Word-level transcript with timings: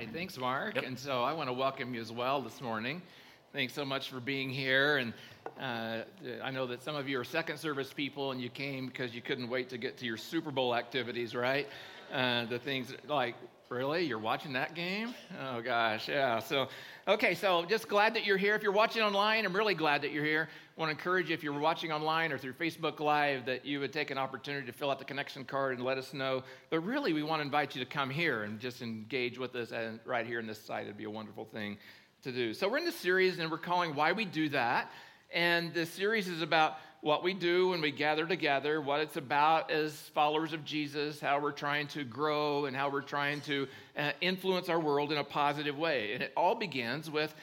right. 0.00 0.14
Thanks, 0.14 0.38
Mark. 0.38 0.76
Yep. 0.76 0.84
And 0.84 0.98
so 0.98 1.22
I 1.22 1.34
want 1.34 1.48
to 1.48 1.52
welcome 1.52 1.94
you 1.94 2.00
as 2.00 2.10
well 2.10 2.40
this 2.40 2.62
morning. 2.62 3.02
Thanks 3.52 3.74
so 3.74 3.84
much 3.84 4.08
for 4.08 4.18
being 4.18 4.48
here. 4.48 4.96
And 4.96 5.12
uh, 5.60 5.98
I 6.42 6.50
know 6.50 6.66
that 6.68 6.82
some 6.82 6.96
of 6.96 7.06
you 7.06 7.20
are 7.20 7.24
second 7.24 7.58
service 7.58 7.92
people 7.92 8.32
and 8.32 8.40
you 8.40 8.48
came 8.48 8.86
because 8.86 9.14
you 9.14 9.20
couldn't 9.20 9.50
wait 9.50 9.68
to 9.70 9.78
get 9.78 9.98
to 9.98 10.06
your 10.06 10.16
Super 10.16 10.50
Bowl 10.50 10.74
activities, 10.74 11.34
right? 11.34 11.68
Uh, 12.10 12.46
the 12.46 12.58
things 12.58 12.94
like, 13.08 13.34
really? 13.70 14.04
You're 14.04 14.18
watching 14.18 14.54
that 14.54 14.74
game? 14.74 15.14
Oh, 15.40 15.60
gosh. 15.60 16.08
Yeah. 16.08 16.40
So, 16.40 16.66
okay. 17.06 17.34
So 17.34 17.64
just 17.64 17.88
glad 17.88 18.14
that 18.14 18.26
you're 18.26 18.36
here. 18.36 18.56
If 18.56 18.64
you're 18.64 18.72
watching 18.72 19.00
online, 19.00 19.46
I'm 19.46 19.54
really 19.54 19.74
glad 19.74 20.02
that 20.02 20.10
you're 20.10 20.24
here. 20.24 20.48
I 20.76 20.80
want 20.80 20.90
to 20.90 20.98
encourage 20.98 21.28
you, 21.28 21.34
if 21.34 21.44
you're 21.44 21.56
watching 21.56 21.92
online 21.92 22.32
or 22.32 22.38
through 22.38 22.54
Facebook 22.54 22.98
Live, 22.98 23.46
that 23.46 23.64
you 23.64 23.78
would 23.78 23.92
take 23.92 24.10
an 24.10 24.18
opportunity 24.18 24.66
to 24.66 24.72
fill 24.72 24.90
out 24.90 24.98
the 24.98 25.04
connection 25.04 25.44
card 25.44 25.76
and 25.76 25.86
let 25.86 25.98
us 25.98 26.12
know. 26.12 26.42
But 26.68 26.80
really, 26.80 27.12
we 27.12 27.22
want 27.22 27.40
to 27.40 27.44
invite 27.44 27.76
you 27.76 27.84
to 27.84 27.88
come 27.88 28.10
here 28.10 28.42
and 28.42 28.58
just 28.58 28.82
engage 28.82 29.38
with 29.38 29.54
us 29.54 29.70
and 29.70 30.00
right 30.04 30.26
here 30.26 30.40
in 30.40 30.48
this 30.48 30.60
site. 30.60 30.86
It'd 30.86 30.96
be 30.96 31.04
a 31.04 31.10
wonderful 31.10 31.44
thing 31.44 31.78
to 32.24 32.32
do. 32.32 32.52
So, 32.52 32.68
we're 32.68 32.78
in 32.78 32.84
this 32.84 32.96
series 32.96 33.38
and 33.38 33.52
we're 33.52 33.58
calling 33.58 33.94
Why 33.94 34.10
We 34.10 34.24
Do 34.24 34.48
That. 34.48 34.90
And 35.32 35.72
the 35.72 35.86
series 35.86 36.26
is 36.26 36.42
about 36.42 36.78
what 37.00 37.22
we 37.22 37.32
do 37.32 37.68
when 37.68 37.80
we 37.80 37.90
gather 37.90 38.26
together, 38.26 38.80
what 38.80 39.00
it's 39.00 39.16
about 39.16 39.70
as 39.70 39.94
followers 40.14 40.52
of 40.52 40.64
Jesus, 40.64 41.20
how 41.20 41.40
we're 41.40 41.52
trying 41.52 41.86
to 41.88 42.04
grow, 42.04 42.66
and 42.66 42.76
how 42.76 42.90
we're 42.90 43.00
trying 43.00 43.40
to 43.42 43.66
uh, 43.96 44.12
influence 44.20 44.68
our 44.68 44.78
world 44.78 45.10
in 45.10 45.18
a 45.18 45.24
positive 45.24 45.78
way. 45.78 46.12
And 46.12 46.22
it 46.22 46.32
all 46.36 46.54
begins 46.54 47.10
with 47.10 47.34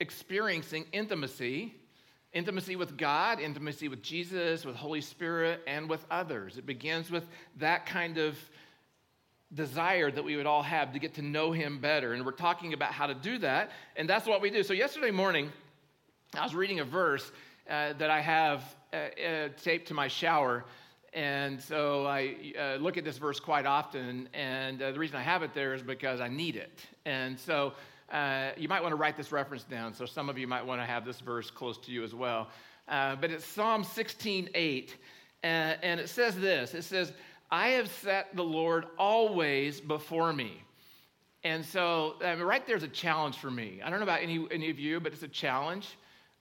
experiencing 0.00 0.84
intimacy 0.92 1.74
intimacy 2.32 2.76
with 2.76 2.96
God, 2.96 3.40
intimacy 3.40 3.88
with 3.88 4.02
Jesus, 4.02 4.64
with 4.64 4.74
Holy 4.74 5.00
Spirit, 5.00 5.60
and 5.66 5.88
with 5.88 6.04
others. 6.10 6.56
It 6.56 6.66
begins 6.66 7.10
with 7.10 7.26
that 7.58 7.86
kind 7.86 8.18
of 8.18 8.38
desire 9.52 10.10
that 10.10 10.24
we 10.24 10.36
would 10.36 10.46
all 10.46 10.62
have 10.62 10.94
to 10.94 10.98
get 10.98 11.14
to 11.14 11.22
know 11.22 11.52
Him 11.52 11.78
better. 11.78 12.14
And 12.14 12.24
we're 12.24 12.32
talking 12.32 12.72
about 12.72 12.92
how 12.92 13.06
to 13.06 13.14
do 13.14 13.38
that, 13.38 13.70
and 13.96 14.08
that's 14.08 14.26
what 14.26 14.40
we 14.40 14.50
do. 14.50 14.62
So, 14.62 14.72
yesterday 14.72 15.10
morning, 15.10 15.52
I 16.34 16.42
was 16.42 16.54
reading 16.54 16.80
a 16.80 16.84
verse 16.84 17.30
uh, 17.70 17.92
that 17.94 18.10
I 18.10 18.20
have 18.20 18.64
uh, 18.92 18.96
uh, 18.96 19.48
taped 19.62 19.88
to 19.88 19.94
my 19.94 20.08
shower. 20.08 20.64
And 21.12 21.60
so 21.60 22.06
I 22.06 22.52
uh, 22.58 22.76
look 22.76 22.96
at 22.96 23.04
this 23.04 23.18
verse 23.18 23.38
quite 23.38 23.66
often, 23.66 24.28
and 24.32 24.78
the 24.78 24.98
reason 24.98 25.16
I 25.16 25.22
have 25.22 25.42
it 25.42 25.52
there 25.54 25.74
is 25.74 25.82
because 25.82 26.20
I 26.20 26.28
need 26.28 26.56
it. 26.56 26.80
And 27.04 27.38
so 27.38 27.74
you 28.56 28.68
might 28.68 28.82
want 28.82 28.92
to 28.92 28.96
write 28.96 29.16
this 29.16 29.30
reference 29.30 29.64
down, 29.64 29.94
so 29.94 30.06
some 30.06 30.28
of 30.28 30.38
you 30.38 30.46
might 30.46 30.64
want 30.64 30.80
to 30.80 30.86
have 30.86 31.04
this 31.04 31.20
verse 31.20 31.50
close 31.50 31.78
to 31.78 31.92
you 31.92 32.02
as 32.02 32.14
well. 32.14 32.48
But 32.88 33.30
it's 33.30 33.44
Psalm 33.44 33.84
16 33.84 34.50
8, 34.54 34.96
and, 35.42 36.00
it 36.00 36.08
says 36.08 36.34
this 36.34 36.74
it 36.74 36.82
says, 36.82 37.12
I 37.50 37.68
have 37.68 37.88
set 37.88 38.34
the 38.34 38.44
Lord 38.44 38.86
always 38.98 39.80
before 39.80 40.32
me. 40.32 40.62
And 41.44 41.64
so, 41.64 42.14
I 42.24 42.34
mean, 42.34 42.44
right 42.44 42.66
there's 42.66 42.84
a 42.84 42.88
challenge 42.88 43.36
for 43.36 43.50
me. 43.50 43.80
I 43.84 43.90
don't 43.90 43.98
know 43.98 44.04
about 44.04 44.22
any, 44.22 44.46
any 44.50 44.70
of 44.70 44.78
you, 44.78 44.98
but 45.00 45.12
it's 45.12 45.22
a 45.22 45.28
challenge. 45.28 45.88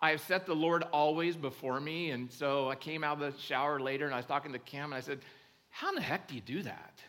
I 0.01 0.11
have 0.11 0.21
set 0.21 0.45
the 0.45 0.55
Lord 0.55 0.83
always 0.91 1.35
before 1.35 1.79
me. 1.79 2.11
And 2.11 2.31
so 2.31 2.69
I 2.69 2.75
came 2.75 3.03
out 3.03 3.21
of 3.21 3.33
the 3.33 3.39
shower 3.39 3.79
later 3.79 4.05
and 4.05 4.13
I 4.13 4.17
was 4.17 4.25
talking 4.25 4.51
to 4.53 4.59
Kim 4.59 4.85
and 4.85 4.95
I 4.95 5.01
said, 5.01 5.19
How 5.69 5.89
in 5.89 5.95
the 5.95 6.01
heck 6.01 6.27
do 6.27 6.35
you 6.35 6.41
do 6.41 6.63
that? 6.63 6.99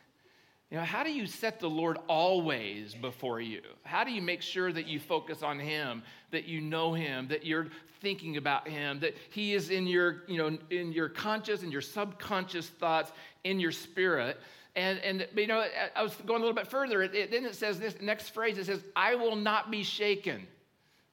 You 0.71 0.79
know, 0.79 0.85
how 0.85 1.05
do 1.05 1.13
you 1.13 1.27
set 1.27 1.61
the 1.61 1.69
Lord 1.69 1.99
always 2.09 2.95
before 2.95 3.41
you? 3.41 3.61
How 3.83 4.05
do 4.05 4.11
you 4.11 4.23
make 4.23 4.41
sure 4.41 4.73
that 4.73 4.87
you 4.87 4.99
focus 4.99 5.43
on 5.43 5.59
Him, 5.59 6.03
that 6.31 6.47
you 6.47 6.63
know 6.63 6.95
Him, 6.95 7.29
that 7.29 7.45
you're 7.45 7.67
thinking 8.01 8.39
about 8.39 8.67
Him, 8.67 8.99
that 9.01 9.15
He 9.31 9.53
is 9.53 9.69
in 9.69 9.87
your, 9.87 10.23
you 10.29 10.39
know, 10.39 10.57
in 10.71 10.93
your 10.93 11.11
conscious 11.11 11.63
and 11.63 11.71
your 11.71 11.83
subconscious 11.83 12.69
thoughts, 12.69 13.13
in 13.45 13.61
your 13.61 13.73
spirit? 13.73 14.39
And, 14.75 14.99
and 15.01 15.29
you 15.37 15.47
know, 15.47 15.63
I 15.95 16.03
was 16.03 16.15
going 16.27 16.41
a 16.41 16.45
little 16.45 16.57
bit 16.57 16.69
further. 16.69 17.03
It, 17.03 17.15
it, 17.15 17.31
then 17.31 17.45
it 17.45 17.55
says 17.55 17.79
this 17.79 18.01
next 18.01 18.31
phrase 18.31 18.57
it 18.57 18.65
says, 18.65 18.83
I 18.97 19.15
will 19.15 19.37
not 19.37 19.71
be 19.71 19.83
shaken 19.83 20.47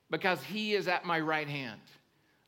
because 0.10 0.42
He 0.44 0.74
is 0.74 0.88
at 0.88 1.06
my 1.06 1.20
right 1.20 1.48
hand. 1.48 1.80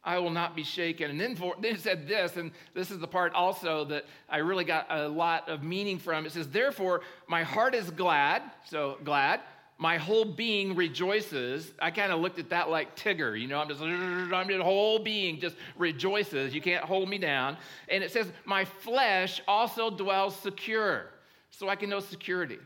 I 0.03 0.17
will 0.17 0.31
not 0.31 0.55
be 0.55 0.63
shaken. 0.63 1.11
And 1.11 1.19
then, 1.19 1.35
for, 1.35 1.55
then 1.61 1.75
it 1.75 1.81
said 1.81 2.07
this, 2.07 2.35
and 2.35 2.51
this 2.73 2.89
is 2.89 2.99
the 2.99 3.07
part 3.07 3.33
also 3.33 3.85
that 3.85 4.05
I 4.27 4.37
really 4.37 4.63
got 4.63 4.87
a 4.89 5.07
lot 5.07 5.47
of 5.47 5.61
meaning 5.61 5.99
from. 5.99 6.25
It 6.25 6.31
says, 6.31 6.47
Therefore, 6.47 7.01
my 7.27 7.43
heart 7.43 7.75
is 7.75 7.91
glad, 7.91 8.41
so 8.65 8.97
glad. 9.03 9.41
My 9.77 9.97
whole 9.97 10.25
being 10.25 10.75
rejoices. 10.75 11.71
I 11.79 11.91
kind 11.91 12.11
of 12.11 12.19
looked 12.19 12.39
at 12.39 12.49
that 12.49 12.69
like 12.69 12.95
Tigger, 12.95 13.39
you 13.39 13.47
know, 13.47 13.59
I'm 13.59 13.67
just, 13.67 13.81
I'm 13.81 14.47
just, 14.47 14.61
whole 14.61 14.99
being 14.99 15.39
just 15.39 15.55
rejoices. 15.77 16.53
You 16.53 16.61
can't 16.61 16.83
hold 16.83 17.09
me 17.09 17.17
down. 17.17 17.57
And 17.87 18.03
it 18.03 18.11
says, 18.11 18.31
My 18.45 18.65
flesh 18.65 19.41
also 19.47 19.89
dwells 19.89 20.35
secure, 20.35 21.05
so 21.51 21.69
I 21.69 21.75
can 21.75 21.89
know 21.89 21.99
security. 21.99 22.59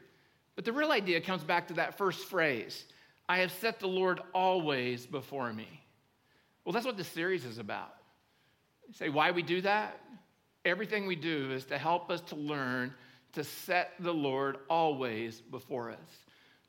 But 0.56 0.64
the 0.64 0.72
real 0.72 0.92
idea 0.92 1.20
comes 1.20 1.44
back 1.44 1.68
to 1.68 1.74
that 1.76 1.98
first 1.98 2.26
phrase 2.26 2.86
I 3.28 3.40
have 3.40 3.52
set 3.52 3.80
the 3.80 3.88
Lord 3.88 4.20
always 4.34 5.06
before 5.06 5.52
me. 5.52 5.68
Well, 6.64 6.74
that's 6.74 6.86
what 6.86 6.98
this 6.98 7.08
series 7.08 7.46
is 7.46 7.58
about. 7.58 7.94
You 8.88 8.94
say, 8.94 9.10
why 9.10 9.32
we 9.32 9.42
do 9.42 9.62
that? 9.62 10.00
Everything 10.64 11.08
we 11.08 11.16
do 11.16 11.52
is 11.52 11.66
to 11.66 11.78
help 11.78 12.10
us 12.10 12.22
to 12.22 12.36
learn 12.36 12.94
to 13.34 13.44
set 13.44 13.94
the 14.00 14.14
Lord 14.14 14.58
always 14.70 15.42
before 15.42 15.92
us, 15.92 15.98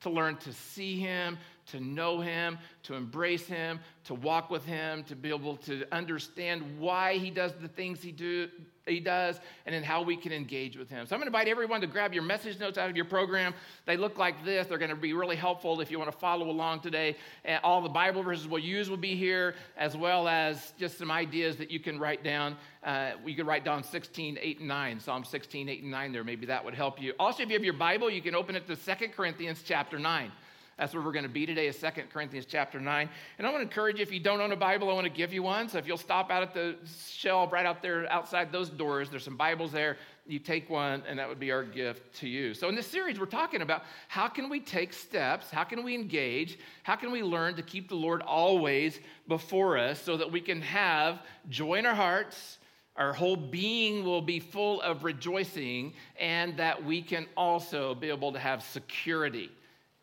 to 0.00 0.11
learn 0.11 0.37
to 0.39 0.53
see 0.53 0.99
Him, 0.99 1.39
to 1.66 1.81
know 1.81 2.21
Him, 2.21 2.59
to 2.84 2.94
embrace 2.94 3.47
Him, 3.47 3.81
to 4.04 4.15
walk 4.15 4.50
with 4.50 4.65
Him, 4.65 5.04
to 5.04 5.16
be 5.16 5.28
able 5.28 5.56
to 5.59 5.84
understand 5.93 6.78
why 6.78 7.19
He 7.19 7.31
does 7.31 7.53
the 7.60 7.69
things 7.69 8.03
He 8.03 8.12
do, 8.12 8.49
he 8.87 9.00
does, 9.00 9.41
and 9.66 9.75
then 9.75 9.82
how 9.82 10.03
we 10.03 10.16
can 10.16 10.32
engage 10.32 10.76
with 10.76 10.88
him. 10.88 11.06
So 11.06 11.15
I'm 11.15 11.21
going 11.21 11.31
to 11.31 11.37
invite 11.37 11.49
everyone 11.49 11.81
to 11.81 11.87
grab 11.87 12.15
your 12.15 12.22
message 12.22 12.59
notes 12.60 12.78
out 12.78 12.88
of 12.88 12.97
your 12.97 13.05
program. 13.05 13.53
They 13.84 13.97
look 13.97 14.16
like 14.16 14.44
this. 14.44 14.69
They're 14.69 14.78
going 14.78 14.91
to 14.91 14.97
be 14.97 15.12
really 15.12 15.37
helpful 15.37 15.81
if 15.81 15.91
you 15.91 15.99
want 15.99 16.10
to 16.10 16.16
follow 16.16 16.49
along 16.49 16.81
today. 16.81 17.16
All 17.65 17.82
the 17.82 17.88
Bible 17.88 18.22
verses 18.22 18.47
we'll 18.47 18.62
use 18.62 18.88
will 18.88 18.97
be 18.97 19.16
here, 19.16 19.55
as 19.76 19.97
well 19.97 20.28
as 20.28 20.72
just 20.78 20.99
some 20.99 21.10
ideas 21.10 21.56
that 21.56 21.71
you 21.71 21.81
can 21.81 21.99
write 21.99 22.22
down. 22.22 22.56
Uh, 22.84 23.12
you 23.25 23.34
can 23.34 23.47
write 23.47 23.65
down 23.65 23.82
16, 23.82 24.38
8, 24.41 24.59
and 24.60 24.69
9. 24.69 25.00
Psalm 25.00 25.25
16, 25.25 25.69
8, 25.69 25.82
and 25.82 25.91
9 25.91 26.12
there. 26.12 26.25
Maybe 26.25 26.47
that 26.47 26.65
would 26.65 26.75
help 26.75 27.03
you. 27.03 27.12
Also, 27.19 27.43
if 27.43 27.49
you 27.49 27.55
have 27.55 27.65
your 27.65 27.75
Bible, 27.75 28.09
you 28.09 28.22
can 28.22 28.37
open 28.37 28.55
it 28.55 28.66
to 28.69 28.76
2 28.76 29.09
Corinthians 29.09 29.62
chapter 29.65 29.99
9. 29.99 30.31
That's 30.78 30.92
where 30.92 31.03
we're 31.03 31.12
going 31.12 31.22
to 31.25 31.31
be 31.31 31.47
today, 31.47 31.69
is 31.69 31.78
2 31.78 31.88
Corinthians 32.12 32.44
chapter 32.47 32.78
9. 32.78 33.09
And 33.38 33.47
I 33.47 33.50
want 33.50 33.62
to 33.62 33.66
encourage 33.66 33.97
you, 33.97 34.03
if 34.03 34.12
you 34.12 34.20
don't 34.20 34.42
own 34.42 34.53
a 34.53 34.56
Bible, 34.56 34.91
I 34.91 34.92
want 34.92 35.06
to 35.06 35.10
give 35.10 35.32
you 35.32 35.42
one. 35.42 35.70
So 35.70 35.78
if 35.78 35.87
you'll 35.87 35.97
stop 35.97 36.31
out 36.31 36.42
at 36.42 36.53
the 36.53 36.76
shelf 37.09 37.50
right 37.50 37.64
out 37.64 37.81
there 37.81 38.10
outside 38.12 38.53
those 38.53 38.69
doors, 38.69 39.09
there's 39.09 39.25
some 39.25 39.38
Bibles 39.38 39.72
there. 39.72 39.97
You 40.26 40.38
take 40.38 40.69
one, 40.69 41.03
and 41.09 41.19
that 41.19 41.31
would 41.31 41.41
be 41.41 41.50
our 41.50 41.64
gift 41.64 42.14
to 42.16 42.28
you. 42.28 42.53
So 42.53 42.69
in 42.69 42.75
this 42.75 42.87
series, 42.87 43.19
we're 43.19 43.25
talking 43.25 43.62
about 43.62 43.84
how 44.09 44.28
can 44.28 44.50
we 44.50 44.60
take 44.60 44.92
steps, 44.92 45.50
how 45.50 45.64
can 45.64 45.82
we 45.82 45.94
engage, 45.94 46.59
how 46.82 46.97
can 46.97 47.10
we 47.10 47.22
learn 47.22 47.54
to 47.54 47.62
keep 47.62 47.88
the 47.88 47.94
Lord 47.94 48.20
always 48.20 49.00
before 49.28 49.78
us 49.78 50.03
so 50.03 50.19
that 50.19 50.31
we 50.31 50.43
can 50.43 50.60
have 50.60 51.22
joy 51.48 51.76
in 51.76 51.87
our 51.87 51.94
hearts, 51.94 52.58
our 52.97 53.14
whole 53.14 53.37
being 53.37 54.04
will 54.04 54.22
be 54.22 54.41
full 54.41 54.82
of 54.82 55.04
rejoicing, 55.04 55.94
and 56.20 56.54
that 56.58 56.84
we 56.84 57.00
can 57.00 57.26
also 57.34 57.94
be 57.94 58.10
able 58.10 58.32
to 58.32 58.38
have 58.38 58.62
security 58.62 59.50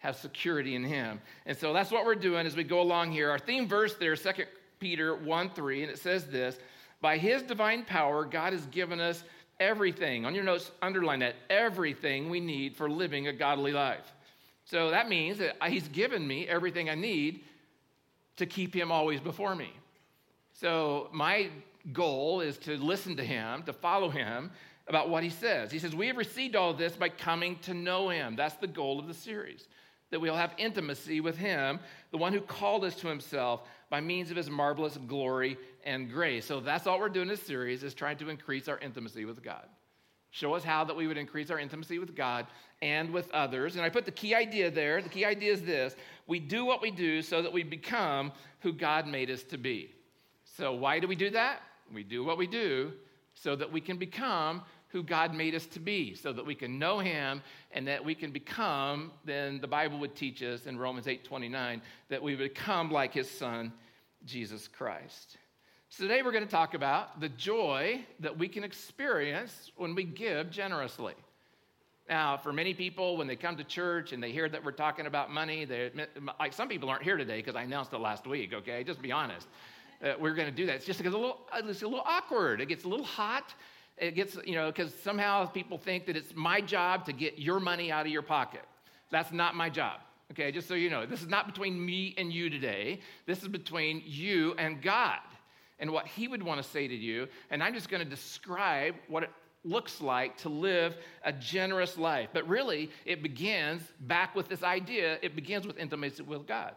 have 0.04 0.18
security 0.18 0.76
in 0.76 0.84
him. 0.84 1.22
And 1.46 1.58
so 1.58 1.72
that's 1.72 1.90
what 1.90 2.06
we're 2.06 2.16
doing 2.16 2.46
as 2.46 2.58
we 2.58 2.66
go 2.66 2.82
along 2.82 3.14
here. 3.14 3.32
Our 3.32 3.40
theme 3.40 3.70
verse 3.70 3.96
there, 3.96 4.18
2 4.18 4.32
Peter 4.80 5.16
1 5.16 5.50
3, 5.52 5.84
and 5.84 5.92
it 5.92 5.98
says 5.98 6.26
this 6.26 6.58
By 7.02 7.18
his 7.18 7.42
divine 7.42 7.86
power, 7.86 8.26
God 8.26 8.52
has 8.52 8.66
given 8.66 9.00
us 9.00 9.24
everything. 9.62 10.26
On 10.26 10.36
your 10.36 10.44
notes, 10.44 10.72
underline 10.82 11.20
that 11.20 11.36
everything 11.50 12.30
we 12.30 12.42
need 12.42 12.76
for 12.76 12.90
living 12.90 13.30
a 13.30 13.34
godly 13.34 13.72
life. 13.72 14.14
So 14.66 14.92
that 14.92 15.08
means 15.08 15.38
that 15.38 15.56
he's 15.70 15.88
given 15.88 16.28
me 16.28 16.48
everything 16.50 16.90
I 16.90 16.96
need 16.96 17.46
to 18.36 18.46
keep 18.46 18.76
him 18.76 18.92
always 18.92 19.22
before 19.22 19.56
me. 19.56 19.72
So 20.52 21.08
my 21.14 21.50
goal 21.94 22.42
is 22.42 22.58
to 22.60 22.76
listen 22.76 23.16
to 23.16 23.24
him, 23.24 23.64
to 23.64 23.74
follow 23.74 24.10
him 24.10 24.52
about 24.88 25.10
what 25.10 25.24
he 25.24 25.30
says. 25.30 25.72
He 25.72 25.80
says, 25.80 25.96
We 25.96 26.08
have 26.08 26.18
received 26.18 26.58
all 26.58 26.74
this 26.74 26.98
by 26.98 27.08
coming 27.08 27.58
to 27.60 27.74
know 27.74 28.10
him. 28.10 28.36
That's 28.36 28.56
the 28.56 28.68
goal 28.68 29.00
of 29.00 29.08
the 29.08 29.14
series 29.14 29.66
that 30.14 30.20
we'll 30.20 30.36
have 30.36 30.54
intimacy 30.60 31.22
with 31.22 31.36
him, 31.36 31.80
the 32.12 32.18
one 32.18 32.34
who 32.34 32.40
called 32.40 32.86
us 32.86 32.94
to 32.94 33.08
himself 33.08 33.64
by 33.90 34.00
means 34.00 34.30
of 34.30 34.38
his 34.38 34.48
marvelous 34.48 34.96
glory 35.08 35.58
and 35.86 36.12
grace. 36.12 36.46
So 36.46 36.60
that's 36.60 36.86
all 36.86 37.00
we're 37.00 37.10
doing 37.10 37.24
in 37.24 37.30
this 37.30 37.42
series 37.42 37.82
is 37.82 37.96
trying 37.96 38.18
to 38.18 38.30
increase 38.30 38.68
our 38.68 38.78
intimacy 38.78 39.26
with 39.26 39.44
God. 39.44 39.66
Show 40.30 40.54
us 40.54 40.64
how 40.64 40.84
that 40.84 40.96
we 40.96 41.08
would 41.08 41.18
increase 41.18 41.50
our 41.50 41.58
intimacy 41.58 41.98
with 41.98 42.16
God 42.16 42.46
and 42.84 43.10
with 43.10 43.28
others. 43.32 43.76
And 43.76 43.84
I 43.84 43.90
put 43.90 44.06
the 44.06 44.12
key 44.12 44.36
idea 44.36 44.70
there. 44.70 45.02
The 45.02 45.10
key 45.10 45.26
idea 45.26 45.52
is 45.52 45.64
this 45.64 45.96
we 46.28 46.40
do 46.40 46.64
what 46.64 46.80
we 46.80 46.92
do 46.92 47.24
so 47.24 47.42
that 47.42 47.52
we 47.52 47.64
become 47.64 48.32
who 48.60 48.72
God 48.72 49.08
made 49.08 49.32
us 49.32 49.42
to 49.46 49.58
be. 49.58 49.96
So, 50.44 50.74
why 50.74 51.00
do 51.00 51.08
we 51.08 51.16
do 51.16 51.32
that? 51.32 51.64
We 51.92 52.04
do 52.04 52.24
what 52.24 52.38
we 52.38 52.46
do 52.46 52.94
so 53.34 53.56
that 53.56 53.72
we 53.72 53.82
can 53.82 53.98
become 53.98 54.62
who 54.94 55.04
God 55.04 55.34
made 55.34 55.56
us 55.56 55.66
to 55.66 55.80
be 55.80 56.14
so 56.14 56.32
that 56.32 56.46
we 56.46 56.54
can 56.56 56.80
know 56.80 57.00
him 57.00 57.42
and 57.72 57.88
that 57.88 58.06
we 58.06 58.14
can 58.14 58.32
become, 58.32 59.12
then 59.26 59.60
the 59.60 59.68
Bible 59.68 60.00
would 60.00 60.16
teach 60.16 60.42
us 60.44 60.68
in 60.68 60.78
Romans 60.78 61.08
8 61.08 61.26
29, 61.26 61.82
that 62.10 62.22
we 62.22 62.36
become 62.36 62.92
like 62.92 63.14
his 63.14 63.30
son, 63.30 63.74
Jesus 64.24 64.70
Christ. 64.70 65.38
So 65.90 66.04
today 66.04 66.22
we're 66.22 66.32
going 66.32 66.46
to 66.46 66.50
talk 66.50 66.76
about 66.76 67.20
the 67.20 67.30
joy 67.30 68.06
that 68.20 68.38
we 68.38 68.48
can 68.48 68.64
experience 68.64 69.72
when 69.76 69.96
we 69.96 70.04
give 70.04 70.52
generously. 70.52 71.16
Now, 72.08 72.38
for 72.38 72.54
many 72.54 72.74
people, 72.74 73.18
when 73.18 73.28
they 73.28 73.36
come 73.36 73.56
to 73.58 73.64
church 73.64 74.12
and 74.12 74.22
they 74.22 74.32
hear 74.32 74.48
that 74.50 74.64
we're 74.64 74.72
talking 74.72 75.08
about 75.08 75.32
money, 75.32 75.66
they 75.66 75.92
like 76.40 76.54
some 76.54 76.68
people 76.68 76.90
aren't 76.90 77.04
here 77.04 77.18
today 77.18 77.38
because 77.38 77.56
I 77.56 77.64
announced 77.64 77.94
it 77.94 78.00
last 78.00 78.28
week. 78.28 78.54
Okay, 78.54 78.84
just 78.84 79.02
be 79.02 79.12
honest. 79.12 79.48
Uh, 80.04 80.14
we're 80.20 80.34
going 80.34 80.50
to 80.50 80.56
do 80.56 80.66
that. 80.66 80.76
It's 80.76 80.86
just 80.86 81.00
a 81.00 81.04
little, 81.04 81.40
it's 81.56 81.82
a 81.82 81.88
little 81.88 82.04
awkward. 82.06 82.60
It 82.60 82.68
gets 82.68 82.84
a 82.84 82.90
little 82.90 83.06
hot. 83.06 83.54
It 83.98 84.16
gets, 84.16 84.38
you 84.46 84.56
know, 84.56 84.72
because 84.72 84.94
somehow 85.04 85.46
people 85.46 85.78
think 85.78 86.08
that 86.08 86.18
it's 86.18 86.34
my 86.36 86.62
job 86.62 87.06
to 87.06 87.14
get 87.14 87.38
your 87.38 87.60
money 87.60 87.92
out 87.92 88.06
of 88.06 88.12
your 88.12 88.22
pocket. 88.22 88.64
That's 89.12 89.32
not 89.32 89.56
my 89.56 89.70
job. 89.70 90.00
Okay, 90.32 90.52
just 90.52 90.68
so 90.68 90.74
you 90.74 90.90
know, 90.90 91.06
this 91.06 91.22
is 91.22 91.28
not 91.28 91.46
between 91.46 91.84
me 91.84 92.16
and 92.18 92.34
you 92.34 92.50
today. 92.50 93.00
This 93.28 93.44
is 93.44 93.48
between 93.48 94.02
you 94.06 94.56
and 94.58 94.82
God 94.82 95.20
and 95.78 95.92
what 95.92 96.08
He 96.08 96.28
would 96.28 96.42
want 96.42 96.64
to 96.64 96.68
say 96.68 96.88
to 96.88 96.96
you. 96.96 97.28
And 97.52 97.62
I'm 97.62 97.74
just 97.74 97.90
going 97.90 98.04
to 98.04 98.10
describe 98.10 98.96
what 99.08 99.24
it 99.24 99.30
looks 99.64 100.02
like 100.02 100.38
to 100.38 100.50
live 100.50 100.98
a 101.24 101.32
generous 101.32 101.98
life. 101.98 102.30
But 102.34 102.48
really, 102.48 102.90
it 103.06 103.22
begins 103.22 103.84
back 104.02 104.36
with 104.36 104.50
this 104.50 104.64
idea 104.64 105.20
it 105.22 105.36
begins 105.36 105.68
with 105.68 105.78
intimacy 105.78 106.24
with 106.24 106.48
God. 106.48 106.74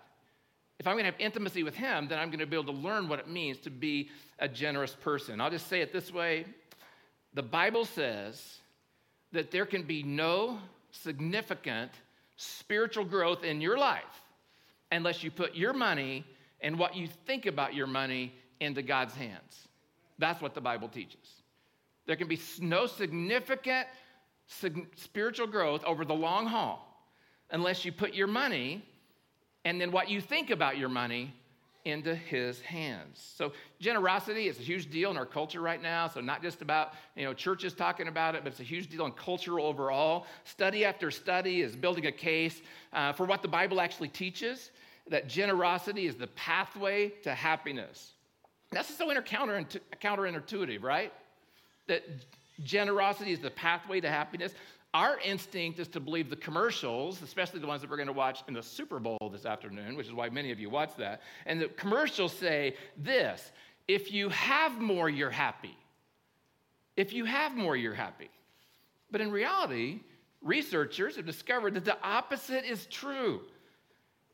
If 0.79 0.87
I'm 0.87 0.95
going 0.95 1.05
to 1.07 1.11
have 1.11 1.21
intimacy 1.21 1.63
with 1.63 1.75
Him, 1.75 2.09
then 2.09 2.19
I'm 2.19 2.29
going 2.29 2.41
to 2.41 2.47
be 2.47 2.57
able 2.57 2.73
to 2.73 2.79
learn 2.79 3.09
what 3.09 3.19
it 3.19 3.29
means 3.29 3.59
to 3.61 3.71
be 3.71 4.11
a 4.39 4.49
generous 4.49 4.95
person. 4.95 5.41
I'll 5.41 5.51
just 5.51 5.69
say 5.69 5.81
it 5.81 5.93
this 5.93 6.13
way 6.13 6.45
the 7.37 7.43
Bible 7.43 7.85
says 7.85 8.61
that 9.33 9.51
there 9.51 9.67
can 9.67 9.83
be 9.83 10.03
no 10.03 10.59
significant 10.91 11.93
spiritual 12.37 13.05
growth 13.05 13.45
in 13.45 13.61
your 13.61 13.77
life 13.77 14.23
unless 14.91 15.23
you 15.23 15.31
put 15.31 15.55
your 15.55 15.75
money 15.75 16.25
and 16.63 16.79
what 16.79 16.97
you 16.97 17.07
think 17.27 17.45
about 17.45 17.75
your 17.75 17.87
money 17.87 18.33
into 18.61 18.81
God's 18.81 19.15
hands. 19.15 19.69
That's 20.19 20.41
what 20.41 20.55
the 20.55 20.63
Bible 20.63 20.89
teaches. 20.89 21.43
There 22.07 22.17
can 22.17 22.27
be 22.27 22.41
no 22.61 22.87
significant 22.87 23.87
spiritual 24.47 25.47
growth 25.47 25.85
over 25.85 26.07
the 26.07 26.15
long 26.15 26.47
haul 26.47 27.07
unless 27.51 27.85
you 27.85 27.93
put 27.93 28.15
your 28.15 28.29
money 28.29 28.83
and 29.67 29.79
then 29.79 29.93
what 29.93 30.09
you 30.09 30.23
think 30.23 30.49
about 30.49 30.79
your 30.79 30.89
money 30.89 31.35
into 31.87 32.17
his 32.17 32.61
hands. 32.61 33.33
So 33.37 33.53
generosity 33.79 34.49
is 34.49 34.59
a 34.59 34.63
huge 34.63 34.91
deal 34.91 35.13
in 35.13 35.17
our 35.17 35.25
culture 35.25 35.61
right 35.61 35.81
now. 35.81 36.09
So 36.09 36.21
not 36.21 36.43
just 36.43 36.61
about, 36.61 36.95
you 37.15 37.25
know, 37.25 37.33
churches 37.33 37.75
talking 37.75 38.09
about 38.09 38.35
it, 38.35 38.43
but 38.43 38.51
it's 38.51 38.61
a 38.61 38.65
huge 38.65 38.89
deal 38.89 39.07
in 39.07 39.13
culture 39.13 39.61
overall. 39.61 40.27
Study 40.43 40.85
after 40.85 41.13
study 41.13 41.63
is 41.63 41.77
building 41.77 42.07
a 42.07 42.13
case 42.13 42.61
uh, 42.93 43.13
for 43.13 43.25
what 43.25 43.41
the 43.41 43.49
Bible 43.49 43.81
actually 43.81 44.09
teaches, 44.09 44.73
that 45.09 45.29
generosity 45.29 46.07
is 46.07 46.17
the 46.17 46.27
pathway 46.29 47.11
to 47.23 47.33
happiness. 47.33 48.15
That's 48.73 48.93
so 48.93 49.09
counter 49.23 49.65
counterintuitive, 50.03 50.83
right? 50.83 51.13
That 51.87 52.03
generosity 52.65 53.31
is 53.31 53.39
the 53.39 53.51
pathway 53.51 54.01
to 54.01 54.09
happiness. 54.09 54.55
Our 54.97 55.21
instinct 55.21 55.79
is 55.79 55.89
to 55.89 56.01
believe 56.01 56.31
the 56.31 56.37
commercials, 56.37 57.21
especially 57.21 57.61
the 57.61 57.67
ones 57.67 57.83
that 57.83 57.91
we're 57.91 57.99
going 57.99 58.07
to 58.07 58.15
watch 58.15 58.43
in 58.49 58.55
the 58.55 58.63
Super 58.63 58.99
Bowl 58.99 59.19
this 59.31 59.45
afternoon, 59.45 59.95
which 59.95 60.07
is 60.07 60.15
why 60.15 60.31
many 60.31 60.51
of 60.53 60.59
you 60.59 60.71
watch 60.71 60.97
that. 60.97 61.21
And 61.45 61.61
the 61.61 61.69
commercials 61.69 62.33
say 62.33 62.77
this 62.97 63.53
if 63.89 64.11
you 64.11 64.31
have 64.31 64.81
more, 64.81 65.11
you're 65.11 65.29
happy. 65.29 65.77
If 66.97 67.13
you 67.13 67.27
have 67.27 67.55
more, 67.55 67.77
you're 67.77 67.93
happy. 67.93 68.31
But 69.11 69.21
in 69.21 69.31
reality, 69.31 70.01
researchers 70.41 71.17
have 71.17 71.27
discovered 71.27 71.75
that 71.75 71.85
the 71.85 71.99
opposite 72.03 72.65
is 72.65 72.87
true. 72.87 73.43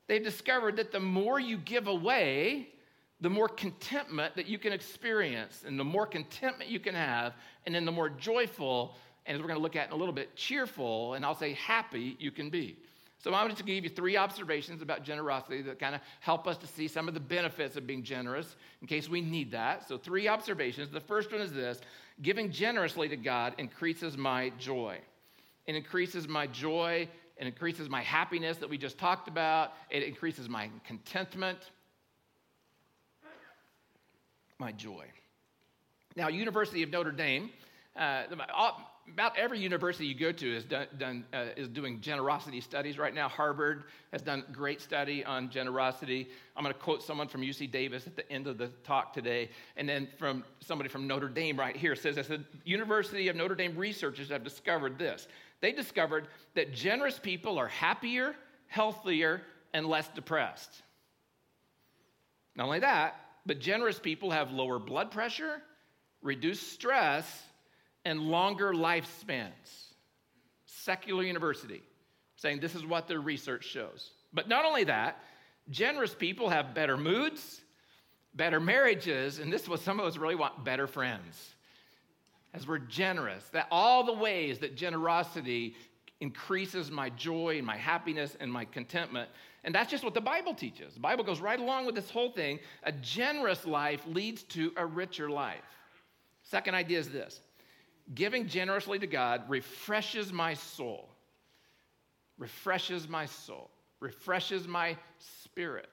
They've 0.06 0.22
discovered 0.22 0.76
that 0.76 0.92
the 0.92 1.00
more 1.00 1.40
you 1.40 1.56
give 1.56 1.88
away, 1.88 2.68
the 3.20 3.30
more 3.30 3.48
contentment 3.48 4.36
that 4.36 4.46
you 4.46 4.58
can 4.58 4.72
experience, 4.72 5.64
and 5.66 5.76
the 5.76 5.84
more 5.84 6.06
contentment 6.06 6.70
you 6.70 6.78
can 6.78 6.94
have, 6.94 7.34
and 7.66 7.74
then 7.74 7.84
the 7.84 7.90
more 7.90 8.10
joyful 8.10 8.94
and 9.26 9.36
as 9.36 9.40
we're 9.40 9.48
going 9.48 9.58
to 9.58 9.62
look 9.62 9.76
at 9.76 9.88
in 9.88 9.92
a 9.92 9.96
little 9.96 10.14
bit, 10.14 10.34
cheerful, 10.36 11.14
and 11.14 11.24
I'll 11.24 11.34
say 11.34 11.52
happy 11.52 12.16
you 12.18 12.30
can 12.30 12.50
be. 12.50 12.76
So 13.18 13.32
I'm 13.32 13.46
going 13.46 13.54
to 13.54 13.62
give 13.62 13.84
you 13.84 13.90
three 13.90 14.16
observations 14.16 14.82
about 14.82 15.04
generosity 15.04 15.62
that 15.62 15.78
kind 15.78 15.94
of 15.94 16.00
help 16.18 16.48
us 16.48 16.58
to 16.58 16.66
see 16.66 16.88
some 16.88 17.06
of 17.06 17.14
the 17.14 17.20
benefits 17.20 17.76
of 17.76 17.86
being 17.86 18.02
generous 18.02 18.56
in 18.80 18.88
case 18.88 19.08
we 19.08 19.20
need 19.20 19.52
that. 19.52 19.86
So, 19.86 19.96
three 19.96 20.26
observations. 20.26 20.90
The 20.90 21.00
first 21.00 21.30
one 21.30 21.40
is 21.40 21.52
this 21.52 21.80
giving 22.20 22.50
generously 22.50 23.08
to 23.08 23.16
God 23.16 23.54
increases 23.58 24.16
my 24.16 24.50
joy. 24.58 24.98
It 25.66 25.76
increases 25.76 26.26
my 26.26 26.48
joy, 26.48 27.08
it 27.36 27.46
increases 27.46 27.88
my 27.88 28.02
happiness 28.02 28.56
that 28.58 28.68
we 28.68 28.76
just 28.76 28.98
talked 28.98 29.28
about, 29.28 29.72
it 29.88 30.02
increases 30.02 30.48
my 30.48 30.68
contentment, 30.84 31.70
my 34.58 34.72
joy. 34.72 35.06
Now, 36.16 36.26
University 36.26 36.82
of 36.82 36.90
Notre 36.90 37.12
Dame. 37.12 37.50
Uh, 37.96 38.24
about 39.10 39.36
every 39.36 39.58
university 39.58 40.06
you 40.06 40.14
go 40.14 40.32
to 40.32 40.56
is, 40.56 40.64
done, 40.64 40.86
done 40.98 41.24
uh, 41.32 41.46
is 41.56 41.68
doing 41.68 42.00
generosity 42.00 42.60
studies 42.60 42.98
right 42.98 43.14
now. 43.14 43.28
Harvard 43.28 43.84
has 44.12 44.22
done 44.22 44.44
great 44.52 44.80
study 44.80 45.24
on 45.24 45.50
generosity. 45.50 46.28
I'm 46.56 46.62
going 46.62 46.74
to 46.74 46.80
quote 46.80 47.02
someone 47.02 47.28
from 47.28 47.42
UC 47.42 47.70
Davis 47.70 48.06
at 48.06 48.16
the 48.16 48.30
end 48.30 48.46
of 48.46 48.58
the 48.58 48.68
talk 48.84 49.12
today, 49.12 49.50
and 49.76 49.88
then 49.88 50.08
from 50.18 50.44
somebody 50.60 50.88
from 50.88 51.06
Notre 51.06 51.28
Dame 51.28 51.58
right 51.58 51.76
here 51.76 51.96
says 51.96 52.16
this: 52.16 52.28
the 52.28 52.44
University 52.64 53.28
of 53.28 53.36
Notre 53.36 53.54
Dame 53.54 53.76
researchers 53.76 54.28
have 54.28 54.44
discovered 54.44 54.98
this. 54.98 55.26
They 55.60 55.72
discovered 55.72 56.28
that 56.54 56.72
generous 56.72 57.18
people 57.18 57.58
are 57.58 57.68
happier, 57.68 58.34
healthier, 58.66 59.42
and 59.74 59.86
less 59.86 60.08
depressed. 60.08 60.82
Not 62.54 62.66
only 62.66 62.80
that, 62.80 63.16
but 63.46 63.58
generous 63.58 63.98
people 63.98 64.30
have 64.30 64.52
lower 64.52 64.78
blood 64.78 65.10
pressure, 65.10 65.62
reduced 66.22 66.72
stress 66.72 67.42
and 68.04 68.20
longer 68.20 68.72
lifespans. 68.72 69.90
Secular 70.66 71.22
University 71.22 71.82
saying 72.36 72.58
this 72.58 72.74
is 72.74 72.84
what 72.84 73.06
their 73.06 73.20
research 73.20 73.64
shows. 73.64 74.10
But 74.32 74.48
not 74.48 74.64
only 74.64 74.84
that, 74.84 75.22
generous 75.70 76.12
people 76.12 76.48
have 76.48 76.74
better 76.74 76.96
moods, 76.96 77.60
better 78.34 78.58
marriages, 78.58 79.38
and 79.38 79.52
this 79.52 79.62
is 79.62 79.68
what 79.68 79.80
some 79.80 80.00
of 80.00 80.06
us 80.06 80.16
really 80.16 80.34
want 80.34 80.64
better 80.64 80.88
friends. 80.88 81.54
As 82.52 82.66
we're 82.66 82.78
generous, 82.78 83.44
that 83.52 83.68
all 83.70 84.04
the 84.04 84.12
ways 84.12 84.58
that 84.58 84.76
generosity 84.76 85.76
increases 86.20 86.90
my 86.90 87.10
joy 87.10 87.58
and 87.58 87.66
my 87.66 87.76
happiness 87.76 88.36
and 88.40 88.52
my 88.52 88.64
contentment. 88.64 89.28
And 89.64 89.74
that's 89.74 89.90
just 89.90 90.04
what 90.04 90.14
the 90.14 90.20
Bible 90.20 90.54
teaches. 90.54 90.94
The 90.94 91.00
Bible 91.00 91.24
goes 91.24 91.40
right 91.40 91.58
along 91.58 91.86
with 91.86 91.94
this 91.94 92.10
whole 92.10 92.32
thing. 92.32 92.58
A 92.82 92.92
generous 92.92 93.64
life 93.64 94.02
leads 94.06 94.42
to 94.44 94.72
a 94.76 94.84
richer 94.84 95.30
life. 95.30 95.58
Second 96.42 96.74
idea 96.74 96.98
is 96.98 97.08
this 97.08 97.40
giving 98.14 98.46
generously 98.46 98.98
to 98.98 99.06
God 99.06 99.42
refreshes 99.48 100.32
my 100.32 100.54
soul, 100.54 101.08
refreshes 102.38 103.08
my 103.08 103.26
soul, 103.26 103.70
refreshes 104.00 104.66
my 104.66 104.96
spirit. 105.18 105.88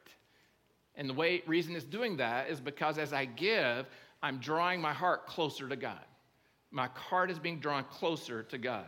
And 0.96 1.10
the 1.10 1.14
way 1.14 1.44
reason 1.48 1.76
it's 1.76 1.86
doing 1.86 2.18
that 2.18 2.50
is 2.50 2.60
because 2.60 2.98
as 2.98 3.14
I 3.14 3.26
give, 3.26 3.86
I'm 4.22 4.40
drawing 4.40 4.82
my 4.82 4.94
heart 4.94 5.28
closer 5.28 5.70
to 5.70 5.76
God. 5.76 6.04
My 6.72 6.90
heart 6.94 7.32
is 7.32 7.40
being 7.40 7.60
drawn 7.60 7.84
closer 7.86 8.44
to 8.44 8.58
God. 8.58 8.86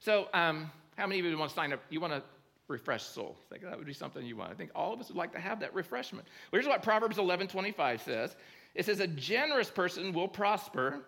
So, 0.00 0.28
um, 0.32 0.70
how 0.96 1.06
many 1.06 1.20
of 1.20 1.26
you 1.26 1.36
want 1.36 1.50
to 1.50 1.54
sign 1.54 1.72
up? 1.72 1.80
You 1.90 2.00
want 2.00 2.12
to 2.12 2.22
refresh 2.68 3.02
soul? 3.02 3.36
I 3.46 3.54
think 3.54 3.64
that 3.64 3.76
would 3.76 3.86
be 3.86 3.92
something 3.92 4.24
you 4.24 4.36
want. 4.36 4.50
I 4.50 4.54
think 4.54 4.70
all 4.74 4.92
of 4.92 5.00
us 5.00 5.08
would 5.08 5.16
like 5.16 5.32
to 5.32 5.40
have 5.40 5.60
that 5.60 5.74
refreshment. 5.74 6.26
Well, 6.50 6.60
here's 6.60 6.68
what 6.68 6.82
Proverbs 6.82 7.18
11 7.18 7.48
25 7.48 8.02
says 8.02 8.36
it 8.74 8.86
says, 8.86 9.00
A 9.00 9.06
generous 9.06 9.70
person 9.70 10.12
will 10.12 10.28
prosper 10.28 11.02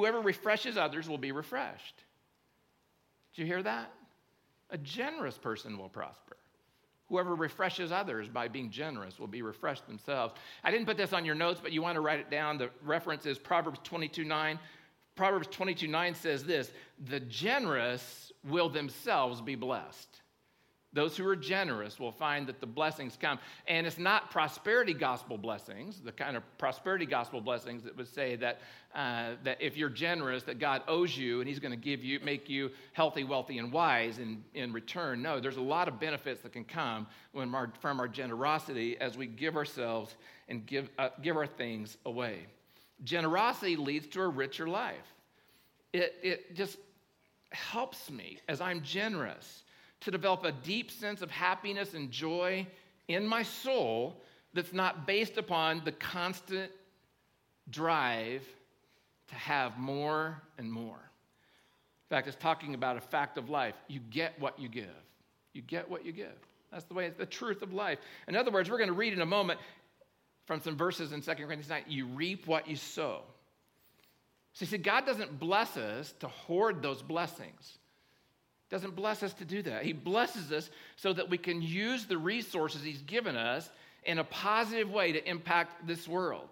Whoever 0.00 0.22
refreshes 0.22 0.78
others 0.78 1.10
will 1.10 1.18
be 1.18 1.30
refreshed. 1.30 1.94
Did 3.34 3.42
you 3.42 3.46
hear 3.46 3.62
that? 3.62 3.92
A 4.70 4.78
generous 4.78 5.36
person 5.36 5.76
will 5.76 5.90
prosper. 5.90 6.38
Whoever 7.10 7.34
refreshes 7.34 7.92
others 7.92 8.26
by 8.26 8.48
being 8.48 8.70
generous 8.70 9.18
will 9.18 9.26
be 9.26 9.42
refreshed 9.42 9.86
themselves. 9.86 10.32
I 10.64 10.70
didn't 10.70 10.86
put 10.86 10.96
this 10.96 11.12
on 11.12 11.26
your 11.26 11.34
notes, 11.34 11.60
but 11.62 11.72
you 11.72 11.82
want 11.82 11.96
to 11.96 12.00
write 12.00 12.18
it 12.18 12.30
down. 12.30 12.56
The 12.56 12.70
reference 12.82 13.26
is 13.26 13.36
Proverbs 13.36 13.78
22 13.84 14.24
9. 14.24 14.58
Proverbs 15.16 15.48
22 15.48 15.86
9 15.86 16.14
says 16.14 16.44
this 16.44 16.72
The 17.06 17.20
generous 17.20 18.32
will 18.42 18.70
themselves 18.70 19.42
be 19.42 19.54
blessed. 19.54 20.19
Those 20.92 21.16
who 21.16 21.26
are 21.28 21.36
generous 21.36 22.00
will 22.00 22.10
find 22.10 22.48
that 22.48 22.60
the 22.60 22.66
blessings 22.66 23.16
come. 23.20 23.38
And 23.68 23.86
it's 23.86 23.98
not 23.98 24.30
prosperity 24.32 24.92
gospel 24.92 25.38
blessings, 25.38 26.00
the 26.00 26.10
kind 26.10 26.36
of 26.36 26.42
prosperity 26.58 27.06
gospel 27.06 27.40
blessings 27.40 27.84
that 27.84 27.96
would 27.96 28.12
say 28.12 28.34
that, 28.36 28.58
uh, 28.92 29.34
that 29.44 29.58
if 29.60 29.76
you're 29.76 29.88
generous, 29.88 30.42
that 30.44 30.58
God 30.58 30.82
owes 30.88 31.16
you 31.16 31.40
and 31.40 31.48
he's 31.48 31.60
going 31.60 31.70
to 31.70 31.76
give 31.76 32.02
you, 32.02 32.18
make 32.20 32.48
you 32.48 32.70
healthy, 32.92 33.22
wealthy, 33.22 33.58
and 33.58 33.72
wise 33.72 34.18
in, 34.18 34.42
in 34.54 34.72
return. 34.72 35.22
No, 35.22 35.38
there's 35.38 35.58
a 35.58 35.62
lot 35.62 35.86
of 35.86 36.00
benefits 36.00 36.42
that 36.42 36.52
can 36.52 36.64
come 36.64 37.06
when 37.30 37.54
our, 37.54 37.72
from 37.80 38.00
our 38.00 38.08
generosity 38.08 38.98
as 38.98 39.16
we 39.16 39.26
give 39.28 39.56
ourselves 39.56 40.16
and 40.48 40.66
give, 40.66 40.90
uh, 40.98 41.10
give 41.22 41.36
our 41.36 41.46
things 41.46 41.98
away. 42.04 42.46
Generosity 43.04 43.76
leads 43.76 44.08
to 44.08 44.22
a 44.22 44.28
richer 44.28 44.68
life. 44.68 45.14
It, 45.92 46.16
it 46.20 46.56
just 46.56 46.78
helps 47.52 48.10
me 48.10 48.40
as 48.48 48.60
I'm 48.60 48.82
generous 48.82 49.62
to 50.00 50.10
develop 50.10 50.44
a 50.44 50.52
deep 50.52 50.90
sense 50.90 51.22
of 51.22 51.30
happiness 51.30 51.94
and 51.94 52.10
joy 52.10 52.66
in 53.08 53.26
my 53.26 53.42
soul 53.42 54.22
that's 54.54 54.72
not 54.72 55.06
based 55.06 55.36
upon 55.36 55.82
the 55.84 55.92
constant 55.92 56.70
drive 57.68 58.46
to 59.28 59.34
have 59.34 59.78
more 59.78 60.42
and 60.58 60.70
more. 60.70 60.98
In 62.10 62.16
fact, 62.16 62.26
it's 62.26 62.36
talking 62.36 62.74
about 62.74 62.96
a 62.96 63.00
fact 63.00 63.38
of 63.38 63.48
life. 63.48 63.74
You 63.86 64.00
get 64.00 64.38
what 64.40 64.58
you 64.58 64.68
give. 64.68 64.88
You 65.52 65.62
get 65.62 65.88
what 65.88 66.04
you 66.04 66.12
give. 66.12 66.34
That's 66.72 66.84
the 66.84 66.94
way, 66.94 67.06
it's 67.06 67.18
the 67.18 67.26
truth 67.26 67.62
of 67.62 67.72
life. 67.72 67.98
In 68.28 68.36
other 68.36 68.50
words, 68.50 68.70
we're 68.70 68.78
going 68.78 68.88
to 68.88 68.94
read 68.94 69.12
in 69.12 69.20
a 69.20 69.26
moment 69.26 69.60
from 70.46 70.60
some 70.60 70.76
verses 70.76 71.12
in 71.12 71.20
2 71.20 71.32
Corinthians 71.34 71.68
9 71.68 71.84
you 71.88 72.06
reap 72.06 72.46
what 72.46 72.68
you 72.68 72.76
sow. 72.76 73.22
So, 74.52 74.66
see, 74.66 74.78
God 74.78 75.06
doesn't 75.06 75.38
bless 75.38 75.76
us 75.76 76.12
to 76.20 76.28
hoard 76.28 76.82
those 76.82 77.02
blessings. 77.02 77.78
Doesn't 78.70 78.94
bless 78.94 79.22
us 79.22 79.34
to 79.34 79.44
do 79.44 79.62
that. 79.62 79.84
He 79.84 79.92
blesses 79.92 80.52
us 80.52 80.70
so 80.96 81.12
that 81.12 81.28
we 81.28 81.38
can 81.38 81.60
use 81.60 82.06
the 82.06 82.16
resources 82.16 82.82
He's 82.82 83.02
given 83.02 83.36
us 83.36 83.68
in 84.04 84.18
a 84.18 84.24
positive 84.24 84.90
way 84.90 85.12
to 85.12 85.28
impact 85.28 85.86
this 85.86 86.06
world. 86.06 86.48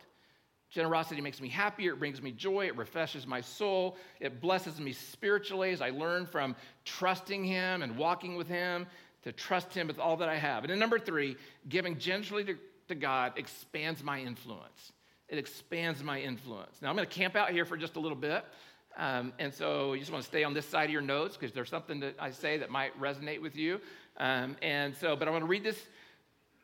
Generosity 0.70 1.22
makes 1.22 1.40
me 1.40 1.48
happier, 1.48 1.94
it 1.94 1.98
brings 1.98 2.20
me 2.20 2.30
joy, 2.30 2.66
it 2.66 2.76
refreshes 2.76 3.26
my 3.26 3.40
soul, 3.40 3.96
it 4.20 4.38
blesses 4.40 4.78
me 4.78 4.92
spiritually 4.92 5.70
as 5.70 5.80
I 5.80 5.90
learn 5.90 6.26
from 6.26 6.54
trusting 6.84 7.42
Him 7.42 7.82
and 7.82 7.96
walking 7.96 8.36
with 8.36 8.48
Him 8.48 8.86
to 9.22 9.32
trust 9.32 9.72
Him 9.72 9.86
with 9.86 9.98
all 9.98 10.16
that 10.18 10.28
I 10.28 10.36
have. 10.36 10.64
And 10.64 10.70
then, 10.70 10.78
number 10.78 10.98
three, 10.98 11.36
giving 11.70 11.98
generously 11.98 12.44
to, 12.44 12.56
to 12.88 12.94
God 12.94 13.32
expands 13.36 14.02
my 14.02 14.20
influence. 14.20 14.92
It 15.28 15.38
expands 15.38 16.02
my 16.02 16.20
influence. 16.20 16.82
Now, 16.82 16.90
I'm 16.90 16.96
going 16.96 17.08
to 17.08 17.14
camp 17.14 17.34
out 17.34 17.50
here 17.50 17.64
for 17.64 17.76
just 17.76 17.96
a 17.96 18.00
little 18.00 18.16
bit. 18.16 18.44
Um, 18.98 19.32
and 19.38 19.54
so 19.54 19.92
you 19.92 20.00
just 20.00 20.10
want 20.10 20.24
to 20.24 20.28
stay 20.28 20.42
on 20.42 20.52
this 20.52 20.66
side 20.66 20.86
of 20.86 20.90
your 20.90 21.00
notes 21.00 21.36
because 21.36 21.54
there's 21.54 21.70
something 21.70 22.00
that 22.00 22.16
I 22.18 22.32
say 22.32 22.58
that 22.58 22.68
might 22.68 22.98
resonate 23.00 23.40
with 23.40 23.54
you. 23.54 23.80
Um, 24.16 24.56
and 24.60 24.94
so, 24.96 25.14
but 25.14 25.28
I 25.28 25.30
want 25.30 25.42
to 25.42 25.48
read 25.48 25.62
this 25.62 25.80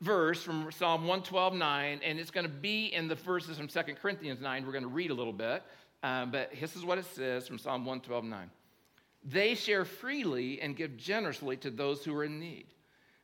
verse 0.00 0.42
from 0.42 0.70
Psalm 0.72 1.02
112, 1.02 1.54
9, 1.54 2.00
and 2.04 2.18
it's 2.18 2.32
going 2.32 2.44
to 2.44 2.52
be 2.52 2.86
in 2.86 3.06
the 3.06 3.14
verses 3.14 3.56
from 3.56 3.68
2 3.68 3.80
Corinthians 4.02 4.40
9. 4.40 4.66
We're 4.66 4.72
going 4.72 4.82
to 4.82 4.88
read 4.88 5.12
a 5.12 5.14
little 5.14 5.32
bit, 5.32 5.62
um, 6.02 6.32
but 6.32 6.50
this 6.60 6.74
is 6.74 6.84
what 6.84 6.98
it 6.98 7.06
says 7.14 7.46
from 7.46 7.56
Psalm 7.56 7.84
112, 7.84 8.24
9. 8.24 8.50
They 9.26 9.54
share 9.54 9.84
freely 9.84 10.60
and 10.60 10.76
give 10.76 10.96
generously 10.96 11.56
to 11.58 11.70
those 11.70 12.04
who 12.04 12.14
are 12.16 12.24
in 12.24 12.40
need. 12.40 12.66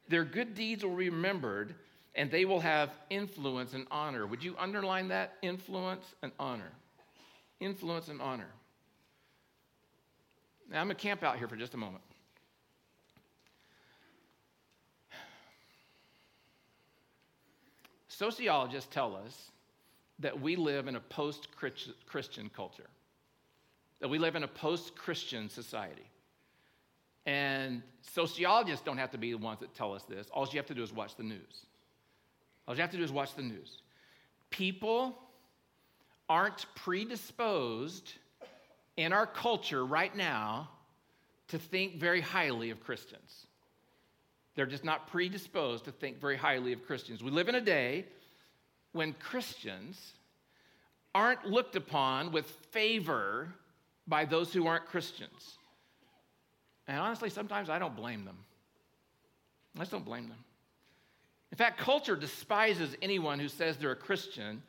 Their 0.09 0.25
good 0.25 0.55
deeds 0.55 0.85
will 0.85 0.97
be 0.97 1.11
remembered, 1.11 1.75
and 2.15 2.31
they 2.31 2.45
will 2.45 2.61
have 2.61 2.91
influence 3.11 3.75
and 3.75 3.87
honor. 3.91 4.27
Would 4.27 4.43
you 4.43 4.55
underline 4.57 5.09
that? 5.09 5.35
Influence 5.43 6.15
and 6.23 6.31
honor. 6.39 6.71
Influence 7.61 8.09
and 8.09 8.23
honor. 8.23 8.49
Now, 10.71 10.81
I'm 10.81 10.87
going 10.87 10.97
to 10.97 11.03
camp 11.03 11.25
out 11.25 11.37
here 11.37 11.49
for 11.49 11.57
just 11.57 11.75
a 11.75 11.77
moment. 11.77 12.05
Sociologists 18.07 18.89
tell 18.93 19.17
us 19.17 19.51
that 20.21 20.41
we 20.41 20.55
live 20.55 20.87
in 20.87 20.95
a 20.95 21.01
post 21.01 21.49
Christian 21.57 22.51
culture, 22.55 22.87
that 23.99 24.09
we 24.09 24.19
live 24.19 24.37
in 24.37 24.45
a 24.45 24.49
post 24.49 24.95
Christian 24.95 25.49
society. 25.49 26.05
And 27.27 27.83
sociologists 28.03 28.85
don't 28.85 28.99
have 28.99 29.11
to 29.11 29.19
be 29.19 29.33
the 29.33 29.39
ones 29.39 29.61
that 29.61 29.75
tell 29.75 29.93
us 29.93 30.05
this. 30.05 30.29
All 30.33 30.47
you 30.47 30.59
have 30.59 30.67
to 30.67 30.75
do 30.75 30.83
is 30.83 30.93
watch 30.93 31.17
the 31.17 31.23
news. 31.23 31.67
All 32.69 32.75
you 32.75 32.81
have 32.81 32.91
to 32.91 32.97
do 32.97 33.03
is 33.03 33.11
watch 33.11 33.35
the 33.35 33.43
news. 33.43 33.79
People 34.51 35.19
aren't 36.29 36.67
predisposed 36.77 38.13
in 39.01 39.15
our 39.15 39.27
culture 39.27 39.85
right 39.85 40.15
now 40.15 40.69
to 41.49 41.59
think 41.59 41.97
very 41.97 42.21
highly 42.21 42.69
of 42.69 42.85
Christians. 42.85 43.47
They're 44.55 44.67
just 44.67 44.85
not 44.85 45.09
predisposed 45.09 45.87
to 45.87 45.91
think 45.93 46.21
very 46.21 46.37
highly 46.37 46.75
of 46.75 46.85
Christians. 46.85 47.23
We 47.23 47.31
live 47.31 47.49
in 47.49 47.55
a 47.55 47.63
day 47.63 48.05
when 48.93 49.15
Christians 49.15 50.13
aren't 51.15 51.47
looked 51.47 51.77
upon 51.77 52.31
with 52.31 52.45
favor 52.73 53.55
by 54.07 54.27
those 54.27 54.53
who 54.53 54.67
aren't 54.67 54.85
Christians. 54.85 55.57
And 56.87 56.99
honestly, 56.99 57.31
sometimes 57.31 57.71
I 57.71 57.79
don't 57.79 57.97
blame 57.97 58.27
them. 58.27 58.37
I 59.77 59.81
just 59.81 59.93
don't 59.93 60.05
blame 60.05 60.29
them. 60.29 60.45
In 61.53 61.57
fact, 61.57 61.79
culture 61.79 62.17
despises 62.17 62.97
anyone 63.01 63.39
who 63.39 63.49
says 63.49 63.79
they're 63.79 63.93
a 63.93 63.97
Christian 63.97 64.63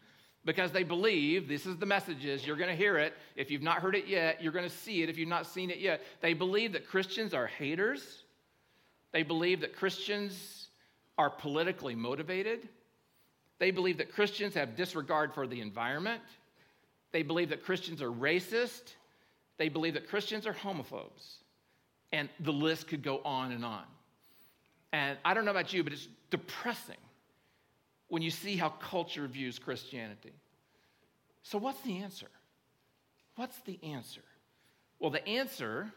because 0.43 0.71
they 0.71 0.83
believe 0.83 1.47
this 1.47 1.65
is 1.65 1.77
the 1.77 1.85
messages 1.85 2.45
you're 2.45 2.55
going 2.55 2.69
to 2.69 2.75
hear 2.75 2.97
it 2.97 3.13
if 3.35 3.51
you've 3.51 3.61
not 3.61 3.77
heard 3.77 3.95
it 3.95 4.07
yet 4.07 4.41
you're 4.41 4.51
going 4.51 4.67
to 4.67 4.75
see 4.75 5.03
it 5.03 5.09
if 5.09 5.17
you've 5.17 5.29
not 5.29 5.45
seen 5.45 5.69
it 5.69 5.79
yet 5.79 6.01
they 6.21 6.33
believe 6.33 6.73
that 6.73 6.87
christians 6.87 7.33
are 7.33 7.47
haters 7.47 8.23
they 9.11 9.23
believe 9.23 9.61
that 9.61 9.75
Christians 9.75 10.67
are 11.17 11.29
politically 11.29 11.95
motivated. 11.95 12.67
They 13.59 13.71
believe 13.71 13.97
that 13.97 14.13
Christians 14.13 14.53
have 14.55 14.75
disregard 14.75 15.33
for 15.33 15.47
the 15.47 15.61
environment. 15.61 16.21
They 17.11 17.23
believe 17.23 17.49
that 17.49 17.63
Christians 17.63 18.01
are 18.01 18.09
racist. 18.09 18.93
They 19.57 19.69
believe 19.69 19.93
that 19.95 20.07
Christians 20.07 20.47
are 20.47 20.53
homophobes. 20.53 21.35
And 22.13 22.29
the 22.39 22.53
list 22.53 22.87
could 22.87 23.03
go 23.03 23.21
on 23.23 23.51
and 23.51 23.63
on. 23.63 23.83
And 24.93 25.17
I 25.23 25.33
don't 25.33 25.45
know 25.45 25.51
about 25.51 25.73
you, 25.73 25.83
but 25.83 25.93
it's 25.93 26.07
depressing 26.29 26.97
when 28.11 28.21
you 28.21 28.29
see 28.29 28.57
how 28.57 28.67
culture 28.67 29.25
views 29.25 29.57
Christianity. 29.57 30.33
So, 31.43 31.57
what's 31.57 31.79
the 31.79 31.99
answer? 31.99 32.27
What's 33.37 33.57
the 33.61 33.79
answer? 33.81 34.23
Well, 34.99 35.11
the 35.11 35.25
answer, 35.25 35.89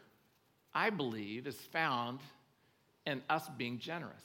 I 0.72 0.90
believe, 0.90 1.48
is 1.48 1.56
found 1.56 2.20
in 3.04 3.20
us 3.28 3.50
being 3.58 3.80
generous. 3.80 4.22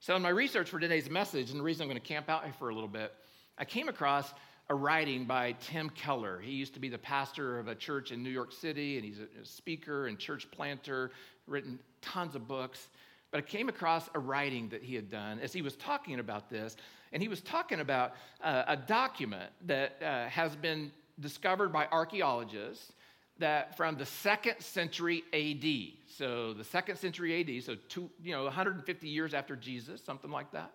So, 0.00 0.14
in 0.14 0.20
my 0.20 0.28
research 0.28 0.68
for 0.68 0.78
today's 0.78 1.08
message, 1.08 1.50
and 1.50 1.58
the 1.58 1.64
reason 1.64 1.84
I'm 1.84 1.88
going 1.88 2.02
to 2.02 2.06
camp 2.06 2.28
out 2.28 2.44
here 2.44 2.52
for 2.58 2.68
a 2.68 2.74
little 2.74 2.86
bit, 2.86 3.14
I 3.56 3.64
came 3.64 3.88
across 3.88 4.30
a 4.68 4.74
writing 4.74 5.24
by 5.24 5.52
Tim 5.52 5.88
Keller. 5.88 6.38
He 6.38 6.52
used 6.52 6.74
to 6.74 6.80
be 6.80 6.90
the 6.90 6.98
pastor 6.98 7.58
of 7.58 7.68
a 7.68 7.74
church 7.74 8.12
in 8.12 8.22
New 8.22 8.28
York 8.28 8.52
City, 8.52 8.96
and 8.96 9.06
he's 9.06 9.20
a 9.20 9.46
speaker 9.46 10.06
and 10.06 10.18
church 10.18 10.46
planter, 10.50 11.12
written 11.46 11.78
tons 12.02 12.34
of 12.34 12.46
books. 12.46 12.90
But 13.30 13.38
I 13.38 13.40
came 13.42 13.68
across 13.68 14.08
a 14.14 14.18
writing 14.18 14.68
that 14.70 14.82
he 14.82 14.94
had 14.94 15.10
done 15.10 15.38
as 15.40 15.52
he 15.52 15.62
was 15.62 15.76
talking 15.76 16.18
about 16.18 16.48
this, 16.48 16.76
and 17.12 17.22
he 17.22 17.28
was 17.28 17.40
talking 17.40 17.80
about 17.80 18.14
uh, 18.42 18.64
a 18.66 18.76
document 18.76 19.50
that 19.66 20.02
uh, 20.02 20.28
has 20.28 20.56
been 20.56 20.90
discovered 21.20 21.72
by 21.72 21.86
archaeologists 21.90 22.92
that 23.38 23.76
from 23.76 23.96
the 23.96 24.06
second 24.06 24.60
century 24.60 25.22
AD, 25.32 26.14
so 26.16 26.52
the 26.54 26.64
second 26.64 26.96
century 26.96 27.40
AD, 27.40 27.62
so 27.62 27.76
two, 27.88 28.10
you 28.22 28.32
know, 28.32 28.44
150 28.44 29.08
years 29.08 29.34
after 29.34 29.54
Jesus, 29.56 30.02
something 30.02 30.30
like 30.30 30.50
that. 30.52 30.72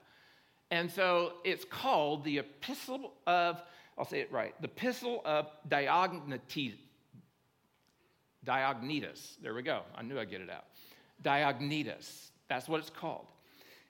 And 0.71 0.89
so 0.89 1.33
it's 1.43 1.65
called 1.65 2.23
the 2.23 2.39
Epistle 2.39 3.13
of, 3.27 3.61
I'll 3.97 4.05
say 4.05 4.21
it 4.21 4.31
right, 4.31 4.59
the 4.61 4.67
Epistle 4.67 5.21
of 5.25 5.47
Diognetus. 5.67 6.75
Diognetus. 8.45 9.37
There 9.41 9.53
we 9.53 9.61
go. 9.61 9.81
I 9.95 10.01
knew 10.01 10.19
I'd 10.19 10.29
get 10.29 10.41
it 10.41 10.49
out. 10.49 10.65
Diognetus. 11.23 12.31
That's 12.53 12.69
what 12.69 12.81
it's 12.81 12.91
called. 12.91 13.25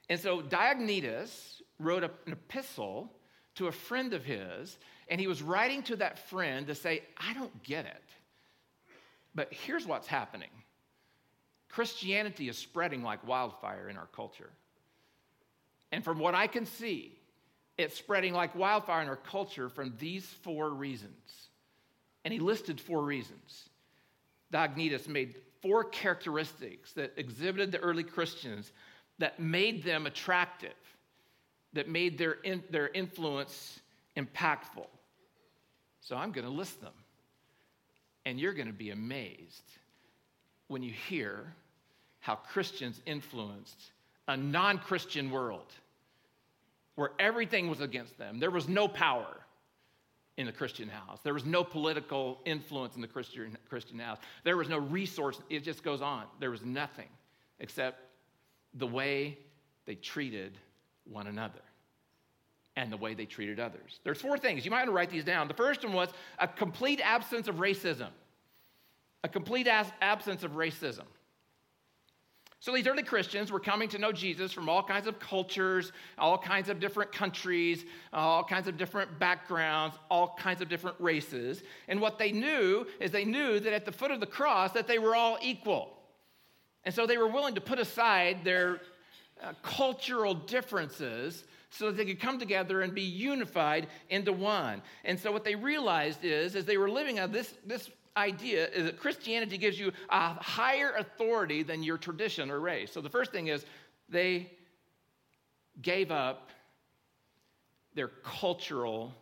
And 0.08 0.18
so 0.18 0.42
Diognetus 0.42 1.62
wrote 1.80 2.06
an 2.06 2.12
epistle 2.28 3.12
to 3.56 3.68
a 3.68 3.74
friend 3.74 4.14
of 4.14 4.24
his, 4.24 4.78
and 5.10 5.20
he 5.20 5.28
was 5.28 5.42
writing 5.42 5.84
to 5.84 5.98
that 5.98 6.18
friend 6.30 6.68
to 6.68 6.76
say, 6.76 7.04
I 7.18 7.34
don't 7.34 7.62
get 7.64 7.86
it. 7.86 8.04
But 9.36 9.52
here's 9.52 9.86
what's 9.86 10.08
happening 10.08 10.50
Christianity 11.68 12.48
is 12.48 12.58
spreading 12.58 13.04
like 13.04 13.28
wildfire 13.28 13.90
in 13.90 13.98
our 13.98 14.08
culture. 14.16 14.52
And 15.92 16.02
from 16.02 16.18
what 16.18 16.34
I 16.34 16.48
can 16.48 16.66
see, 16.66 17.20
it's 17.78 17.98
spreading 17.98 18.34
like 18.34 18.56
wildfire 18.56 19.02
in 19.02 19.10
our 19.10 19.18
culture 19.18 19.68
from 19.68 19.94
these 20.00 20.26
four 20.42 20.70
reasons. 20.70 21.50
And 22.24 22.34
he 22.34 22.40
listed 22.40 22.80
four 22.80 23.04
reasons. 23.04 23.68
Diognetus 24.54 25.10
made 25.10 25.36
four 25.64 25.86
characteristics 25.86 26.92
that 26.92 27.14
exhibited 27.18 27.72
the 27.72 27.80
early 27.80 28.04
Christians 28.04 28.72
that 29.18 29.40
made 29.40 29.84
them 29.84 30.06
attractive, 30.06 30.74
that 31.72 31.88
made 31.88 32.18
their, 32.18 32.34
in, 32.34 32.62
their 32.70 32.90
influence 32.90 33.80
impactful. 34.18 34.88
So 36.02 36.18
I'm 36.18 36.32
going 36.34 36.46
to 36.46 36.54
list 36.54 36.82
them. 36.82 36.94
And 38.26 38.40
you're 38.40 38.54
going 38.54 38.68
to 38.68 38.74
be 38.74 38.92
amazed 38.92 39.64
when 40.68 40.84
you 40.84 40.92
hear 40.92 41.54
how 42.20 42.36
Christians 42.36 43.02
influenced 43.06 43.92
a 44.28 44.38
non 44.38 44.78
Christian 44.78 45.32
world 45.32 45.74
where 46.96 47.12
everything 47.20 47.70
was 47.70 47.82
against 47.82 48.18
them. 48.18 48.40
There 48.40 48.52
was 48.52 48.68
no 48.68 48.88
power 48.88 49.43
in 50.38 50.46
the 50.48 50.52
Christian 50.52 50.90
house, 50.90 51.20
there 51.24 51.34
was 51.34 51.46
no 51.46 51.64
political 51.64 52.40
influence 52.46 52.96
in 52.96 53.02
the 53.02 53.08
Christian, 53.08 53.58
Christian 53.70 54.00
house, 54.00 54.18
there 54.44 54.58
was 54.58 54.68
no 54.68 54.80
resource. 54.80 55.40
It 55.50 55.64
just 55.64 55.84
goes 55.84 56.02
on. 56.02 56.26
There 56.40 56.52
was 56.52 56.64
nothing 56.64 57.10
except 57.60 58.02
the 58.74 58.88
way 58.88 59.38
they 59.86 59.96
treated 59.96 60.58
one 61.06 61.28
another 61.28 61.62
and 62.76 62.92
the 62.92 62.98
way 62.98 63.14
they 63.14 63.26
treated 63.26 63.60
others. 63.60 64.00
There's 64.04 64.20
four 64.20 64.38
things. 64.38 64.66
You 64.66 64.72
might 64.72 64.78
want 64.78 64.88
to 64.88 64.94
write 64.94 65.12
these 65.12 65.24
down. 65.24 65.48
The 65.48 65.54
first 65.54 65.84
one 65.84 65.94
was 65.94 66.10
a 66.40 66.48
complete 66.48 67.00
absence 67.04 67.48
of 67.48 67.58
racism. 67.58 68.10
A 69.24 69.30
complete 69.30 69.68
absence 69.68 70.44
of 70.44 70.54
racism. 70.54 71.06
So 72.64 72.74
these 72.74 72.88
early 72.88 73.04
Christians 73.04 73.52
were 73.52 73.60
coming 73.60 73.90
to 73.90 73.98
know 73.98 74.14
Jesus 74.14 74.54
from 74.54 74.70
all 74.70 74.82
kinds 74.82 75.06
of 75.06 75.20
cultures, 75.20 75.92
all 76.18 76.38
kinds 76.38 76.70
of 76.70 76.80
different 76.80 77.12
countries, 77.12 77.84
all 78.14 78.42
kinds 78.42 78.70
of 78.70 78.78
different 78.78 79.20
backgrounds, 79.20 79.98
all 80.10 80.38
kinds 80.40 80.62
of 80.62 80.70
different 80.70 80.96
races. 80.98 81.62
And 81.90 82.00
what 82.00 82.18
they 82.18 82.32
knew 82.32 82.88
is 83.02 83.12
they 83.12 83.26
knew 83.26 83.60
that 83.60 83.74
at 83.74 83.84
the 83.84 83.92
foot 83.92 84.12
of 84.12 84.22
the 84.22 84.26
cross 84.26 84.72
that 84.72 84.88
they 84.88 84.98
were 84.98 85.14
all 85.14 85.38
equal. 85.42 85.98
And 86.86 86.96
so 86.96 87.06
they 87.06 87.18
were 87.18 87.28
willing 87.28 87.56
to 87.56 87.60
put 87.60 87.80
aside 87.80 88.46
their 88.46 88.80
uh, 89.44 89.52
cultural 89.62 90.34
differences 90.34 91.44
so 91.70 91.88
that 91.88 91.98
they 91.98 92.06
could 92.06 92.22
come 92.22 92.40
together 92.40 92.82
and 92.82 92.96
be 92.96 93.02
unified 93.02 93.88
into 94.10 94.32
one. 94.32 94.82
And 95.04 95.20
so 95.20 95.34
what 95.34 95.44
they 95.44 95.56
realized 95.56 96.24
is 96.24 96.56
as 96.56 96.64
they 96.64 96.78
were 96.78 96.90
living 96.90 97.20
on 97.20 97.34
this 97.34 97.56
this 97.66 97.90
idea 98.16 98.68
is 98.68 98.86
that 98.86 99.00
Christianity 99.00 99.58
gives 99.58 99.80
you 99.80 99.92
a 100.10 100.34
higher 100.34 100.92
authority 100.98 101.64
than 101.64 101.84
your 101.84 101.98
tradition 101.98 102.52
or 102.52 102.60
race. 102.60 102.92
So 102.92 103.02
the 103.02 103.10
first 103.10 103.32
thing 103.32 103.48
is 103.48 103.66
they 104.10 104.52
gave 105.82 106.12
up 106.12 106.50
their 107.96 108.10
cultural 108.24 109.14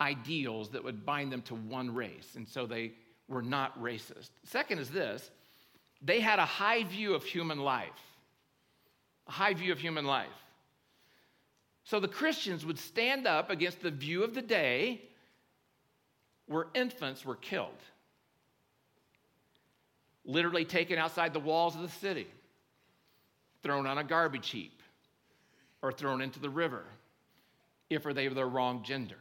ideals 0.00 0.70
that 0.70 0.82
would 0.82 1.04
bind 1.04 1.32
them 1.32 1.42
to 1.42 1.54
one 1.54 1.94
race. 1.94 2.34
And 2.36 2.48
so 2.48 2.66
they 2.66 2.92
were 3.28 3.42
not 3.42 3.80
racist. 3.80 4.30
Second 4.44 4.78
is 4.78 4.90
this 4.90 5.30
they 6.02 6.20
had 6.20 6.38
a 6.38 6.44
high 6.44 6.84
view 6.84 7.14
of 7.14 7.24
human 7.24 7.58
life. 7.58 7.88
A 9.26 9.32
high 9.32 9.54
view 9.54 9.72
of 9.72 9.78
human 9.78 10.04
life. 10.04 10.28
So 11.84 12.00
the 12.00 12.08
Christians 12.08 12.64
would 12.64 12.78
stand 12.78 13.26
up 13.26 13.50
against 13.50 13.80
the 13.80 13.90
view 13.90 14.22
of 14.22 14.34
the 14.34 14.42
day 14.42 15.02
where 16.46 16.66
infants 16.74 17.24
were 17.24 17.36
killed, 17.36 17.70
literally 20.24 20.64
taken 20.64 20.98
outside 20.98 21.32
the 21.32 21.40
walls 21.40 21.74
of 21.74 21.82
the 21.82 21.88
city, 21.88 22.26
thrown 23.62 23.86
on 23.86 23.98
a 23.98 24.04
garbage 24.04 24.50
heap, 24.50 24.82
or 25.82 25.92
thrown 25.92 26.20
into 26.20 26.40
the 26.40 26.50
river 26.50 26.84
if 27.90 28.02
they 28.02 28.28
were 28.28 28.34
the 28.34 28.44
wrong 28.44 28.82
gender, 28.82 29.18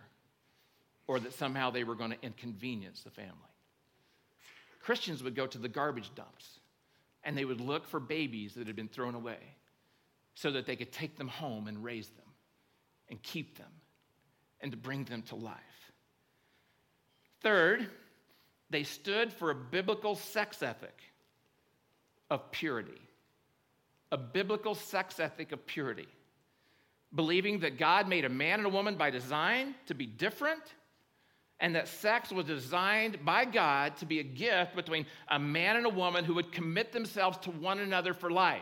or 1.08 1.20
that 1.20 1.34
somehow 1.34 1.70
they 1.70 1.84
were 1.84 1.96
going 1.96 2.12
to 2.12 2.22
inconvenience 2.22 3.04
the 3.04 3.10
family. 3.10 3.32
Christians 4.82 5.24
would 5.24 5.36
go 5.36 5.48
to 5.48 5.58
the 5.58 5.70
garbage 5.70 6.12
dumps 6.14 6.60
and 7.24 7.38
they 7.38 7.46
would 7.46 7.62
look 7.62 7.88
for 7.88 8.00
babies 8.00 8.54
that 8.56 8.68
had 8.68 8.76
been 8.76 8.90
thrown 8.90 9.16
away 9.16 9.38
so 10.36 10.52
that 10.52 10.66
they 10.66 10.76
could 10.76 10.92
take 10.92 11.18
them 11.18 11.28
home 11.28 11.68
and 11.68 11.84
raise 11.84 12.10
them 12.10 12.26
and 13.10 13.22
keep 13.24 13.58
them 13.58 13.72
and 14.60 14.72
to 14.72 14.78
bring 14.78 15.06
them 15.06 15.22
to 15.22 15.36
life. 15.36 15.58
Third, 17.44 17.90
they 18.70 18.84
stood 18.84 19.32
for 19.32 19.52
a 19.52 19.56
biblical 19.56 20.16
sex 20.16 20.64
ethic 20.64 20.98
of 22.32 22.52
purity. 22.52 23.02
A 24.12 24.18
biblical 24.18 24.74
sex 24.74 25.20
ethic 25.20 25.52
of 25.52 25.66
purity. 25.68 26.08
Believing 27.14 27.60
that 27.60 27.78
God 27.78 28.08
made 28.08 28.26
a 28.26 28.30
man 28.30 28.60
and 28.60 28.66
a 28.66 28.70
woman 28.70 28.96
by 28.96 29.12
design 29.12 29.76
to 29.88 29.94
be 29.94 30.08
different, 30.08 30.64
and 31.60 31.76
that 31.76 31.88
sex 31.88 32.32
was 32.32 32.46
designed 32.46 33.24
by 33.24 33.46
God 33.46 33.98
to 33.98 34.06
be 34.06 34.20
a 34.20 34.24
gift 34.24 34.76
between 34.76 35.06
a 35.28 35.38
man 35.38 35.76
and 35.76 35.86
a 35.86 35.90
woman 35.90 36.26
who 36.26 36.34
would 36.36 36.52
commit 36.52 36.92
themselves 36.92 37.38
to 37.40 37.52
one 37.52 37.80
another 37.80 38.14
for 38.14 38.32
life. 38.32 38.62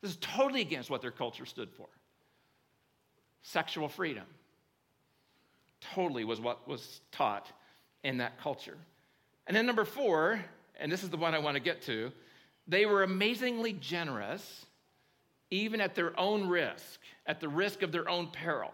This 0.00 0.12
is 0.12 0.16
totally 0.20 0.62
against 0.62 0.90
what 0.90 1.02
their 1.02 1.10
culture 1.10 1.46
stood 1.46 1.70
for. 1.70 1.86
Sexual 3.42 3.88
freedom 3.88 4.24
totally 5.94 6.24
was 6.24 6.40
what 6.40 6.66
was 6.66 7.00
taught 7.12 7.50
in 8.02 8.18
that 8.18 8.40
culture. 8.40 8.76
And 9.46 9.56
then 9.56 9.66
number 9.66 9.84
four, 9.84 10.44
and 10.78 10.90
this 10.90 11.02
is 11.02 11.10
the 11.10 11.16
one 11.16 11.34
I 11.34 11.38
want 11.38 11.56
to 11.56 11.60
get 11.60 11.82
to, 11.82 12.12
they 12.66 12.86
were 12.86 13.02
amazingly 13.02 13.72
generous, 13.72 14.66
even 15.50 15.80
at 15.80 15.94
their 15.94 16.18
own 16.18 16.48
risk, 16.48 17.00
at 17.26 17.40
the 17.40 17.48
risk 17.48 17.82
of 17.82 17.92
their 17.92 18.08
own 18.08 18.28
peril. 18.28 18.68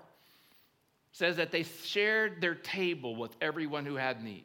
It 1.13 1.17
says 1.17 1.37
that 1.37 1.51
they 1.51 1.63
shared 1.63 2.41
their 2.41 2.55
table 2.55 3.17
with 3.17 3.35
everyone 3.41 3.87
who 3.87 3.97
had 3.97 4.23
need. 4.23 4.45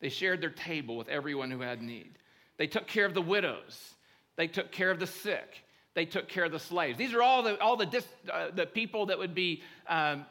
They 0.00 0.08
shared 0.08 0.40
their 0.40 0.50
table 0.50 0.96
with 0.96 1.08
everyone 1.08 1.50
who 1.50 1.60
had 1.60 1.82
need. 1.82 2.12
They 2.56 2.66
took 2.66 2.86
care 2.86 3.06
of 3.06 3.14
the 3.14 3.22
widows. 3.22 3.94
They 4.36 4.46
took 4.46 4.70
care 4.70 4.90
of 4.90 5.00
the 5.00 5.06
sick. 5.06 5.64
They 5.94 6.04
took 6.04 6.28
care 6.28 6.44
of 6.44 6.52
the 6.52 6.58
slaves. 6.58 6.98
These 6.98 7.14
are 7.14 7.22
all 7.22 7.42
the, 7.42 7.58
all 7.60 7.76
the, 7.76 7.86
dis, 7.86 8.06
uh, 8.32 8.48
the 8.54 8.66
people 8.66 9.06
that 9.06 9.18
would 9.18 9.34
be 9.34 9.62
um, 9.88 10.24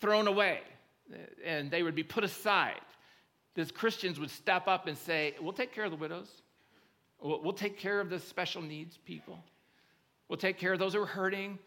thrown 0.00 0.26
away 0.26 0.60
and 1.44 1.70
they 1.70 1.82
would 1.82 1.94
be 1.94 2.02
put 2.02 2.24
aside. 2.24 2.80
These 3.54 3.70
Christians 3.70 4.18
would 4.18 4.30
step 4.30 4.66
up 4.66 4.86
and 4.86 4.96
say, 4.96 5.34
We'll 5.40 5.52
take 5.52 5.72
care 5.72 5.84
of 5.84 5.90
the 5.90 5.96
widows. 5.96 6.42
We'll, 7.20 7.42
we'll 7.42 7.52
take 7.52 7.78
care 7.78 8.00
of 8.00 8.10
the 8.10 8.18
special 8.18 8.62
needs 8.62 8.98
people. 9.04 9.42
We'll 10.28 10.38
take 10.38 10.58
care 10.58 10.72
of 10.72 10.78
those 10.78 10.94
who 10.94 11.02
are 11.02 11.06
hurting. 11.06 11.58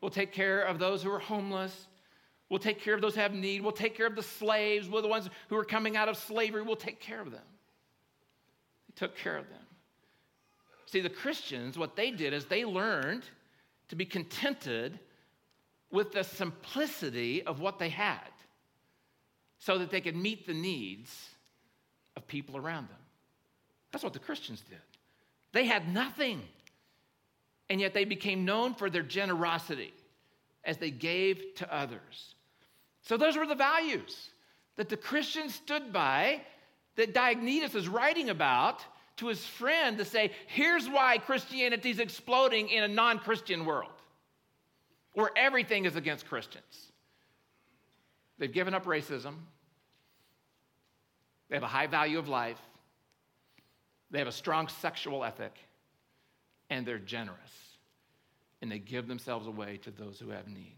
We'll 0.00 0.10
take 0.10 0.32
care 0.32 0.60
of 0.60 0.78
those 0.78 1.02
who 1.02 1.10
are 1.10 1.18
homeless. 1.18 1.88
We'll 2.50 2.58
take 2.58 2.80
care 2.80 2.94
of 2.94 3.00
those 3.00 3.14
who 3.14 3.22
have 3.22 3.32
need. 3.32 3.62
We'll 3.62 3.72
take 3.72 3.96
care 3.96 4.06
of 4.06 4.16
the 4.16 4.22
slaves. 4.22 4.88
We're 4.88 5.00
the 5.00 5.08
ones 5.08 5.30
who 5.48 5.56
are 5.56 5.64
coming 5.64 5.96
out 5.96 6.08
of 6.08 6.16
slavery. 6.16 6.62
We'll 6.62 6.76
take 6.76 7.00
care 7.00 7.20
of 7.20 7.30
them. 7.30 7.42
They 8.88 9.06
took 9.06 9.16
care 9.16 9.38
of 9.38 9.48
them. 9.48 9.60
See, 10.86 11.00
the 11.00 11.08
Christians, 11.08 11.78
what 11.78 11.96
they 11.96 12.10
did 12.10 12.34
is 12.34 12.44
they 12.44 12.64
learned 12.64 13.24
to 13.88 13.96
be 13.96 14.04
contented 14.04 14.98
with 15.90 16.12
the 16.12 16.22
simplicity 16.22 17.42
of 17.42 17.60
what 17.60 17.78
they 17.78 17.88
had 17.88 18.33
so 19.64 19.78
that 19.78 19.90
they 19.90 20.02
could 20.02 20.14
meet 20.14 20.46
the 20.46 20.52
needs 20.52 21.30
of 22.16 22.26
people 22.26 22.54
around 22.54 22.86
them. 22.86 22.98
That's 23.90 24.04
what 24.04 24.12
the 24.12 24.18
Christians 24.18 24.62
did. 24.68 24.78
They 25.52 25.64
had 25.64 25.90
nothing, 25.90 26.42
and 27.70 27.80
yet 27.80 27.94
they 27.94 28.04
became 28.04 28.44
known 28.44 28.74
for 28.74 28.90
their 28.90 29.02
generosity 29.02 29.94
as 30.64 30.76
they 30.76 30.90
gave 30.90 31.42
to 31.56 31.74
others. 31.74 32.34
So, 33.04 33.16
those 33.16 33.38
were 33.38 33.46
the 33.46 33.54
values 33.54 34.28
that 34.76 34.90
the 34.90 34.98
Christians 34.98 35.54
stood 35.54 35.94
by, 35.94 36.42
that 36.96 37.14
Diognetus 37.14 37.74
is 37.74 37.88
writing 37.88 38.28
about 38.28 38.84
to 39.16 39.28
his 39.28 39.42
friend 39.46 39.96
to 39.96 40.04
say, 40.04 40.32
here's 40.46 40.86
why 40.90 41.16
Christianity 41.16 41.88
is 41.88 42.00
exploding 42.00 42.68
in 42.68 42.82
a 42.82 42.88
non 42.88 43.18
Christian 43.18 43.64
world 43.64 43.92
where 45.14 45.30
everything 45.36 45.86
is 45.86 45.96
against 45.96 46.26
Christians. 46.26 46.92
They've 48.36 48.52
given 48.52 48.74
up 48.74 48.84
racism, 48.84 49.36
they 51.48 51.56
have 51.56 51.62
a 51.62 51.68
high 51.68 51.86
value 51.86 52.18
of 52.18 52.28
life. 52.28 52.60
They 54.10 54.18
have 54.18 54.28
a 54.28 54.32
strong 54.32 54.68
sexual 54.68 55.24
ethic. 55.24 55.54
And 56.70 56.86
they're 56.86 56.98
generous. 56.98 57.38
And 58.62 58.70
they 58.70 58.78
give 58.78 59.06
themselves 59.06 59.46
away 59.46 59.78
to 59.78 59.90
those 59.90 60.18
who 60.18 60.30
have 60.30 60.48
need. 60.48 60.76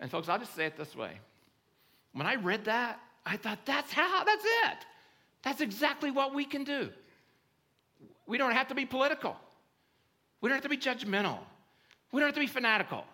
And, 0.00 0.10
folks, 0.10 0.28
I'll 0.28 0.38
just 0.38 0.54
say 0.54 0.66
it 0.66 0.76
this 0.76 0.94
way. 0.94 1.18
When 2.12 2.26
I 2.26 2.36
read 2.36 2.66
that, 2.66 3.00
I 3.26 3.36
thought, 3.36 3.64
that's 3.64 3.92
how, 3.92 4.24
that's 4.24 4.44
it. 4.44 4.78
That's 5.42 5.60
exactly 5.60 6.10
what 6.10 6.34
we 6.34 6.44
can 6.44 6.64
do. 6.64 6.90
We 8.26 8.38
don't 8.38 8.52
have 8.52 8.68
to 8.68 8.74
be 8.74 8.86
political, 8.86 9.36
we 10.40 10.48
don't 10.48 10.56
have 10.56 10.62
to 10.62 10.68
be 10.68 10.78
judgmental, 10.78 11.38
we 12.12 12.20
don't 12.20 12.28
have 12.28 12.34
to 12.34 12.40
be 12.40 12.46
fanatical. 12.46 13.04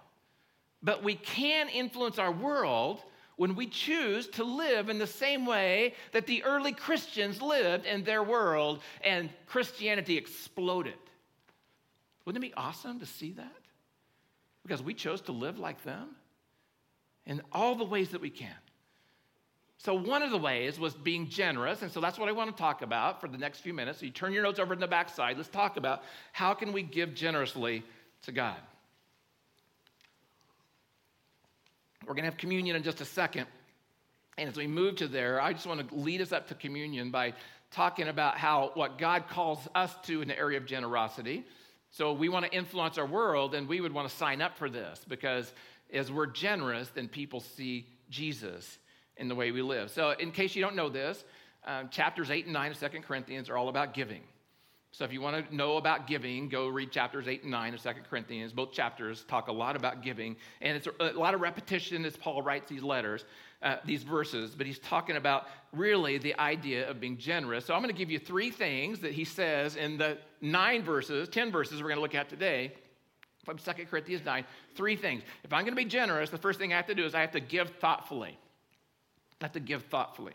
But 0.82 1.02
we 1.02 1.14
can 1.14 1.68
influence 1.68 2.18
our 2.18 2.32
world 2.32 3.02
when 3.40 3.56
we 3.56 3.66
choose 3.66 4.26
to 4.26 4.44
live 4.44 4.90
in 4.90 4.98
the 4.98 5.06
same 5.06 5.46
way 5.46 5.94
that 6.12 6.26
the 6.26 6.44
early 6.44 6.72
Christians 6.72 7.40
lived 7.40 7.86
in 7.86 8.04
their 8.04 8.22
world 8.22 8.82
and 9.02 9.30
Christianity 9.46 10.18
exploded. 10.18 10.98
Wouldn't 12.26 12.44
it 12.44 12.48
be 12.48 12.54
awesome 12.54 13.00
to 13.00 13.06
see 13.06 13.32
that? 13.32 13.56
Because 14.62 14.82
we 14.82 14.92
chose 14.92 15.22
to 15.22 15.32
live 15.32 15.58
like 15.58 15.82
them 15.84 16.10
in 17.24 17.40
all 17.50 17.74
the 17.74 17.84
ways 17.84 18.10
that 18.10 18.20
we 18.20 18.28
can. 18.28 18.50
So, 19.78 19.94
one 19.94 20.20
of 20.20 20.30
the 20.30 20.36
ways 20.36 20.78
was 20.78 20.92
being 20.92 21.30
generous, 21.30 21.80
and 21.80 21.90
so 21.90 21.98
that's 21.98 22.18
what 22.18 22.28
I 22.28 22.32
want 22.32 22.54
to 22.54 22.62
talk 22.62 22.82
about 22.82 23.22
for 23.22 23.28
the 23.28 23.38
next 23.38 23.60
few 23.60 23.72
minutes. 23.72 24.00
So, 24.00 24.04
you 24.04 24.12
turn 24.12 24.34
your 24.34 24.42
notes 24.42 24.58
over 24.58 24.74
to 24.74 24.80
the 24.80 24.86
back 24.86 25.08
side. 25.08 25.38
Let's 25.38 25.48
talk 25.48 25.78
about 25.78 26.02
how 26.32 26.52
can 26.52 26.74
we 26.74 26.82
give 26.82 27.14
generously 27.14 27.84
to 28.24 28.32
God. 28.32 28.58
We're 32.06 32.14
going 32.14 32.24
to 32.24 32.30
have 32.30 32.38
communion 32.38 32.76
in 32.76 32.82
just 32.82 33.00
a 33.00 33.04
second. 33.04 33.46
And 34.38 34.48
as 34.48 34.56
we 34.56 34.66
move 34.66 34.96
to 34.96 35.08
there, 35.08 35.40
I 35.40 35.52
just 35.52 35.66
want 35.66 35.86
to 35.86 35.94
lead 35.94 36.20
us 36.20 36.32
up 36.32 36.48
to 36.48 36.54
communion 36.54 37.10
by 37.10 37.34
talking 37.70 38.08
about 38.08 38.38
how 38.38 38.70
what 38.74 38.98
God 38.98 39.28
calls 39.28 39.68
us 39.74 39.94
to 40.04 40.22
in 40.22 40.28
the 40.28 40.38
area 40.38 40.58
of 40.58 40.66
generosity. 40.66 41.44
So 41.90 42.12
we 42.12 42.28
want 42.28 42.46
to 42.46 42.52
influence 42.52 42.98
our 42.98 43.06
world, 43.06 43.54
and 43.54 43.68
we 43.68 43.80
would 43.80 43.92
want 43.92 44.08
to 44.08 44.14
sign 44.14 44.40
up 44.40 44.56
for 44.56 44.70
this 44.70 45.04
because 45.08 45.52
as 45.92 46.10
we're 46.10 46.26
generous, 46.26 46.88
then 46.88 47.08
people 47.08 47.40
see 47.40 47.86
Jesus 48.08 48.78
in 49.16 49.28
the 49.28 49.34
way 49.34 49.50
we 49.50 49.60
live. 49.60 49.90
So, 49.90 50.10
in 50.10 50.32
case 50.32 50.54
you 50.54 50.62
don't 50.62 50.76
know 50.76 50.88
this, 50.88 51.22
um, 51.66 51.88
chapters 51.90 52.30
8 52.30 52.46
and 52.46 52.54
9 52.54 52.70
of 52.70 52.78
2 52.78 53.00
Corinthians 53.00 53.50
are 53.50 53.56
all 53.56 53.68
about 53.68 53.92
giving. 53.92 54.22
So 54.92 55.04
if 55.04 55.12
you 55.12 55.20
want 55.20 55.48
to 55.48 55.54
know 55.54 55.76
about 55.76 56.08
giving, 56.08 56.48
go 56.48 56.66
read 56.66 56.90
chapters 56.90 57.28
8 57.28 57.42
and 57.42 57.52
9 57.52 57.74
of 57.74 57.82
2 57.82 57.90
Corinthians. 58.08 58.52
Both 58.52 58.72
chapters 58.72 59.24
talk 59.28 59.46
a 59.46 59.52
lot 59.52 59.76
about 59.76 60.02
giving, 60.02 60.36
and 60.60 60.76
it's 60.76 60.88
a 60.98 61.12
lot 61.12 61.32
of 61.32 61.40
repetition 61.40 62.04
as 62.04 62.16
Paul 62.16 62.42
writes 62.42 62.68
these 62.68 62.82
letters, 62.82 63.24
uh, 63.62 63.76
these 63.84 64.02
verses, 64.02 64.54
but 64.56 64.66
he's 64.66 64.80
talking 64.80 65.16
about 65.16 65.46
really 65.72 66.18
the 66.18 66.34
idea 66.40 66.90
of 66.90 67.00
being 67.00 67.16
generous. 67.18 67.64
So 67.64 67.74
I'm 67.74 67.82
going 67.82 67.94
to 67.94 67.98
give 67.98 68.10
you 68.10 68.18
three 68.18 68.50
things 68.50 68.98
that 69.00 69.12
he 69.12 69.24
says 69.24 69.76
in 69.76 69.96
the 69.96 70.18
nine 70.40 70.82
verses, 70.82 71.28
10 71.28 71.52
verses 71.52 71.80
we're 71.80 71.88
going 71.88 71.98
to 71.98 72.02
look 72.02 72.16
at 72.16 72.28
today 72.28 72.72
from 73.44 73.58
2 73.58 73.70
Corinthians 73.86 74.24
9. 74.24 74.44
Three 74.74 74.96
things. 74.96 75.22
If 75.44 75.52
I'm 75.52 75.62
going 75.62 75.76
to 75.76 75.82
be 75.82 75.84
generous, 75.84 76.30
the 76.30 76.38
first 76.38 76.58
thing 76.58 76.72
I 76.72 76.76
have 76.76 76.86
to 76.86 76.94
do 76.96 77.04
is 77.04 77.14
I 77.14 77.20
have 77.20 77.32
to 77.32 77.40
give 77.40 77.70
thoughtfully. 77.76 78.36
I 79.40 79.44
have 79.44 79.52
to 79.52 79.60
give 79.60 79.84
thoughtfully. 79.84 80.34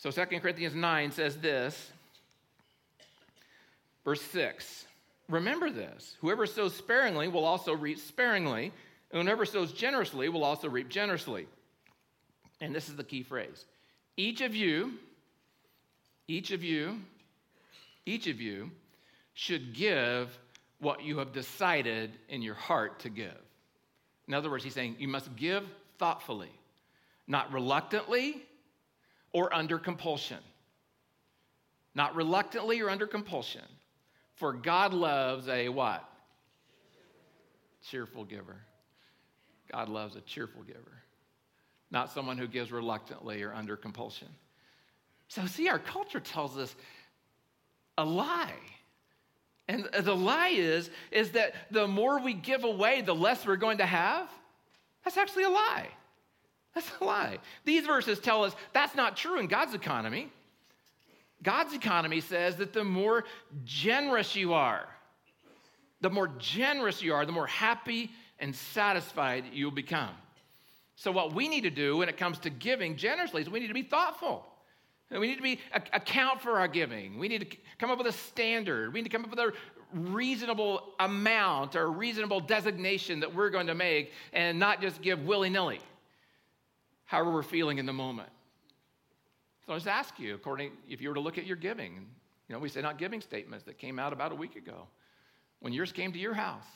So 0.00 0.10
2 0.10 0.40
Corinthians 0.40 0.74
9 0.74 1.12
says 1.12 1.36
this, 1.36 1.90
verse 4.02 4.22
6 4.22 4.86
Remember 5.28 5.68
this 5.68 6.16
whoever 6.22 6.46
sows 6.46 6.74
sparingly 6.74 7.28
will 7.28 7.44
also 7.44 7.74
reap 7.74 7.98
sparingly, 7.98 8.72
and 9.12 9.28
whoever 9.28 9.44
sows 9.44 9.72
generously 9.72 10.30
will 10.30 10.42
also 10.42 10.70
reap 10.70 10.88
generously. 10.88 11.46
And 12.62 12.74
this 12.74 12.88
is 12.88 12.96
the 12.96 13.04
key 13.04 13.22
phrase 13.22 13.66
each 14.16 14.40
of 14.40 14.54
you, 14.54 14.94
each 16.28 16.50
of 16.50 16.64
you, 16.64 16.96
each 18.06 18.26
of 18.26 18.40
you 18.40 18.70
should 19.34 19.74
give 19.74 20.30
what 20.78 21.04
you 21.04 21.18
have 21.18 21.32
decided 21.32 22.10
in 22.30 22.40
your 22.40 22.54
heart 22.54 23.00
to 23.00 23.10
give. 23.10 23.38
In 24.28 24.32
other 24.32 24.48
words, 24.48 24.64
he's 24.64 24.72
saying 24.72 24.96
you 24.98 25.08
must 25.08 25.36
give 25.36 25.62
thoughtfully, 25.98 26.52
not 27.26 27.52
reluctantly 27.52 28.46
or 29.32 29.54
under 29.54 29.78
compulsion. 29.78 30.38
Not 31.94 32.14
reluctantly 32.14 32.80
or 32.80 32.90
under 32.90 33.06
compulsion. 33.06 33.64
For 34.34 34.52
God 34.52 34.94
loves 34.94 35.48
a 35.48 35.68
what? 35.68 36.04
Cheerful 37.88 38.24
giver. 38.24 38.56
God 39.70 39.88
loves 39.88 40.16
a 40.16 40.20
cheerful 40.22 40.62
giver, 40.62 41.02
not 41.90 42.10
someone 42.10 42.36
who 42.36 42.48
gives 42.48 42.72
reluctantly 42.72 43.42
or 43.42 43.54
under 43.54 43.76
compulsion. 43.76 44.28
So, 45.28 45.46
see, 45.46 45.68
our 45.68 45.78
culture 45.78 46.18
tells 46.18 46.58
us 46.58 46.74
a 47.96 48.04
lie. 48.04 48.52
And 49.68 49.88
the 50.00 50.16
lie 50.16 50.48
is, 50.48 50.90
is 51.12 51.30
that 51.32 51.54
the 51.70 51.86
more 51.86 52.20
we 52.20 52.34
give 52.34 52.64
away, 52.64 53.02
the 53.02 53.14
less 53.14 53.46
we're 53.46 53.54
going 53.56 53.78
to 53.78 53.86
have. 53.86 54.28
That's 55.04 55.16
actually 55.16 55.44
a 55.44 55.50
lie. 55.50 55.86
That's 56.74 56.90
a 57.00 57.04
lie. 57.04 57.38
These 57.64 57.86
verses 57.86 58.20
tell 58.20 58.44
us 58.44 58.54
that's 58.72 58.94
not 58.94 59.16
true 59.16 59.38
in 59.38 59.46
God's 59.46 59.74
economy. 59.74 60.30
God's 61.42 61.74
economy 61.74 62.20
says 62.20 62.56
that 62.56 62.72
the 62.72 62.84
more 62.84 63.24
generous 63.64 64.36
you 64.36 64.52
are, 64.52 64.86
the 66.00 66.10
more 66.10 66.28
generous 66.38 67.02
you 67.02 67.14
are, 67.14 67.26
the 67.26 67.32
more 67.32 67.46
happy 67.46 68.10
and 68.38 68.54
satisfied 68.54 69.44
you'll 69.52 69.70
become. 69.70 70.14
So, 70.96 71.10
what 71.10 71.34
we 71.34 71.48
need 71.48 71.62
to 71.62 71.70
do 71.70 71.96
when 71.96 72.08
it 72.08 72.18
comes 72.18 72.38
to 72.40 72.50
giving 72.50 72.96
generously 72.96 73.42
is 73.42 73.48
we 73.48 73.60
need 73.60 73.68
to 73.68 73.74
be 73.74 73.82
thoughtful. 73.82 74.44
We 75.10 75.26
need 75.26 75.36
to 75.36 75.42
be 75.42 75.58
account 75.72 76.40
for 76.40 76.60
our 76.60 76.68
giving. 76.68 77.18
We 77.18 77.26
need 77.26 77.50
to 77.50 77.56
come 77.78 77.90
up 77.90 77.98
with 77.98 78.06
a 78.06 78.12
standard. 78.12 78.92
We 78.92 79.00
need 79.00 79.10
to 79.10 79.16
come 79.16 79.24
up 79.24 79.30
with 79.30 79.40
a 79.40 79.52
reasonable 79.92 80.94
amount 81.00 81.74
or 81.74 81.82
a 81.82 81.88
reasonable 81.88 82.38
designation 82.38 83.18
that 83.20 83.34
we're 83.34 83.50
going 83.50 83.66
to 83.66 83.74
make 83.74 84.12
and 84.32 84.56
not 84.56 84.80
just 84.80 85.02
give 85.02 85.24
willy 85.24 85.50
nilly 85.50 85.80
however 87.10 87.32
we're 87.32 87.42
feeling 87.42 87.78
in 87.78 87.86
the 87.86 87.92
moment. 87.92 88.28
So 89.66 89.72
I 89.72 89.76
just 89.76 89.88
ask 89.88 90.16
you, 90.20 90.36
according, 90.36 90.70
if 90.88 91.00
you 91.00 91.08
were 91.08 91.16
to 91.16 91.20
look 91.20 91.38
at 91.38 91.44
your 91.44 91.56
giving, 91.56 92.06
you 92.48 92.54
know, 92.54 92.60
we 92.60 92.68
sent 92.68 92.86
out 92.86 92.98
giving 92.98 93.20
statements 93.20 93.64
that 93.64 93.78
came 93.78 93.98
out 93.98 94.12
about 94.12 94.30
a 94.30 94.34
week 94.36 94.54
ago. 94.54 94.86
When 95.58 95.72
yours 95.72 95.90
came 95.90 96.12
to 96.12 96.18
your 96.20 96.34
house, 96.34 96.68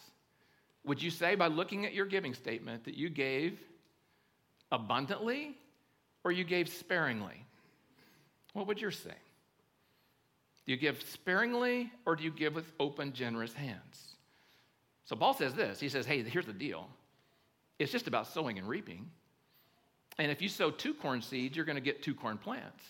would 0.85 1.01
you 1.01 1.11
say 1.11 1.37
by 1.37 1.47
looking 1.47 1.87
at 1.87 1.95
your 1.95 2.05
giving 2.05 2.35
statement 2.35 2.85
that 2.85 2.97
you 2.97 3.11
gave 3.11 3.61
abundantly 4.73 5.57
or 6.25 6.33
you 6.33 6.43
gave 6.43 6.69
sparingly? 6.69 7.47
What 8.55 8.67
would 8.67 8.81
yours 8.81 8.99
say? 8.99 9.15
Do 10.67 10.73
you 10.73 10.77
give 10.77 11.01
sparingly 11.03 11.93
or 12.07 12.17
do 12.17 12.25
you 12.25 12.33
give 12.33 12.57
with 12.57 12.73
open, 12.81 13.13
generous 13.13 13.55
hands? 13.55 14.17
So 15.05 15.15
Paul 15.15 15.35
says 15.35 15.55
this. 15.55 15.79
He 15.79 15.89
says, 15.89 16.07
hey, 16.07 16.25
here's 16.25 16.47
the 16.47 16.53
deal. 16.53 16.89
It's 17.79 17.93
just 17.93 18.09
about 18.09 18.27
sowing 18.27 18.59
and 18.59 18.69
reaping. 18.69 19.09
And 20.19 20.31
if 20.31 20.41
you 20.41 20.49
sow 20.49 20.71
two 20.71 20.95
corn 20.95 21.23
seeds, 21.23 21.57
you're 21.57 21.65
going 21.65 21.77
to 21.77 21.83
get 21.83 22.03
two 22.03 22.15
corn 22.15 22.39
plants. 22.39 22.85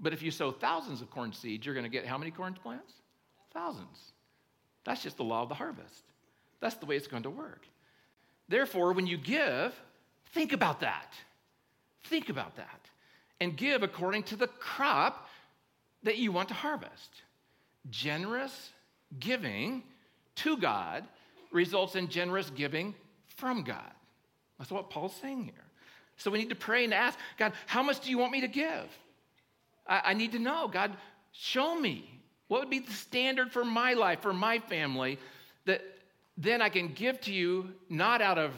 But 0.00 0.12
if 0.12 0.22
you 0.22 0.30
sow 0.30 0.50
thousands 0.50 1.00
of 1.00 1.10
corn 1.10 1.32
seeds, 1.32 1.64
you're 1.64 1.74
going 1.74 1.84
to 1.84 1.90
get 1.90 2.06
how 2.06 2.18
many 2.18 2.30
corn 2.30 2.54
plants? 2.54 2.92
Thousands. 3.52 4.12
That's 4.84 5.02
just 5.02 5.16
the 5.16 5.24
law 5.24 5.42
of 5.42 5.48
the 5.48 5.54
harvest. 5.54 6.04
That's 6.60 6.74
the 6.76 6.86
way 6.86 6.96
it's 6.96 7.06
going 7.06 7.22
to 7.24 7.30
work. 7.30 7.66
Therefore, 8.48 8.92
when 8.92 9.06
you 9.06 9.16
give, 9.16 9.74
think 10.32 10.52
about 10.52 10.80
that. 10.80 11.12
Think 12.04 12.28
about 12.28 12.56
that. 12.56 12.80
And 13.40 13.56
give 13.56 13.82
according 13.82 14.24
to 14.24 14.36
the 14.36 14.46
crop 14.46 15.28
that 16.02 16.18
you 16.18 16.32
want 16.32 16.48
to 16.48 16.54
harvest. 16.54 17.22
Generous 17.90 18.70
giving 19.18 19.82
to 20.36 20.56
God 20.56 21.04
results 21.50 21.94
in 21.94 22.08
generous 22.08 22.50
giving 22.50 22.94
from 23.26 23.62
God. 23.62 23.92
That's 24.58 24.70
what 24.70 24.90
Paul's 24.90 25.14
saying 25.20 25.44
here. 25.44 25.64
So 26.16 26.30
we 26.30 26.38
need 26.38 26.50
to 26.50 26.54
pray 26.54 26.84
and 26.84 26.94
ask 26.94 27.18
God, 27.38 27.52
how 27.66 27.82
much 27.82 28.00
do 28.00 28.10
you 28.10 28.18
want 28.18 28.32
me 28.32 28.42
to 28.42 28.48
give? 28.48 28.86
I, 29.86 30.02
I 30.06 30.14
need 30.14 30.32
to 30.32 30.38
know. 30.38 30.68
God, 30.68 30.96
show 31.32 31.78
me. 31.78 32.08
What 32.48 32.60
would 32.60 32.70
be 32.70 32.80
the 32.80 32.92
standard 32.92 33.50
for 33.50 33.64
my 33.64 33.94
life, 33.94 34.20
for 34.20 34.32
my 34.32 34.58
family, 34.58 35.18
that 35.64 35.82
then 36.36 36.60
I 36.62 36.68
can 36.68 36.88
give 36.88 37.20
to 37.22 37.32
you 37.32 37.70
not 37.88 38.20
out 38.20 38.38
of 38.38 38.52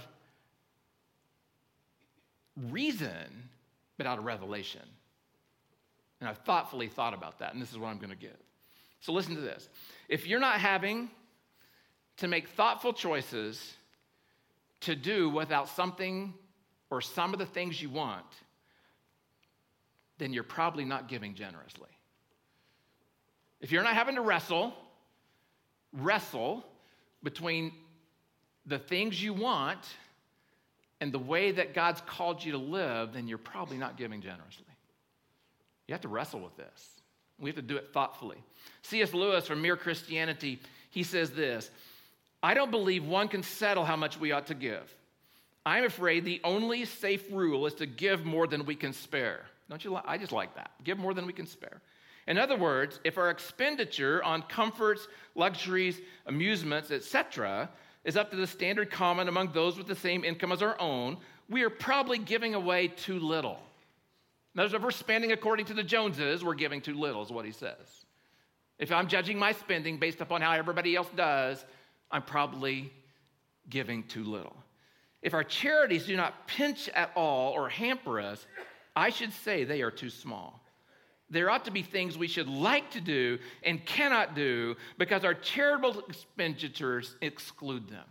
reason, 2.70 3.48
but 3.96 4.06
out 4.06 4.18
of 4.18 4.24
revelation. 4.24 4.82
And 6.20 6.28
I've 6.28 6.38
thoughtfully 6.38 6.88
thought 6.88 7.14
about 7.14 7.38
that, 7.38 7.52
and 7.52 7.62
this 7.62 7.70
is 7.70 7.78
what 7.78 7.88
I'm 7.88 7.98
going 7.98 8.10
to 8.10 8.16
give. 8.16 8.36
So 9.00 9.12
listen 9.12 9.34
to 9.34 9.40
this. 9.40 9.68
If 10.08 10.26
you're 10.26 10.40
not 10.40 10.60
having 10.60 11.10
to 12.16 12.28
make 12.28 12.48
thoughtful 12.48 12.92
choices 12.92 13.74
to 14.80 14.94
do 14.94 15.28
without 15.28 15.68
something 15.68 16.34
or 16.94 17.00
some 17.00 17.32
of 17.32 17.38
the 17.40 17.46
things 17.46 17.82
you 17.82 17.90
want, 17.90 18.24
then 20.18 20.32
you're 20.32 20.44
probably 20.44 20.84
not 20.84 21.08
giving 21.08 21.34
generously. 21.34 21.88
If 23.60 23.72
you're 23.72 23.82
not 23.82 23.94
having 23.94 24.14
to 24.14 24.20
wrestle, 24.20 24.72
wrestle 25.92 26.64
between 27.22 27.72
the 28.66 28.78
things 28.78 29.20
you 29.20 29.32
want 29.34 29.80
and 31.00 31.12
the 31.12 31.18
way 31.18 31.50
that 31.50 31.74
God's 31.74 32.00
called 32.02 32.44
you 32.44 32.52
to 32.52 32.58
live, 32.58 33.12
then 33.12 33.26
you're 33.26 33.38
probably 33.38 33.76
not 33.76 33.96
giving 33.96 34.20
generously. 34.20 34.64
You 35.88 35.94
have 35.94 36.02
to 36.02 36.08
wrestle 36.08 36.40
with 36.40 36.56
this. 36.56 37.00
We 37.40 37.50
have 37.50 37.56
to 37.56 37.62
do 37.62 37.76
it 37.76 37.88
thoughtfully. 37.92 38.38
C.S. 38.82 39.12
Lewis 39.12 39.48
from 39.48 39.60
Mere 39.60 39.76
Christianity, 39.76 40.60
he 40.90 41.02
says 41.02 41.32
this 41.32 41.70
I 42.40 42.54
don't 42.54 42.70
believe 42.70 43.04
one 43.04 43.26
can 43.26 43.42
settle 43.42 43.84
how 43.84 43.96
much 43.96 44.20
we 44.20 44.30
ought 44.30 44.46
to 44.46 44.54
give. 44.54 44.94
I'm 45.66 45.84
afraid 45.84 46.24
the 46.24 46.40
only 46.44 46.84
safe 46.84 47.24
rule 47.30 47.66
is 47.66 47.74
to 47.74 47.86
give 47.86 48.24
more 48.24 48.46
than 48.46 48.66
we 48.66 48.74
can 48.74 48.92
spare. 48.92 49.46
Don't 49.70 49.82
you? 49.84 49.98
I 50.04 50.18
just 50.18 50.32
like 50.32 50.54
that. 50.56 50.70
Give 50.84 50.98
more 50.98 51.14
than 51.14 51.26
we 51.26 51.32
can 51.32 51.46
spare. 51.46 51.80
In 52.26 52.38
other 52.38 52.56
words, 52.56 53.00
if 53.04 53.18
our 53.18 53.30
expenditure 53.30 54.22
on 54.22 54.42
comforts, 54.42 55.08
luxuries, 55.34 56.00
amusements, 56.26 56.90
etc., 56.90 57.68
is 58.04 58.16
up 58.16 58.30
to 58.30 58.36
the 58.36 58.46
standard 58.46 58.90
common 58.90 59.28
among 59.28 59.52
those 59.52 59.78
with 59.78 59.86
the 59.86 59.94
same 59.94 60.24
income 60.24 60.52
as 60.52 60.62
our 60.62 60.78
own, 60.80 61.16
we 61.48 61.62
are 61.62 61.70
probably 61.70 62.18
giving 62.18 62.54
away 62.54 62.88
too 62.88 63.18
little. 63.18 63.58
In 64.54 64.60
other 64.60 64.66
words, 64.66 64.74
if 64.74 64.82
we're 64.82 64.90
spending 64.90 65.32
according 65.32 65.66
to 65.66 65.74
the 65.74 65.82
Joneses, 65.82 66.44
we're 66.44 66.54
giving 66.54 66.80
too 66.80 66.94
little, 66.94 67.22
is 67.22 67.30
what 67.30 67.44
he 67.44 67.52
says. 67.52 68.04
If 68.78 68.92
I'm 68.92 69.08
judging 69.08 69.38
my 69.38 69.52
spending 69.52 69.98
based 69.98 70.20
upon 70.20 70.40
how 70.42 70.52
everybody 70.52 70.96
else 70.96 71.08
does, 71.16 71.64
I'm 72.10 72.22
probably 72.22 72.92
giving 73.68 74.02
too 74.04 74.24
little. 74.24 74.56
If 75.24 75.32
our 75.32 75.42
charities 75.42 76.04
do 76.04 76.16
not 76.16 76.46
pinch 76.46 76.90
at 76.90 77.10
all 77.16 77.52
or 77.52 77.70
hamper 77.70 78.20
us, 78.20 78.46
I 78.94 79.08
should 79.08 79.32
say 79.32 79.64
they 79.64 79.80
are 79.80 79.90
too 79.90 80.10
small. 80.10 80.60
There 81.30 81.48
ought 81.48 81.64
to 81.64 81.70
be 81.70 81.82
things 81.82 82.18
we 82.18 82.28
should 82.28 82.46
like 82.46 82.90
to 82.90 83.00
do 83.00 83.38
and 83.62 83.84
cannot 83.86 84.36
do 84.36 84.76
because 84.98 85.24
our 85.24 85.32
charitable 85.32 86.04
expenditures 86.08 87.16
exclude 87.22 87.88
them. 87.88 88.04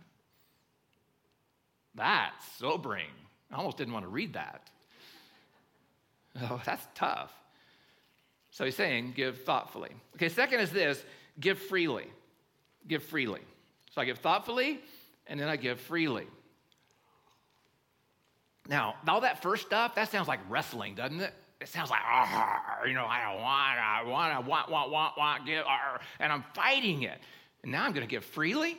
That's 1.94 2.44
sobering. 2.58 3.06
I 3.52 3.58
almost 3.58 3.76
didn't 3.76 3.94
want 3.94 4.04
to 4.04 4.10
read 4.10 4.32
that. 4.32 4.68
Oh, 6.42 6.60
that's 6.66 6.84
tough. 6.96 7.32
So 8.50 8.64
he's 8.64 8.74
saying, 8.74 9.12
give 9.14 9.44
thoughtfully. 9.44 9.90
Okay, 10.16 10.28
second 10.28 10.58
is 10.58 10.72
this 10.72 11.00
give 11.38 11.60
freely. 11.60 12.08
Give 12.88 13.04
freely. 13.04 13.40
So 13.92 14.00
I 14.00 14.04
give 14.04 14.18
thoughtfully, 14.18 14.80
and 15.28 15.38
then 15.38 15.48
I 15.48 15.54
give 15.54 15.78
freely. 15.78 16.26
Now, 18.68 18.94
all 19.06 19.20
that 19.20 19.42
first 19.42 19.66
stuff, 19.66 19.94
that 19.94 20.10
sounds 20.10 20.28
like 20.28 20.40
wrestling, 20.48 20.94
doesn't 20.94 21.20
it? 21.20 21.34
it 21.64 21.68
sounds 21.68 21.88
like, 21.88 22.00
you 22.86 22.92
know, 22.92 23.06
I 23.06 23.22
don't 23.22 23.40
want, 23.40 23.78
I 23.78 24.02
want, 24.06 24.34
I 24.34 24.38
want, 24.38 24.70
want, 24.70 24.90
want, 24.90 25.16
want, 25.16 25.46
give, 25.46 25.64
and 26.20 26.30
I'm 26.30 26.44
fighting 26.54 27.04
it. 27.04 27.18
And 27.62 27.72
now 27.72 27.84
I'm 27.84 27.92
going 27.92 28.06
to 28.06 28.10
give 28.10 28.22
freely? 28.22 28.76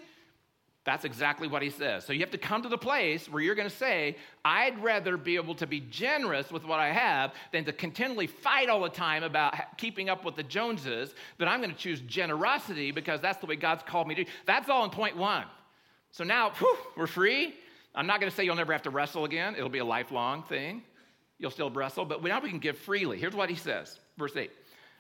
That's 0.83 1.03
exactly 1.03 1.47
what 1.47 1.63
he 1.63 1.71
says. 1.71 2.05
So 2.05 2.13
you 2.13 2.19
have 2.19 2.29
to 2.29 2.37
come 2.37 2.61
to 2.61 2.69
the 2.69 2.77
place 2.77 3.27
where 3.27 3.41
you're 3.41 3.55
going 3.55 3.67
to 3.67 3.75
say, 3.75 4.17
I'd 4.43 4.83
rather 4.83 5.17
be 5.17 5.35
able 5.35 5.55
to 5.55 5.65
be 5.65 5.79
generous 5.79 6.51
with 6.51 6.63
what 6.63 6.79
I 6.79 6.91
have 6.91 7.33
than 7.51 7.65
to 7.65 7.73
continually 7.73 8.27
fight 8.27 8.69
all 8.69 8.83
the 8.83 8.89
time 8.89 9.23
about 9.23 9.55
keeping 9.79 10.07
up 10.07 10.23
with 10.23 10.35
the 10.35 10.43
Joneses, 10.43 11.15
that 11.39 11.47
I'm 11.47 11.59
going 11.59 11.73
to 11.73 11.77
choose 11.77 12.01
generosity 12.01 12.91
because 12.91 13.19
that's 13.19 13.39
the 13.39 13.47
way 13.47 13.55
God's 13.55 13.81
called 13.81 14.07
me 14.07 14.13
to. 14.13 14.25
That's 14.45 14.69
all 14.69 14.83
in 14.83 14.91
point 14.91 15.17
one. 15.17 15.45
So 16.11 16.23
now, 16.23 16.51
whew, 16.51 16.77
we're 16.95 17.07
free. 17.07 17.55
I'm 17.95 18.07
not 18.07 18.19
going 18.19 18.29
to 18.29 18.35
say 18.35 18.43
you'll 18.43 18.55
never 18.55 18.73
have 18.73 18.83
to 18.83 18.89
wrestle 18.89 19.25
again, 19.25 19.55
it'll 19.55 19.69
be 19.69 19.79
a 19.79 19.85
lifelong 19.85 20.43
thing. 20.43 20.83
You'll 21.37 21.51
still 21.51 21.69
wrestle, 21.69 22.05
but 22.05 22.23
now 22.23 22.39
we 22.39 22.49
can 22.49 22.59
give 22.59 22.77
freely. 22.77 23.19
Here's 23.19 23.35
what 23.35 23.49
he 23.49 23.55
says, 23.55 23.99
verse 24.17 24.35
8 24.35 24.51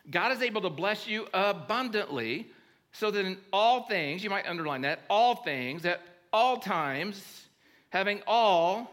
God 0.09 0.31
is 0.31 0.41
able 0.41 0.61
to 0.61 0.69
bless 0.69 1.07
you 1.07 1.27
abundantly 1.33 2.47
so 2.91 3.11
that 3.11 3.25
in 3.25 3.37
all 3.51 3.83
things, 3.83 4.23
you 4.23 4.29
might 4.29 4.47
underline 4.47 4.81
that, 4.81 5.01
all 5.09 5.35
things, 5.35 5.85
at 5.85 6.01
all 6.31 6.57
times, 6.57 7.45
having 7.89 8.21
all 8.27 8.89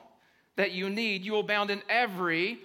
that 0.57 0.73
you 0.73 0.91
need, 0.91 1.25
you 1.25 1.33
will 1.33 1.41
abound 1.41 1.71
in 1.71 1.83
every. 1.88 2.59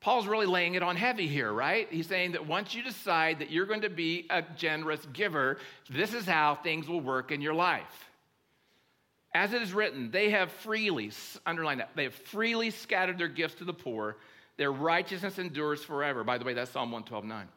Paul's 0.00 0.26
really 0.26 0.46
laying 0.46 0.74
it 0.74 0.82
on 0.82 0.96
heavy 0.96 1.26
here, 1.26 1.52
right? 1.52 1.88
He's 1.90 2.06
saying 2.06 2.32
that 2.32 2.46
once 2.46 2.74
you 2.74 2.82
decide 2.82 3.38
that 3.38 3.50
you're 3.50 3.66
going 3.66 3.80
to 3.82 3.90
be 3.90 4.26
a 4.30 4.42
generous 4.56 5.06
giver, 5.12 5.58
this 5.88 6.12
is 6.12 6.26
how 6.26 6.56
things 6.56 6.88
will 6.88 7.00
work 7.00 7.32
in 7.32 7.40
your 7.40 7.54
life. 7.54 8.10
As 9.34 9.52
it 9.52 9.60
is 9.60 9.74
written, 9.74 10.12
they 10.12 10.30
have 10.30 10.52
freely, 10.52 11.10
underline 11.44 11.78
that, 11.78 11.90
they 11.96 12.04
have 12.04 12.14
freely 12.14 12.70
scattered 12.70 13.18
their 13.18 13.28
gifts 13.28 13.56
to 13.56 13.64
the 13.64 13.74
poor. 13.74 14.16
Their 14.56 14.70
righteousness 14.72 15.38
endures 15.38 15.82
forever. 15.82 16.22
By 16.22 16.38
the 16.38 16.44
way, 16.44 16.54
that's 16.54 16.70
Psalm 16.70 16.92
112, 16.92 17.24
9. 17.24 17.48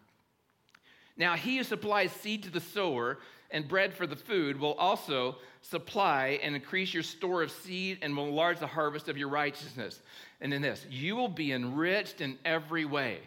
Now, 1.17 1.35
he 1.35 1.57
who 1.57 1.63
supplies 1.63 2.11
seed 2.11 2.43
to 2.43 2.49
the 2.49 2.59
sower 2.59 3.19
and 3.51 3.67
bread 3.67 3.93
for 3.93 4.07
the 4.07 4.15
food 4.15 4.59
will 4.59 4.73
also 4.73 5.37
supply 5.61 6.39
and 6.41 6.55
increase 6.55 6.93
your 6.93 7.03
store 7.03 7.43
of 7.43 7.51
seed 7.51 7.99
and 8.01 8.17
will 8.17 8.27
enlarge 8.27 8.59
the 8.59 8.67
harvest 8.67 9.07
of 9.07 9.17
your 9.17 9.29
righteousness. 9.29 10.01
And 10.41 10.53
in 10.53 10.61
this, 10.61 10.85
you 10.89 11.15
will 11.15 11.29
be 11.29 11.51
enriched 11.51 12.21
in 12.21 12.37
every 12.43 12.85
way 12.85 13.19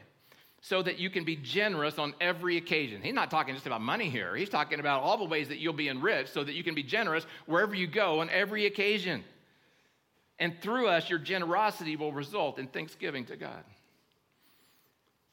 so 0.63 0.83
that 0.83 0.99
you 0.99 1.09
can 1.09 1.25
be 1.25 1.37
generous 1.37 1.99
on 1.99 2.15
every 2.21 2.57
occasion. 2.57 3.01
He's 3.03 3.15
not 3.15 3.31
talking 3.31 3.55
just 3.55 3.67
about 3.67 3.81
money 3.81 4.11
here. 4.11 4.37
He's 4.37 4.51
talking 4.51 4.79
about 4.79 5.03
all 5.03 5.17
the 5.17 5.25
ways 5.25 5.49
that 5.49 5.59
you'll 5.59 5.73
be 5.73 5.89
enriched 5.89 6.35
so 6.35 6.45
that 6.45 6.53
you 6.53 6.63
can 6.63 6.75
be 6.75 6.83
generous 6.83 7.25
wherever 7.47 7.75
you 7.75 7.87
go 7.87 8.21
on 8.21 8.29
every 8.29 8.67
occasion. 8.67 9.25
And 10.39 10.61
through 10.61 10.89
us, 10.89 11.09
your 11.09 11.19
generosity 11.19 11.97
will 11.97 12.13
result 12.13 12.59
in 12.59 12.67
thanksgiving 12.67 13.27
to 13.27 13.37
God. 13.37 13.65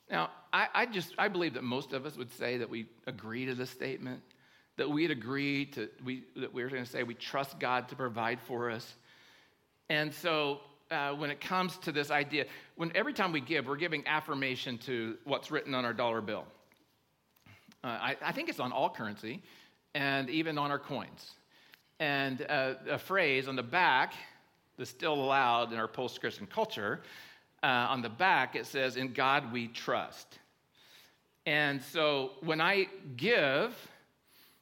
Now, 0.09 0.29
I, 0.53 0.67
I, 0.73 0.85
just 0.85 1.13
I 1.17 1.27
believe 1.27 1.55
that 1.55 1.63
most 1.63 1.91
of 1.91 2.05
us 2.05 2.17
would 2.17 2.31
say 2.37 2.57
that 2.57 2.69
we 2.69 2.87
agree 3.05 3.45
to 3.47 3.55
this 3.55 3.69
statement, 3.69 4.21
that 4.77 4.89
we'd 4.89 5.11
agree 5.11 5.65
to 5.67 5.89
we 6.05 6.23
that 6.37 6.53
we're 6.53 6.69
going 6.69 6.85
to 6.85 6.89
say 6.89 7.03
we 7.03 7.13
trust 7.13 7.59
God 7.59 7.89
to 7.89 7.95
provide 7.95 8.39
for 8.47 8.71
us. 8.71 8.95
And 9.89 10.13
so 10.13 10.61
uh, 10.91 11.13
when 11.13 11.29
it 11.29 11.41
comes 11.41 11.77
to 11.79 11.91
this 11.91 12.11
idea, 12.11 12.45
when 12.75 12.91
every 12.95 13.13
time 13.13 13.31
we 13.31 13.41
give, 13.41 13.67
we're 13.67 13.75
giving 13.75 14.05
affirmation 14.07 14.77
to 14.79 15.17
what's 15.23 15.51
written 15.51 15.73
on 15.73 15.85
our 15.85 15.93
dollar 15.93 16.21
bill. 16.21 16.45
Uh, 17.83 17.87
I, 17.87 18.17
I, 18.23 18.31
think 18.31 18.49
it's 18.49 18.59
on 18.59 18.71
all 18.71 18.89
currency, 18.89 19.43
and 19.93 20.29
even 20.29 20.57
on 20.57 20.71
our 20.71 20.79
coins. 20.79 21.31
And 21.99 22.45
uh, 22.49 22.75
a 22.89 22.97
phrase 22.97 23.47
on 23.47 23.55
the 23.55 23.63
back 23.63 24.13
that's 24.77 24.89
still 24.89 25.13
allowed 25.13 25.71
in 25.73 25.79
our 25.79 25.87
post-Christian 25.87 26.47
culture 26.47 27.01
uh, 27.63 27.87
on 27.89 28.01
the 28.01 28.09
back, 28.09 28.55
it 28.55 28.65
says, 28.65 28.97
In 28.97 29.13
God 29.13 29.51
we 29.51 29.67
trust. 29.67 30.39
And 31.45 31.81
so 31.81 32.31
when 32.41 32.59
I 32.61 32.87
give, 33.15 33.75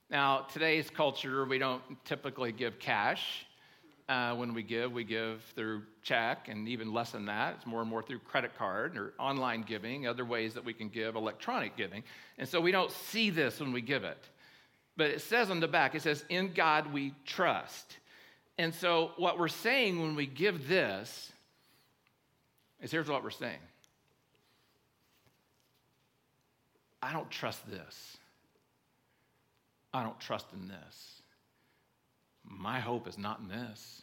now 0.09 0.45
today's 0.53 0.89
culture, 0.89 1.45
we 1.45 1.57
don't 1.57 1.81
typically 2.05 2.51
give 2.51 2.79
cash. 2.79 3.45
Uh, 4.07 4.35
when 4.35 4.53
we 4.53 4.61
give, 4.61 4.91
we 4.91 5.03
give 5.03 5.41
through 5.55 5.81
check 6.03 6.47
and 6.47 6.67
even 6.67 6.93
less 6.93 7.11
than 7.11 7.25
that. 7.25 7.55
It's 7.55 7.65
more 7.65 7.81
and 7.81 7.89
more 7.89 8.03
through 8.03 8.19
credit 8.19 8.55
card 8.55 8.97
or 8.97 9.13
online 9.17 9.63
giving, 9.63 10.05
other 10.05 10.23
ways 10.23 10.53
that 10.53 10.63
we 10.63 10.73
can 10.73 10.89
give, 10.89 11.15
electronic 11.15 11.75
giving. 11.75 12.03
And 12.37 12.47
so 12.47 12.61
we 12.61 12.71
don't 12.71 12.91
see 12.91 13.31
this 13.31 13.59
when 13.59 13.73
we 13.73 13.81
give 13.81 14.03
it. 14.03 14.23
But 14.95 15.09
it 15.09 15.21
says 15.21 15.49
on 15.49 15.59
the 15.59 15.67
back, 15.67 15.95
it 15.95 16.03
says, 16.03 16.23
In 16.29 16.53
God 16.53 16.93
we 16.93 17.15
trust. 17.25 17.97
And 18.57 18.73
so 18.73 19.11
what 19.17 19.39
we're 19.39 19.47
saying 19.47 19.99
when 19.99 20.15
we 20.15 20.27
give 20.27 20.67
this 20.67 21.31
is 22.81 22.91
here's 22.91 23.09
what 23.09 23.23
we're 23.23 23.31
saying 23.31 23.59
I 27.01 27.13
don't 27.13 27.29
trust 27.29 27.69
this. 27.69 28.17
I 29.93 30.03
don't 30.03 30.19
trust 30.19 30.47
in 30.53 30.67
this. 30.67 31.14
My 32.47 32.79
hope 32.79 33.07
is 33.07 33.17
not 33.17 33.39
in 33.39 33.47
this. 33.47 34.01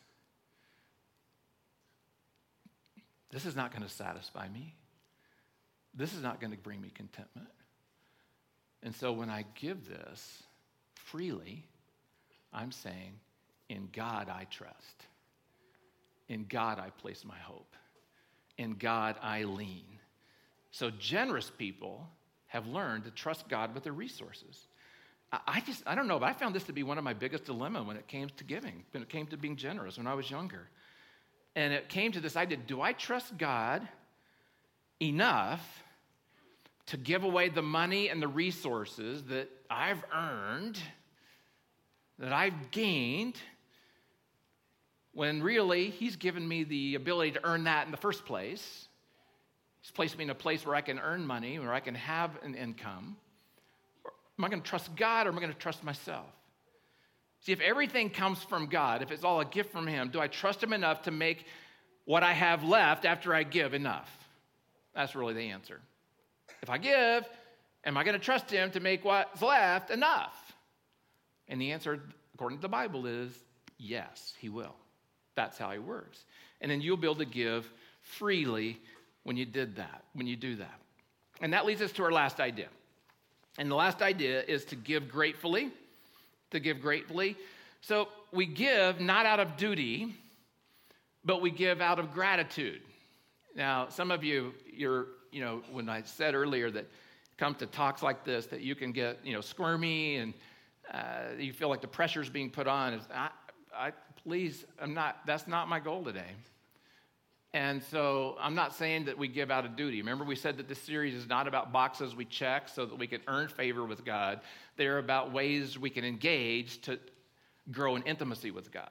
This 3.31 3.47
is 3.47 3.57
not 3.57 3.71
going 3.71 3.83
to 3.83 3.89
satisfy 3.89 4.49
me. 4.49 4.75
This 5.95 6.15
is 6.15 6.23
not 6.23 6.41
going 6.41 6.53
to 6.53 6.59
bring 6.59 6.81
me 6.81 6.91
contentment. 6.95 7.49
And 8.83 8.95
so 8.95 9.13
when 9.13 9.31
I 9.31 9.45
give 9.55 9.89
this 9.89 10.43
freely, 10.95 11.65
I'm 12.53 12.73
saying, 12.73 13.19
in 13.69 13.89
God 13.93 14.29
I 14.29 14.47
trust. 14.51 15.07
In 16.29 16.47
God 16.49 16.79
I 16.79 16.91
place 16.91 17.25
my 17.25 17.39
hope 17.39 17.75
in 18.59 18.75
God 18.75 19.17
I 19.23 19.45
lean. 19.45 19.85
So 20.71 20.91
generous 20.91 21.51
people 21.51 22.09
have 22.47 22.67
learned 22.67 23.05
to 23.05 23.11
trust 23.11 23.49
God 23.49 23.75
with 23.75 23.85
their 23.85 23.93
resources. 23.93 24.67
I 25.33 25.61
just, 25.61 25.83
I 25.87 25.95
don't 25.95 26.09
know, 26.09 26.19
but 26.19 26.27
I 26.27 26.35
found 26.35 26.55
this 26.55 26.65
to 26.65 26.75
be 26.75 26.83
one 26.83 26.99
of 26.99 27.05
my 27.05 27.15
biggest 27.15 27.45
dilemma 27.45 27.83
when 27.83 27.97
it 27.97 28.07
came 28.07 28.29
to 28.37 28.45
giving, 28.45 28.85
when 28.91 29.03
it 29.03 29.09
came 29.09 29.27
to 29.29 29.39
being 29.39 29.57
generous 29.57 29.97
when 29.97 30.07
I 30.07 30.15
was 30.15 30.31
younger. 30.31 30.69
And 31.57 31.73
it 31.73 31.89
came 31.89 32.13
to 32.13 32.21
this 32.21 32.37
idea 32.37 32.59
do 32.59 32.83
I 32.83 32.93
trust 32.93 33.39
God 33.39 33.87
enough 35.01 35.67
to 36.87 36.97
give 36.99 37.25
away 37.25 37.49
the 37.49 37.63
money 37.63 38.09
and 38.09 38.21
the 38.21 38.29
resources 38.29 39.25
that 39.25 39.49
I've 39.71 40.03
earned, 40.15 40.79
that 42.19 42.33
I've 42.33 42.71
gained, 42.71 43.37
when 45.13 45.43
really 45.43 45.91
He's 45.91 46.17
given 46.17 46.47
me 46.47 46.65
the 46.65 46.95
ability 46.95 47.33
to 47.33 47.45
earn 47.45 47.65
that 47.65 47.87
in 47.87 47.91
the 47.91 47.97
first 47.97 48.27
place. 48.27 48.89
He's 49.81 49.91
placed 49.91 50.19
me 50.19 50.25
in 50.25 50.31
a 50.31 50.35
place 50.35 50.67
where 50.67 50.75
I 50.75 50.83
can 50.83 50.99
earn 50.99 51.27
money, 51.27 51.59
where 51.59 51.73
I 51.73 51.81
can 51.81 51.95
have 51.95 52.31
an 52.43 52.55
income. 52.55 53.17
Am 54.43 54.47
I 54.47 54.49
going 54.49 54.61
to 54.61 54.69
trust 54.69 54.97
God 54.97 55.29
or 55.29 55.31
am 55.31 55.39
I 55.39 55.41
going 55.41 55.53
to 55.53 55.59
trust 55.59 55.85
myself? 55.85 56.27
See, 57.43 57.53
if 57.53 57.61
everything 57.61 58.11
comes 58.11 58.43
from 58.43 58.67
God, 58.67 59.01
if 59.01 59.13
it's 59.13 59.23
all 59.23 59.41
a 59.41 59.45
gift 59.45 59.71
from 59.71 59.87
Him, 59.87 60.09
do 60.09 60.19
I 60.19 60.27
trust 60.27 60.61
Him 60.61 60.73
enough 60.73 61.03
to 61.03 61.13
make 61.13 61.47
what 62.07 62.25
I 62.25 62.33
have 62.33 62.65
left 62.65 63.05
after 63.05 63.33
I 63.33 63.45
give 63.45 63.73
enough? 63.73 64.11
That's 64.97 65.15
really 65.15 65.35
the 65.35 65.51
answer. 65.51 65.79
If 66.61 66.71
I 66.71 66.79
give, 66.79 67.25
am 67.85 67.97
I 67.97 68.03
going 68.03 68.19
to 68.19 68.25
trust 68.25 68.51
Him 68.51 68.73
to 68.73 68.81
make 68.81 69.05
what's 69.05 69.41
left 69.41 69.91
enough? 69.91 70.35
And 71.47 71.61
the 71.61 71.71
answer, 71.71 72.03
according 72.35 72.59
to 72.59 72.63
the 72.63 72.69
Bible, 72.69 73.07
is 73.07 73.33
yes, 73.79 74.35
He 74.41 74.49
will. 74.49 74.75
That's 75.37 75.57
how 75.57 75.71
he 75.71 75.79
works. 75.79 76.25
And 76.61 76.69
then 76.69 76.81
you'll 76.81 76.97
be 76.97 77.07
able 77.07 77.15
to 77.15 77.25
give 77.25 77.73
freely 78.01 78.81
when 79.23 79.37
you 79.37 79.47
did 79.47 79.77
that, 79.77 80.03
when 80.15 80.27
you 80.27 80.35
do 80.35 80.57
that. 80.57 80.81
And 81.41 81.53
that 81.53 81.65
leads 81.65 81.81
us 81.81 81.93
to 81.93 82.03
our 82.03 82.11
last 82.11 82.41
idea. 82.41 82.67
And 83.59 83.71
the 83.71 83.75
last 83.75 84.03
idea 84.03 84.43
is 84.43 84.65
to 84.67 84.77
give 84.77 85.09
gratefully, 85.09 85.71
to 86.51 86.61
give 86.61 86.81
gratefully. 86.81 87.37
So 87.81 88.09
we 88.33 88.47
give 88.47 89.01
not 89.01 89.27
out 89.27 89.41
of 89.41 89.57
duty, 89.57 90.15
but 91.25 91.43
we 91.43 91.51
give 91.51 91.81
out 91.81 91.99
of 91.99 92.13
gratitude. 92.13 92.81
Now, 93.55 93.89
some 93.89 94.11
of 94.11 94.25
you, 94.25 94.55
you're, 94.73 95.07
you 95.31 95.43
know, 95.43 95.63
when 95.71 95.89
I 95.89 96.03
said 96.03 96.35
earlier 96.35 96.71
that 96.71 96.87
come 97.37 97.55
to 97.57 97.67
talks 97.67 98.03
like 98.03 98.25
this, 98.25 98.47
that 98.47 98.61
you 98.61 98.75
can 98.75 98.93
get, 98.93 99.19
you 99.25 99.33
know, 99.33 99.41
squirmy 99.41 100.17
and 100.17 100.35
uh, 100.93 101.35
you 101.39 101.53
feel 101.53 101.69
like 101.69 101.81
the 101.81 101.89
pressure's 101.89 102.31
being 102.31 102.51
put 102.51 102.67
on. 102.67 103.01
I, 103.13 103.29
I, 103.75 103.93
please, 104.23 104.65
I'm 104.81 104.95
not, 104.95 105.19
that's 105.27 105.47
not 105.47 105.69
my 105.69 105.81
goal 105.81 106.05
today. 106.05 106.31
And 107.55 107.83
so 107.83 108.37
I'm 108.41 108.55
not 108.55 108.75
saying 108.75 109.05
that 109.07 109.19
we 109.19 109.29
give 109.29 109.51
out 109.51 109.67
of 109.67 109.77
duty. 109.77 109.99
Remember, 109.99 110.25
we 110.25 110.37
said 110.37 110.57
that 110.57 110.69
this 110.69 110.81
series 110.81 111.15
is 111.15 111.29
not 111.29 111.47
about 111.47 111.71
boxes 111.71 112.17
we 112.17 112.25
check 112.25 112.69
so 112.69 112.87
that 112.87 112.99
we 112.99 113.07
can 113.07 113.21
earn 113.29 113.49
favor 113.49 113.85
with 113.85 114.05
God. 114.05 114.41
They're 114.77 114.99
about 114.99 115.33
ways 115.33 115.79
we 115.79 115.91
can 115.91 116.05
engage 116.05 116.81
to 116.83 116.99
grow 117.71 117.97
in 117.97 118.03
intimacy 118.05 118.51
with 118.51 118.73
God. 118.73 118.91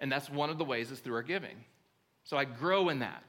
And 0.00 0.10
that's 0.10 0.28
one 0.28 0.50
of 0.50 0.58
the 0.58 0.64
ways 0.64 0.90
is 0.90 0.98
through 0.98 1.14
our 1.14 1.22
giving. 1.22 1.56
So 2.24 2.36
I 2.36 2.44
grow 2.44 2.88
in 2.88 2.98
that 3.00 3.24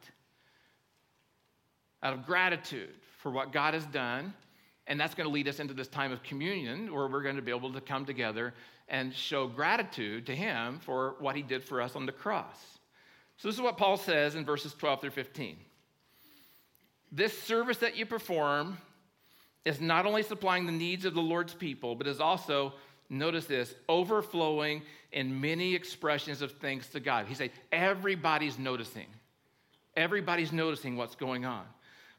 out 2.01 2.13
of 2.13 2.25
gratitude 2.25 2.95
for 3.19 3.32
what 3.32 3.51
God 3.51 3.75
has 3.75 3.86
done. 3.86 4.34
And 4.88 4.99
that's 4.99 5.13
going 5.13 5.27
to 5.27 5.34
lead 5.34 5.47
us 5.47 5.60
into 5.60 5.75
this 5.75 5.88
time 5.88 6.12
of 6.12 6.23
communion 6.23 6.91
where 6.93 7.08
we're 7.08 7.21
going 7.21 7.36
to 7.36 7.41
be 7.43 7.51
able 7.51 7.71
to 7.73 7.82
come 7.82 8.06
together 8.06 8.54
and 8.89 9.13
show 9.13 9.47
gratitude 9.47 10.25
to 10.25 10.36
him 10.36 10.80
for 10.80 11.15
what 11.19 11.36
he 11.36 11.43
did 11.43 11.63
for 11.63 11.80
us 11.80 11.95
on 11.95 12.08
the 12.08 12.12
cross. 12.12 12.80
So, 13.41 13.47
this 13.47 13.56
is 13.56 13.62
what 13.62 13.75
Paul 13.75 13.97
says 13.97 14.36
in 14.36 14.45
verses 14.45 14.71
12 14.75 15.01
through 15.01 15.10
15. 15.10 15.58
This 17.12 17.36
service 17.41 17.80
that 17.80 17.97
you 17.97 18.06
perform 18.06 18.77
is 19.65 19.82
not 19.82 20.06
only 20.06 20.21
supplying 20.21 20.67
the 20.67 20.71
needs 20.71 21.06
of 21.06 21.15
the 21.15 21.23
Lord's 21.23 21.56
people, 21.56 21.95
but 21.95 22.06
is 22.06 22.19
also, 22.21 22.73
notice 23.10 23.45
this, 23.45 23.73
overflowing 23.89 24.84
in 25.12 25.41
many 25.41 25.73
expressions 25.73 26.43
of 26.43 26.51
thanks 26.51 26.89
to 26.89 26.99
God. 26.99 27.25
He 27.25 27.34
said, 27.34 27.49
everybody's 27.71 28.60
noticing. 28.60 29.08
Everybody's 29.97 30.51
noticing 30.51 30.95
what's 30.95 31.15
going 31.15 31.43
on. 31.43 31.65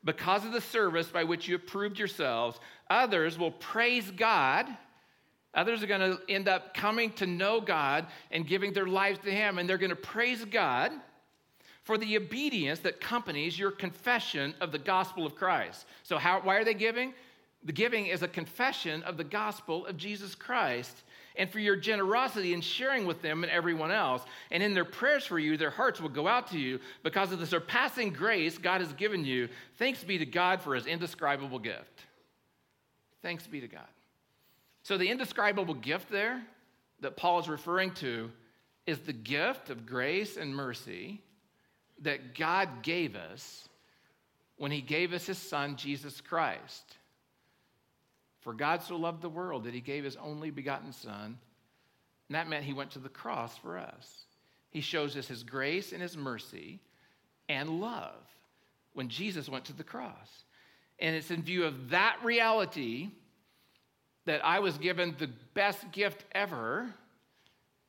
Because 0.03 0.45
of 0.45 0.51
the 0.51 0.61
service 0.61 1.07
by 1.07 1.23
which 1.23 1.47
you 1.47 1.57
have 1.57 1.69
proved 1.69 2.01
yourselves, 2.01 2.59
others 2.91 3.39
will 3.39 3.53
praise 3.53 4.11
God. 4.11 4.67
Others 5.55 5.85
are 5.85 5.87
going 5.87 6.01
to 6.01 6.19
end 6.29 6.49
up 6.49 6.75
coming 6.75 7.13
to 7.13 7.29
know 7.29 7.61
God 7.61 8.09
and 8.33 8.45
giving 8.45 8.73
their 8.73 8.89
lives 8.89 9.21
to 9.21 9.31
Him, 9.31 9.59
and 9.59 9.69
they're 9.69 9.79
going 9.79 9.91
to 9.91 9.95
praise 9.95 10.45
God 10.45 10.91
for 11.83 11.99
the 11.99 12.17
obedience 12.17 12.81
that 12.81 12.97
accompanies 12.97 13.59
your 13.59 13.71
confession 13.71 14.55
of 14.61 14.73
the 14.73 14.79
gospel 14.79 15.27
of 15.27 15.35
Christ. 15.35 15.87
So, 16.03 16.19
how, 16.19 16.41
why 16.41 16.57
are 16.57 16.65
they 16.65 16.75
giving? 16.75 17.13
The 17.65 17.73
giving 17.73 18.07
is 18.07 18.23
a 18.23 18.29
confession 18.29 19.03
of 19.03 19.17
the 19.17 19.25
gospel 19.25 19.87
of 19.87 19.97
Jesus 19.97 20.35
Christ 20.35 21.03
and 21.37 21.51
for 21.51 21.61
your 21.61 21.77
generosity 21.77 22.53
in 22.53 22.61
sharing 22.61 23.07
with 23.07 23.23
them 23.23 23.43
and 23.43 23.51
everyone 23.51 23.91
else. 23.91 24.23
And 24.51 24.63
in 24.63 24.75
their 24.75 24.85
prayers 24.85 25.25
for 25.25 25.39
you, 25.39 25.57
their 25.57 25.71
hearts 25.71 26.01
will 26.01 26.09
go 26.09 26.29
out 26.29 26.51
to 26.51 26.59
you 26.59 26.79
because 27.03 27.33
of 27.33 27.39
the 27.39 27.47
surpassing 27.47 28.13
grace 28.13 28.59
God 28.59 28.81
has 28.81 28.93
given 28.93 29.25
you. 29.25 29.49
Thanks 29.79 30.05
be 30.05 30.19
to 30.19 30.27
God 30.27 30.61
for 30.61 30.75
his 30.75 30.87
indescribable 30.87 31.59
gift. 31.59 32.03
Thanks 33.23 33.47
be 33.47 33.61
to 33.61 33.69
God. 33.69 33.83
So, 34.83 34.99
the 34.99 35.09
indescribable 35.09 35.75
gift 35.75 36.11
there 36.11 36.43
that 37.01 37.17
Paul 37.17 37.39
is 37.39 37.49
referring 37.49 37.93
to 37.95 38.31
is 38.87 38.99
the 38.99 39.13
gift 39.13 39.71
of 39.71 39.87
grace 39.87 40.37
and 40.37 40.55
mercy 40.55 41.21
that 42.03 42.35
God 42.35 42.83
gave 42.83 43.17
us 43.17 43.69
when 44.57 44.71
he 44.71 44.81
gave 44.81 45.13
us 45.13 45.27
his 45.27 45.39
son, 45.39 45.77
Jesus 45.77 46.21
Christ. 46.21 46.97
For 48.43 48.53
God 48.53 48.83
so 48.83 48.97
loved 48.97 49.23
the 49.23 49.29
world 49.29 49.65
that 49.65 49.75
he 49.75 49.81
gave 49.81 50.05
his 50.05 50.17
only 50.17 50.51
begotten 50.51 50.93
Son. 50.93 51.39
And 52.29 52.35
that 52.35 52.49
meant 52.49 52.65
he 52.65 52.73
went 52.73 52.91
to 52.93 52.99
the 52.99 53.09
cross 53.09 53.57
for 53.57 53.79
us. 53.79 54.25
He 54.71 54.81
shows 54.81 55.17
us 55.17 55.29
his 55.29 55.43
grace 55.43 55.93
and 55.93 56.03
his 56.03 56.17
mercy 56.17 56.81
and 57.49 57.81
love 57.81 58.15
when 58.95 59.09
Jesus 59.09 59.49
went 59.49 59.65
to 59.67 59.73
the 59.73 59.85
cross. 59.85 60.45
And 60.99 61.15
it's 61.15 61.31
in 61.31 61.43
view 61.43 61.65
of 61.65 61.91
that 61.91 62.19
reality 62.23 63.11
that 64.25 64.45
I 64.45 64.61
was 64.61 64.79
given 64.79 65.15
the 65.19 65.31
best 65.55 65.91
gift 65.93 66.25
ever 66.33 66.93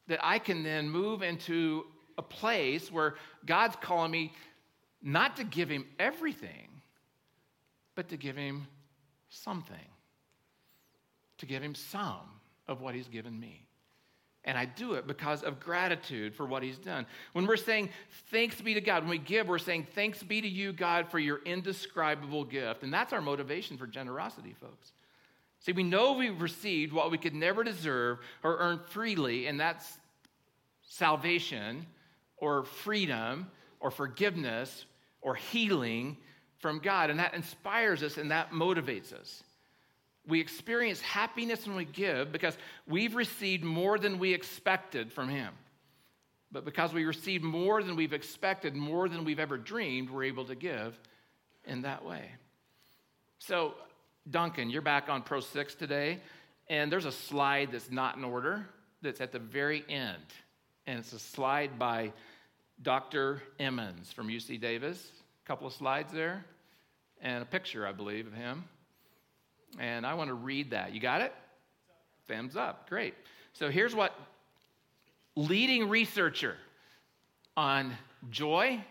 that 0.07 0.19
I 0.21 0.39
can 0.39 0.63
then 0.63 0.89
move 0.89 1.21
into 1.21 1.85
a 2.17 2.21
place 2.21 2.91
where 2.91 3.15
God's 3.45 3.75
calling 3.81 4.11
me 4.11 4.33
not 5.01 5.37
to 5.37 5.43
give 5.43 5.69
him 5.69 5.85
everything, 5.99 6.69
but 7.95 8.09
to 8.09 8.17
give 8.17 8.35
him 8.35 8.67
something 9.29 9.75
to 11.43 11.45
give 11.45 11.61
him 11.61 11.75
some 11.75 12.21
of 12.69 12.79
what 12.79 12.95
he's 12.95 13.09
given 13.09 13.37
me. 13.37 13.65
And 14.45 14.57
I 14.57 14.63
do 14.63 14.93
it 14.93 15.07
because 15.07 15.43
of 15.43 15.59
gratitude 15.59 16.33
for 16.33 16.45
what 16.45 16.63
he's 16.63 16.77
done. 16.77 17.05
When 17.33 17.45
we're 17.45 17.57
saying 17.57 17.89
thanks 18.31 18.61
be 18.61 18.73
to 18.73 18.81
God, 18.81 19.03
when 19.03 19.09
we 19.09 19.17
give, 19.17 19.49
we're 19.49 19.57
saying 19.57 19.87
thanks 19.93 20.23
be 20.23 20.39
to 20.39 20.47
you, 20.47 20.71
God, 20.71 21.09
for 21.11 21.19
your 21.19 21.41
indescribable 21.45 22.45
gift. 22.45 22.83
And 22.83 22.93
that's 22.93 23.11
our 23.11 23.19
motivation 23.19 23.77
for 23.77 23.85
generosity, 23.85 24.55
folks. 24.61 24.93
See, 25.59 25.73
we 25.73 25.83
know 25.83 26.13
we've 26.13 26.41
received 26.41 26.93
what 26.93 27.11
we 27.11 27.17
could 27.17 27.35
never 27.35 27.63
deserve 27.63 28.19
or 28.41 28.57
earn 28.57 28.79
freely, 28.87 29.47
and 29.47 29.59
that's 29.59 29.97
salvation 30.81 31.85
or 32.43 32.65
freedom 32.65 33.49
or 33.79 33.89
forgiveness 33.89 34.85
or 35.21 35.33
healing 35.33 36.17
from 36.57 36.79
God. 36.79 37.09
And 37.09 37.19
that 37.19 37.33
inspires 37.33 38.03
us 38.03 38.17
and 38.17 38.31
that 38.31 38.51
motivates 38.51 39.13
us. 39.13 39.43
We 40.27 40.41
experience 40.41 40.99
happiness 40.99 41.65
when 41.65 41.77
we 41.77 41.85
give 41.85 42.33
because 42.33 42.57
we've 42.85 43.15
received 43.15 43.63
more 43.63 43.97
than 43.97 44.19
we 44.19 44.33
expected 44.33 45.13
from 45.13 45.29
Him. 45.29 45.53
But 46.51 46.65
because 46.65 46.93
we 46.93 47.05
received 47.05 47.45
more 47.45 47.81
than 47.81 47.95
we've 47.95 48.11
expected, 48.11 48.75
more 48.75 49.07
than 49.07 49.23
we've 49.23 49.39
ever 49.39 49.57
dreamed, 49.57 50.09
we're 50.09 50.25
able 50.25 50.45
to 50.45 50.55
give 50.55 50.99
in 51.63 51.83
that 51.83 52.03
way. 52.03 52.29
So, 53.39 53.73
Duncan, 54.29 54.69
you're 54.69 54.81
back 54.81 55.07
on 55.07 55.21
Pro 55.21 55.39
6 55.39 55.75
today, 55.75 56.19
and 56.69 56.91
there's 56.91 57.05
a 57.05 57.11
slide 57.11 57.69
that's 57.71 57.89
not 57.89 58.17
in 58.17 58.25
order 58.25 58.67
that's 59.01 59.21
at 59.21 59.31
the 59.31 59.39
very 59.39 59.85
end. 59.87 60.23
And 60.87 60.99
it's 60.99 61.13
a 61.13 61.19
slide 61.19 61.79
by 61.79 62.11
Dr. 62.81 63.41
Emmons 63.59 64.11
from 64.11 64.27
UC 64.27 64.59
Davis. 64.59 65.11
A 65.43 65.47
couple 65.47 65.67
of 65.67 65.73
slides 65.73 66.11
there, 66.11 66.45
and 67.21 67.43
a 67.43 67.45
picture, 67.45 67.85
I 67.85 67.91
believe, 67.91 68.27
of 68.27 68.33
him. 68.33 68.63
And 69.79 70.05
I 70.05 70.13
want 70.13 70.29
to 70.29 70.33
read 70.33 70.71
that. 70.71 70.93
You 70.93 70.99
got 70.99 71.21
it? 71.21 71.33
Thumbs 72.27 72.55
up. 72.55 72.89
Great. 72.89 73.13
So 73.53 73.69
here's 73.69 73.93
what 73.93 74.17
leading 75.35 75.89
researcher 75.89 76.55
on 77.57 77.93
joy, 78.29 78.83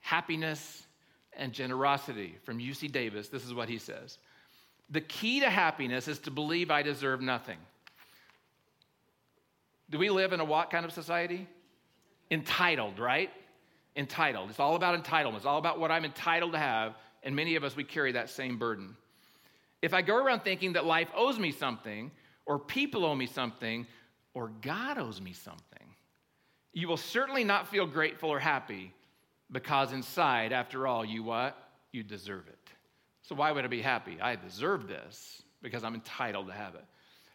happiness, 0.00 0.82
and 1.36 1.52
generosity 1.52 2.36
from 2.44 2.58
UC 2.58 2.92
Davis, 2.92 3.28
this 3.28 3.44
is 3.44 3.54
what 3.54 3.68
he 3.68 3.78
says. 3.78 4.18
The 4.90 5.00
key 5.00 5.40
to 5.40 5.48
happiness 5.48 6.08
is 6.08 6.18
to 6.20 6.30
believe 6.30 6.70
I 6.70 6.82
deserve 6.82 7.20
nothing. 7.20 7.58
Do 9.90 9.98
we 9.98 10.10
live 10.10 10.32
in 10.32 10.40
a 10.40 10.44
what 10.44 10.70
kind 10.70 10.84
of 10.84 10.92
society? 10.92 11.46
Entitled, 12.32 12.98
right? 12.98 13.30
Entitled. 13.94 14.50
It's 14.50 14.58
all 14.58 14.74
about 14.74 15.00
entitlement. 15.00 15.36
It's 15.36 15.44
all 15.44 15.58
about 15.58 15.78
what 15.78 15.92
I'm 15.92 16.04
entitled 16.04 16.52
to 16.52 16.58
have. 16.58 16.94
And 17.22 17.36
many 17.36 17.54
of 17.56 17.62
us, 17.62 17.76
we 17.76 17.84
carry 17.84 18.12
that 18.12 18.30
same 18.30 18.58
burden. 18.58 18.96
If 19.82 19.92
I 19.92 20.00
go 20.00 20.16
around 20.16 20.40
thinking 20.40 20.72
that 20.72 20.86
life 20.86 21.08
owes 21.14 21.38
me 21.38 21.52
something, 21.52 22.10
or 22.46 22.58
people 22.58 23.04
owe 23.04 23.14
me 23.14 23.26
something, 23.26 23.86
or 24.32 24.50
God 24.62 24.96
owes 24.96 25.20
me 25.20 25.34
something, 25.34 25.94
you 26.72 26.88
will 26.88 26.96
certainly 26.96 27.44
not 27.44 27.68
feel 27.68 27.86
grateful 27.86 28.30
or 28.30 28.38
happy 28.38 28.94
because 29.50 29.92
inside, 29.92 30.52
after 30.52 30.86
all, 30.86 31.04
you 31.04 31.22
what? 31.22 31.56
You 31.92 32.02
deserve 32.02 32.48
it. 32.48 32.58
So 33.20 33.34
why 33.34 33.52
would 33.52 33.64
I 33.64 33.68
be 33.68 33.82
happy? 33.82 34.18
I 34.20 34.36
deserve 34.36 34.88
this 34.88 35.42
because 35.60 35.84
I'm 35.84 35.94
entitled 35.94 36.46
to 36.46 36.54
have 36.54 36.74
it. 36.76 36.84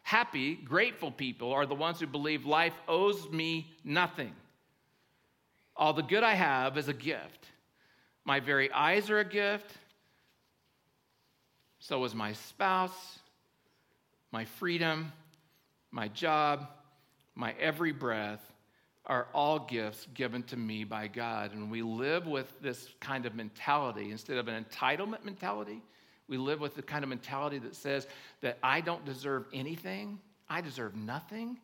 Happy, 0.02 0.56
grateful 0.56 1.12
people 1.12 1.54
are 1.54 1.68
the 1.68 1.76
ones 1.76 2.00
who 2.00 2.08
believe 2.08 2.46
life 2.46 2.74
owes 2.88 3.30
me 3.30 3.76
nothing. 3.84 4.34
All 5.78 5.94
the 5.94 6.04
good 6.04 6.24
I 6.24 6.34
have 6.34 6.78
is 6.78 6.88
a 6.88 6.94
gift. 6.94 7.46
My 8.26 8.40
very 8.40 8.72
eyes 8.72 9.10
are 9.10 9.20
a 9.20 9.26
gift. 9.26 9.72
So 11.80 12.04
is 12.04 12.16
my 12.16 12.34
spouse, 12.34 13.20
my 14.32 14.44
freedom, 14.44 15.12
my 15.92 16.08
job, 16.10 16.68
my 17.36 17.54
every 17.60 17.92
breath 17.92 18.42
are 19.06 19.28
all 19.34 19.60
gifts 19.60 20.06
given 20.14 20.44
to 20.44 20.58
me 20.58 20.84
by 20.84 21.08
God. 21.08 21.54
And 21.54 21.72
we 21.72 21.82
live 21.82 22.28
with 22.28 22.52
this 22.62 22.90
kind 23.00 23.26
of 23.26 23.36
mentality 23.36 24.12
instead 24.12 24.38
of 24.38 24.48
an 24.48 24.66
entitlement 24.66 25.24
mentality. 25.24 25.82
We 26.28 26.38
live 26.38 26.60
with 26.60 26.76
the 26.76 26.82
kind 26.82 27.04
of 27.04 27.10
mentality 27.10 27.60
that 27.60 27.76
says 27.76 28.06
that 28.42 28.58
I 28.62 28.82
don't 28.82 29.06
deserve 29.06 29.46
anything, 29.54 30.20
I 30.50 30.60
deserve 30.60 30.96
nothing. 30.96 31.58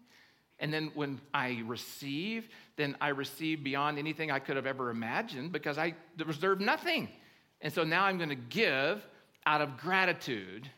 And 0.60 0.74
then 0.74 0.92
when 0.94 1.20
I 1.34 1.62
receive, 1.66 2.48
then 2.78 2.96
I 3.02 3.10
receive 3.10 3.64
beyond 3.64 3.98
anything 3.98 4.32
I 4.32 4.40
could 4.40 4.56
have 4.56 4.66
ever 4.66 4.90
imagined 4.90 5.52
because 5.52 5.78
I 5.78 5.94
deserve 6.18 6.60
nothing. 6.60 7.10
And 7.62 7.74
so 7.74 7.84
now 7.84 8.06
I'm 8.06 8.18
going 8.18 8.30
to 8.30 8.36
give 8.36 9.06
out 9.46 9.62
of 9.62 9.78
gratitude 9.78 10.70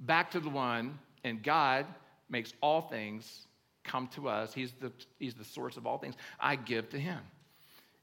back 0.00 0.30
to 0.32 0.40
the 0.40 0.48
one, 0.48 0.98
and 1.24 1.42
God 1.42 1.86
makes 2.28 2.52
all 2.60 2.82
things 2.82 3.46
come 3.84 4.08
to 4.08 4.28
us. 4.28 4.54
He's 4.54 4.72
the, 4.80 4.92
he's 5.18 5.34
the 5.34 5.44
source 5.44 5.76
of 5.76 5.86
all 5.86 5.98
things. 5.98 6.14
I 6.38 6.56
give 6.56 6.88
to 6.90 6.98
Him. 6.98 7.18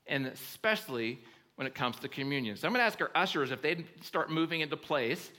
And 0.07 0.27
especially 0.27 1.19
when 1.55 1.67
it 1.67 1.73
comes 1.73 1.97
to 1.99 2.09
communion. 2.09 2.57
So 2.57 2.67
I'm 2.67 2.73
going 2.73 2.81
to 2.81 2.85
ask 2.85 2.99
our 3.01 3.11
ushers 3.15 3.51
if 3.51 3.61
they'd 3.61 3.85
start 4.01 4.29
moving 4.29 4.61
into 4.61 4.75
place. 4.75 5.31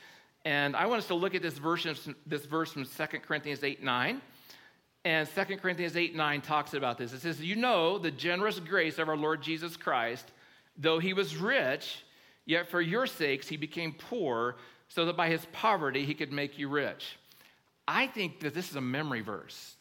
And 0.45 0.75
I 0.75 0.87
want 0.87 1.01
us 1.01 1.09
to 1.09 1.15
look 1.15 1.35
at 1.35 1.43
this 1.43 1.59
verse, 1.59 1.87
this 2.27 2.47
verse 2.47 2.73
from 2.73 2.85
2 2.85 3.07
Corinthians 3.19 3.63
8 3.63 3.83
9. 3.83 4.23
And 5.07 5.29
2 5.33 5.59
Corinthians 5.59 5.97
8 5.97 6.17
9 6.17 6.41
talks 6.41 6.75
about 6.75 6.99
this. 6.99 7.13
It 7.13 7.21
says, 7.21 7.41
You 7.41 7.55
know 7.55 7.97
the 7.97 8.11
generous 8.11 8.59
grace 8.59 8.99
of 8.99 9.09
our 9.09 9.17
Lord 9.17 9.41
Jesus 9.41 9.77
Christ, 9.77 10.33
though 10.77 10.99
he 10.99 11.13
was 11.13 11.37
rich, 11.37 12.03
Yet 12.45 12.69
for 12.69 12.81
your 12.81 13.07
sakes 13.07 13.47
he 13.47 13.57
became 13.57 13.93
poor, 13.93 14.57
so 14.89 15.05
that 15.07 15.17
by 15.17 15.29
his 15.29 15.47
poverty 15.53 16.05
he 16.05 16.15
could 16.15 16.33
make 16.33 16.59
you 16.59 16.69
rich. 16.69 17.19
I 17.87 18.09
think 18.09 18.41
that 18.41 18.53
this 18.53 18.69
is 18.69 18.75
a 18.75 18.81
memory 18.81 19.21
verse. 19.21 19.77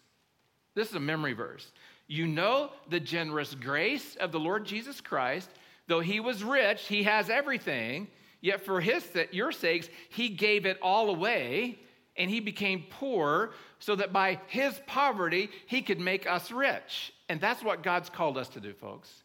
This 0.75 0.89
is 0.89 0.95
a 0.95 0.99
memory 0.99 1.33
verse. 1.33 1.71
You 2.05 2.27
know 2.27 2.69
the 2.91 2.99
generous 2.99 3.55
grace 3.55 4.15
of 4.17 4.31
the 4.31 4.39
Lord 4.39 4.63
Jesus 4.63 5.01
Christ. 5.01 5.49
Though 5.87 6.01
he 6.01 6.19
was 6.19 6.43
rich, 6.43 6.87
he 6.87 7.01
has 7.01 7.31
everything. 7.31 8.09
Yet 8.41 8.63
for 8.63 8.79
his, 8.79 9.03
your 9.31 9.51
sakes, 9.51 9.89
he 10.09 10.29
gave 10.29 10.67
it 10.67 10.77
all 10.83 11.09
away 11.09 11.79
and 12.17 12.29
he 12.29 12.39
became 12.39 12.85
poor 12.89 13.51
so 13.79 13.95
that 13.95 14.13
by 14.13 14.39
his 14.47 14.79
poverty 14.87 15.49
he 15.67 15.81
could 15.81 15.99
make 15.99 16.29
us 16.29 16.51
rich. 16.51 17.13
And 17.29 17.41
that's 17.41 17.63
what 17.63 17.83
God's 17.83 18.09
called 18.09 18.37
us 18.37 18.47
to 18.49 18.59
do, 18.59 18.73
folks. 18.73 19.23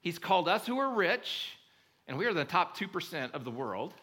He's 0.00 0.18
called 0.18 0.48
us 0.48 0.66
who 0.66 0.78
are 0.78 0.94
rich 0.94 1.56
And 2.06 2.18
we 2.18 2.26
are 2.26 2.34
the 2.34 2.44
top 2.44 2.76
2% 2.76 3.32
of 3.32 3.44
the 3.44 3.50
world. 3.50 3.94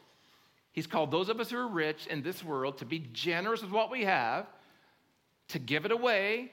He's 0.72 0.88
called 0.88 1.12
those 1.12 1.30
of 1.30 1.40
us 1.40 1.52
who 1.52 1.58
are 1.58 1.68
rich 1.68 2.08
in 2.08 2.24
this 2.24 2.44
world 2.44 2.78
to 2.80 2.86
be 2.86 3.00
generous 3.14 3.62
with 3.62 3.72
what 3.72 3.92
we 3.92 4.06
have, 4.06 4.48
to 5.50 5.60
give 5.60 5.86
it 5.86 5.92
away. 5.92 6.52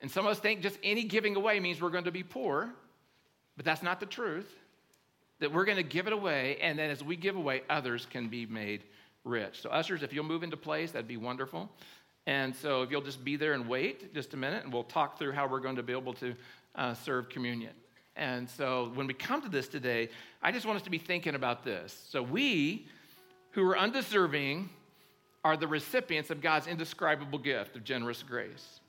And 0.00 0.10
some 0.10 0.26
of 0.26 0.32
us 0.32 0.38
think 0.38 0.60
just 0.60 0.78
any 0.82 1.04
giving 1.04 1.36
away 1.36 1.60
means 1.60 1.80
we're 1.80 1.90
going 1.90 2.04
to 2.04 2.10
be 2.10 2.22
poor, 2.22 2.70
but 3.56 3.64
that's 3.64 3.82
not 3.82 4.00
the 4.00 4.06
truth. 4.06 4.50
That 5.38 5.52
we're 5.52 5.64
going 5.64 5.76
to 5.76 5.82
give 5.82 6.06
it 6.06 6.12
away, 6.12 6.58
and 6.60 6.78
then 6.78 6.90
as 6.90 7.02
we 7.02 7.16
give 7.16 7.36
away, 7.36 7.62
others 7.70 8.06
can 8.10 8.28
be 8.28 8.44
made 8.44 8.82
rich. 9.24 9.62
So, 9.62 9.70
ushers, 9.70 10.02
if 10.02 10.12
you'll 10.12 10.24
move 10.24 10.42
into 10.42 10.56
place, 10.56 10.92
that'd 10.92 11.08
be 11.08 11.16
wonderful. 11.16 11.70
And 12.26 12.54
so, 12.54 12.82
if 12.82 12.90
you'll 12.90 13.02
just 13.02 13.24
be 13.24 13.36
there 13.36 13.54
and 13.54 13.68
wait 13.68 14.14
just 14.14 14.34
a 14.34 14.36
minute, 14.36 14.64
and 14.64 14.72
we'll 14.72 14.84
talk 14.84 15.18
through 15.18 15.32
how 15.32 15.46
we're 15.46 15.60
going 15.60 15.76
to 15.76 15.82
be 15.82 15.92
able 15.92 16.14
to 16.14 16.34
uh, 16.74 16.94
serve 16.94 17.28
communion. 17.28 17.72
And 18.16 18.48
so, 18.48 18.90
when 18.94 19.06
we 19.06 19.14
come 19.14 19.42
to 19.42 19.48
this 19.48 19.68
today, 19.68 20.10
I 20.42 20.52
just 20.52 20.66
want 20.66 20.76
us 20.76 20.82
to 20.82 20.90
be 20.90 20.98
thinking 20.98 21.34
about 21.34 21.64
this. 21.64 22.06
So, 22.10 22.22
we 22.22 22.86
who 23.52 23.68
are 23.68 23.78
undeserving 23.78 24.70
are 25.44 25.56
the 25.56 25.66
recipients 25.66 26.30
of 26.30 26.40
God's 26.40 26.66
indescribable 26.66 27.38
gift 27.38 27.76
of 27.76 27.84
generous 27.84 28.22
grace. 28.22 28.80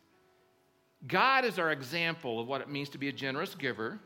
God 1.08 1.46
is 1.46 1.58
our 1.58 1.72
example 1.72 2.40
of 2.40 2.48
what 2.48 2.62
it 2.62 2.70
means 2.70 2.90
to 2.90 2.98
be 2.98 3.08
a 3.08 3.12
generous 3.12 3.56
giver. 3.56 4.00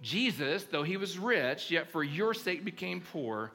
Jesus, 0.00 0.64
though 0.64 0.82
he 0.82 0.96
was 0.96 1.18
rich, 1.18 1.70
yet 1.70 1.90
for 1.90 2.04
your 2.04 2.32
sake 2.34 2.64
became 2.64 3.00
poor, 3.00 3.52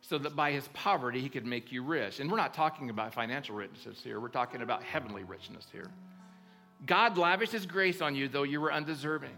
so 0.00 0.18
that 0.18 0.34
by 0.34 0.52
his 0.52 0.68
poverty 0.72 1.20
he 1.20 1.28
could 1.28 1.46
make 1.46 1.70
you 1.70 1.82
rich. 1.82 2.20
And 2.20 2.30
we're 2.30 2.36
not 2.36 2.54
talking 2.54 2.90
about 2.90 3.14
financial 3.14 3.54
richness 3.54 4.00
here, 4.02 4.20
we're 4.20 4.28
talking 4.28 4.62
about 4.62 4.82
heavenly 4.82 5.24
richness 5.24 5.66
here. 5.72 5.90
God 6.86 7.18
lavished 7.18 7.52
his 7.52 7.66
grace 7.66 8.00
on 8.00 8.14
you, 8.14 8.28
though 8.28 8.42
you 8.42 8.60
were 8.60 8.72
undeserving. 8.72 9.36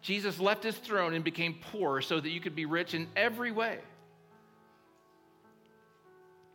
Jesus 0.00 0.38
left 0.40 0.62
his 0.64 0.76
throne 0.76 1.12
and 1.12 1.22
became 1.22 1.56
poor 1.72 2.00
so 2.00 2.18
that 2.18 2.30
you 2.30 2.40
could 2.40 2.56
be 2.56 2.64
rich 2.64 2.94
in 2.94 3.06
every 3.14 3.52
way. 3.52 3.78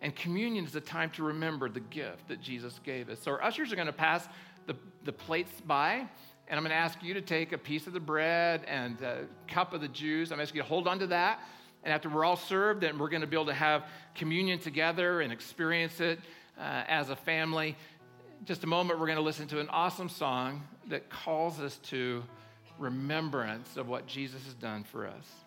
And 0.02 0.16
communion 0.16 0.66
is 0.66 0.76
a 0.76 0.82
time 0.82 1.10
to 1.12 1.24
remember 1.24 1.70
the 1.70 1.80
gift 1.80 2.28
that 2.28 2.42
Jesus 2.42 2.80
gave 2.84 3.10
us. 3.10 3.20
So 3.20 3.32
our 3.32 3.44
ushers 3.44 3.72
are 3.72 3.76
going 3.76 3.88
to 3.88 3.94
pass 3.94 4.28
the, 4.66 4.76
the 5.04 5.12
plates 5.12 5.62
by, 5.66 6.08
and 6.48 6.58
I'm 6.58 6.60
going 6.60 6.70
to 6.70 6.76
ask 6.76 7.02
you 7.02 7.14
to 7.14 7.22
take 7.22 7.54
a 7.54 7.58
piece 7.58 7.88
of 7.88 7.94
the 7.94 8.00
bread 8.00 8.64
and 8.68 9.00
a 9.02 9.26
cup 9.48 9.74
of 9.74 9.82
the 9.82 9.88
juice. 9.88 10.32
I'm 10.32 10.40
asking 10.40 10.58
you 10.58 10.64
to 10.64 10.68
hold 10.68 10.88
on 10.88 11.00
to 11.00 11.08
that. 11.08 11.40
And 11.86 11.94
after 11.94 12.10
we're 12.10 12.26
all 12.26 12.36
served, 12.36 12.82
then 12.82 12.98
we're 12.98 13.10
going 13.10 13.22
to 13.22 13.28
be 13.28 13.36
able 13.36 13.46
to 13.46 13.54
have 13.54 13.86
communion 14.16 14.58
together 14.60 15.22
and 15.22 15.32
experience 15.32 16.02
it 16.02 16.20
uh, 16.60 16.84
as 16.88 17.12
a 17.12 17.16
family. 17.16 17.78
Just 18.44 18.64
a 18.64 18.68
moment, 18.68 19.00
we're 19.00 19.06
going 19.06 19.18
to 19.18 19.24
listen 19.24 19.48
to 19.50 19.60
an 19.60 19.70
awesome 19.70 20.10
song 20.10 20.64
that 20.90 21.10
calls 21.10 21.60
us 21.60 21.78
to 21.90 22.24
remembrance 22.80 23.78
of 23.78 23.88
what 23.88 24.08
Jesus 24.08 24.44
has 24.46 24.56
done 24.56 24.84
for 24.84 25.08
us. 25.08 25.45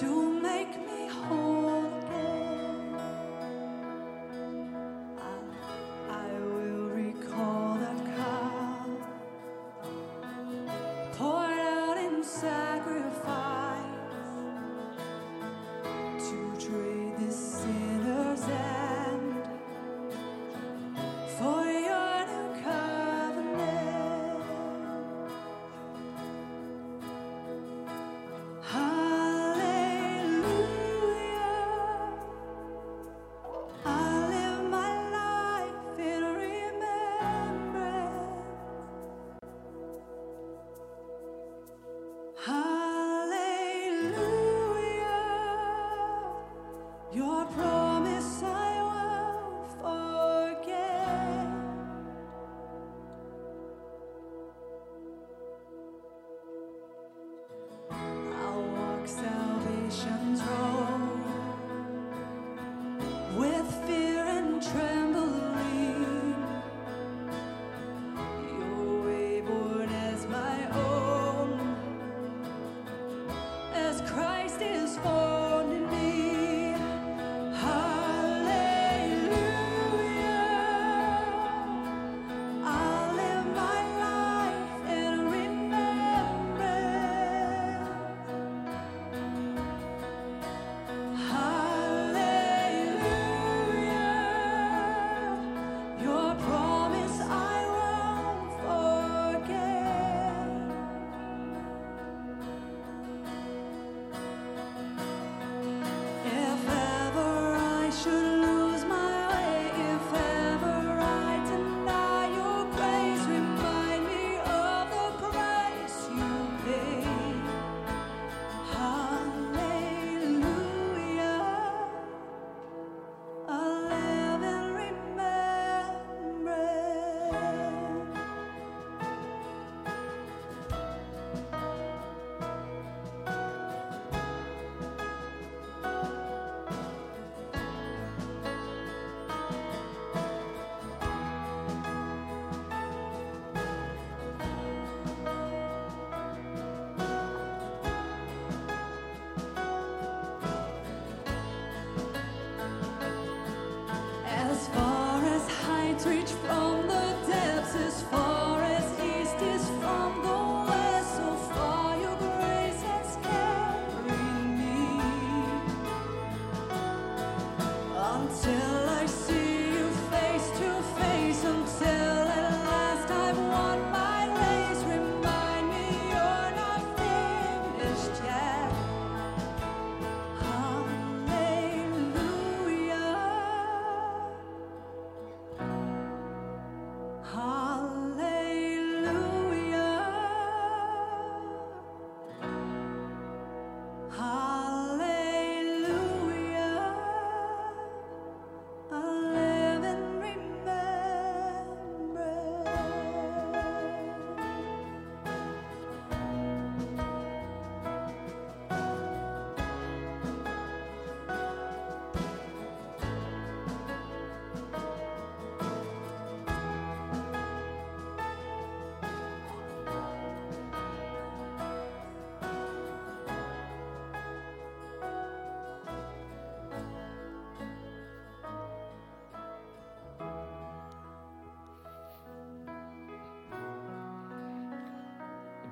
to 0.00 0.33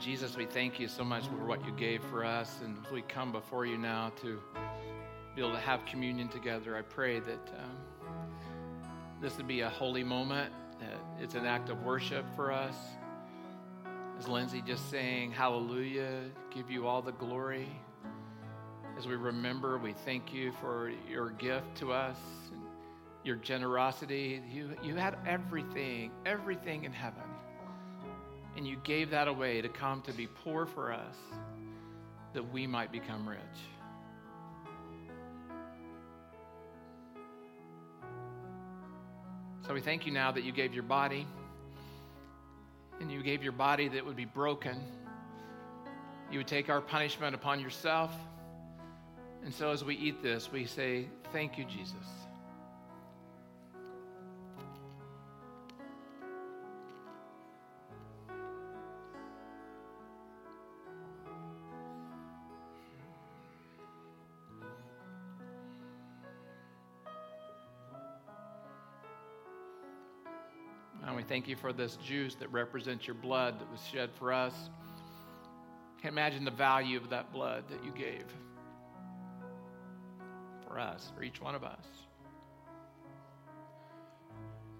Jesus, 0.02 0.36
we 0.36 0.46
thank 0.46 0.80
you 0.80 0.88
so 0.88 1.04
much 1.04 1.28
for 1.28 1.44
what 1.44 1.64
you 1.64 1.70
gave 1.70 2.02
for 2.02 2.24
us. 2.24 2.58
And 2.64 2.76
as 2.84 2.90
we 2.90 3.02
come 3.02 3.30
before 3.30 3.66
you 3.66 3.78
now 3.78 4.10
to 4.20 4.40
be 5.36 5.42
able 5.42 5.52
to 5.52 5.60
have 5.60 5.86
communion 5.86 6.26
together, 6.26 6.76
I 6.76 6.82
pray 6.82 7.20
that 7.20 7.52
um, 7.56 7.76
this 9.20 9.36
would 9.36 9.46
be 9.46 9.60
a 9.60 9.68
holy 9.68 10.02
moment. 10.02 10.52
It's 11.20 11.36
an 11.36 11.46
act 11.46 11.68
of 11.68 11.84
worship 11.84 12.24
for 12.34 12.50
us. 12.50 12.74
As 14.18 14.26
Lindsay 14.26 14.60
just 14.66 14.90
saying, 14.90 15.30
Hallelujah, 15.30 16.22
give 16.52 16.68
you 16.68 16.88
all 16.88 17.00
the 17.00 17.12
glory. 17.12 17.68
As 18.98 19.06
we 19.06 19.14
remember, 19.14 19.78
we 19.78 19.92
thank 19.92 20.34
you 20.34 20.50
for 20.60 20.90
your 21.08 21.30
gift 21.30 21.76
to 21.76 21.92
us, 21.92 22.18
and 22.50 22.60
your 23.22 23.36
generosity. 23.36 24.42
You, 24.52 24.76
you 24.82 24.96
had 24.96 25.16
everything, 25.24 26.10
everything 26.26 26.82
in 26.82 26.92
heaven 26.92 27.22
and 28.56 28.66
you 28.66 28.76
gave 28.84 29.10
that 29.10 29.28
away 29.28 29.60
to 29.60 29.68
come 29.68 30.02
to 30.02 30.12
be 30.12 30.26
poor 30.26 30.66
for 30.66 30.92
us 30.92 31.16
that 32.34 32.52
we 32.52 32.66
might 32.66 32.92
become 32.92 33.28
rich. 33.28 33.38
So 39.66 39.74
we 39.74 39.80
thank 39.80 40.06
you 40.06 40.12
now 40.12 40.32
that 40.32 40.42
you 40.42 40.52
gave 40.52 40.74
your 40.74 40.82
body, 40.82 41.26
and 43.00 43.10
you 43.10 43.22
gave 43.22 43.42
your 43.42 43.52
body 43.52 43.88
that 43.88 44.04
would 44.04 44.16
be 44.16 44.24
broken. 44.24 44.76
You 46.30 46.38
would 46.38 46.48
take 46.48 46.68
our 46.68 46.80
punishment 46.80 47.34
upon 47.34 47.60
yourself. 47.60 48.12
And 49.44 49.52
so 49.54 49.70
as 49.70 49.84
we 49.84 49.96
eat 49.96 50.22
this, 50.22 50.50
we 50.50 50.66
say, 50.66 51.08
Thank 51.32 51.58
you, 51.58 51.64
Jesus. 51.64 51.94
Thank 71.32 71.48
you 71.48 71.56
for 71.56 71.72
this 71.72 71.96
juice 71.96 72.34
that 72.34 72.52
represents 72.52 73.06
your 73.06 73.14
blood 73.14 73.58
that 73.58 73.70
was 73.72 73.80
shed 73.90 74.10
for 74.18 74.34
us. 74.34 74.52
Can't 76.02 76.12
imagine 76.12 76.44
the 76.44 76.50
value 76.50 76.98
of 76.98 77.08
that 77.08 77.32
blood 77.32 77.64
that 77.70 77.82
you 77.82 77.90
gave 77.90 78.26
for 80.68 80.78
us, 80.78 81.10
for 81.16 81.22
each 81.22 81.40
one 81.40 81.54
of 81.54 81.64
us. 81.64 81.86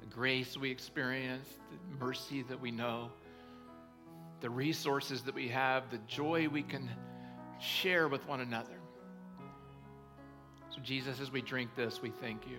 The 0.01 0.07
grace 0.09 0.55
we 0.59 0.71
experience, 0.71 1.49
the 1.71 2.05
mercy 2.05 2.43
that 2.43 2.61
we 2.61 2.71
know, 2.71 3.09
the 4.43 4.51
resources 4.51 5.23
that 5.23 5.35
we 5.35 5.49
have, 5.49 5.91
the 5.91 6.01
joy 6.07 6.49
we 6.53 6.63
can 6.63 6.91
share 7.61 8.09
with 8.09 8.29
one 8.29 8.43
another. 8.43 8.79
So, 10.69 10.83
Jesus, 10.83 11.19
as 11.19 11.33
we 11.33 11.41
drink 11.41 11.75
this, 11.77 12.03
we 12.03 12.11
thank 12.11 12.47
you. 12.47 12.59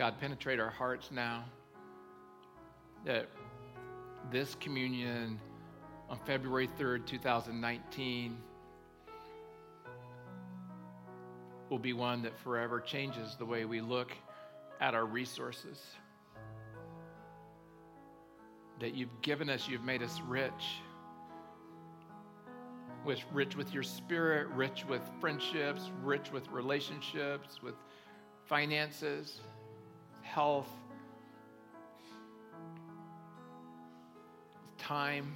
God, 0.00 0.18
penetrate 0.18 0.58
our 0.58 0.70
hearts 0.70 1.10
now 1.12 1.44
that 3.04 3.28
this 4.32 4.54
communion 4.54 5.38
on 6.08 6.18
February 6.24 6.70
3rd, 6.78 7.04
2019, 7.04 8.38
will 11.68 11.78
be 11.78 11.92
one 11.92 12.22
that 12.22 12.38
forever 12.38 12.80
changes 12.80 13.36
the 13.36 13.44
way 13.44 13.66
we 13.66 13.82
look 13.82 14.10
at 14.80 14.94
our 14.94 15.04
resources. 15.04 15.78
That 18.80 18.94
you've 18.94 19.20
given 19.20 19.50
us, 19.50 19.68
you've 19.68 19.84
made 19.84 20.02
us 20.02 20.18
rich. 20.26 20.80
With, 23.04 23.18
rich 23.34 23.54
with 23.54 23.74
your 23.74 23.82
spirit, 23.82 24.48
rich 24.54 24.86
with 24.88 25.02
friendships, 25.20 25.90
rich 26.02 26.32
with 26.32 26.48
relationships, 26.48 27.60
with 27.62 27.74
finances 28.46 29.42
health, 30.32 30.68
with 34.54 34.76
time, 34.78 35.34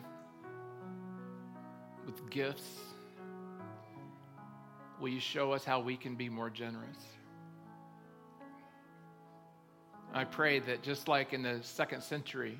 with 2.06 2.30
gifts. 2.30 2.78
Will 5.00 5.08
you 5.08 5.20
show 5.20 5.52
us 5.52 5.64
how 5.64 5.80
we 5.80 5.96
can 5.96 6.14
be 6.14 6.28
more 6.28 6.48
generous? 6.48 6.98
I 10.12 10.22
pray 10.22 10.60
that 10.60 10.84
just 10.84 11.08
like 11.08 11.32
in 11.32 11.42
the 11.42 11.58
second 11.62 12.02
century, 12.02 12.56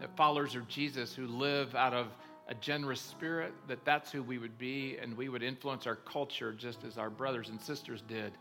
that 0.00 0.16
followers 0.16 0.56
of 0.56 0.66
Jesus 0.66 1.14
who 1.14 1.26
live 1.28 1.76
out 1.76 1.94
of 1.94 2.08
a 2.48 2.54
generous 2.54 3.00
spirit, 3.00 3.52
that 3.68 3.84
that's 3.84 4.10
who 4.10 4.24
we 4.24 4.38
would 4.38 4.58
be, 4.58 4.98
and 5.00 5.16
we 5.16 5.28
would 5.28 5.44
influence 5.44 5.86
our 5.86 5.94
culture 5.94 6.52
just 6.52 6.82
as 6.82 6.98
our 6.98 7.10
brothers 7.10 7.48
and 7.48 7.60
sisters 7.60 8.02
did 8.08 8.32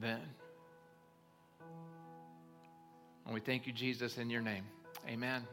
then. 0.00 0.20
And 3.24 3.34
we 3.34 3.40
thank 3.40 3.66
you, 3.66 3.72
Jesus, 3.72 4.18
in 4.18 4.30
your 4.30 4.42
name. 4.42 4.64
Amen. 5.08 5.46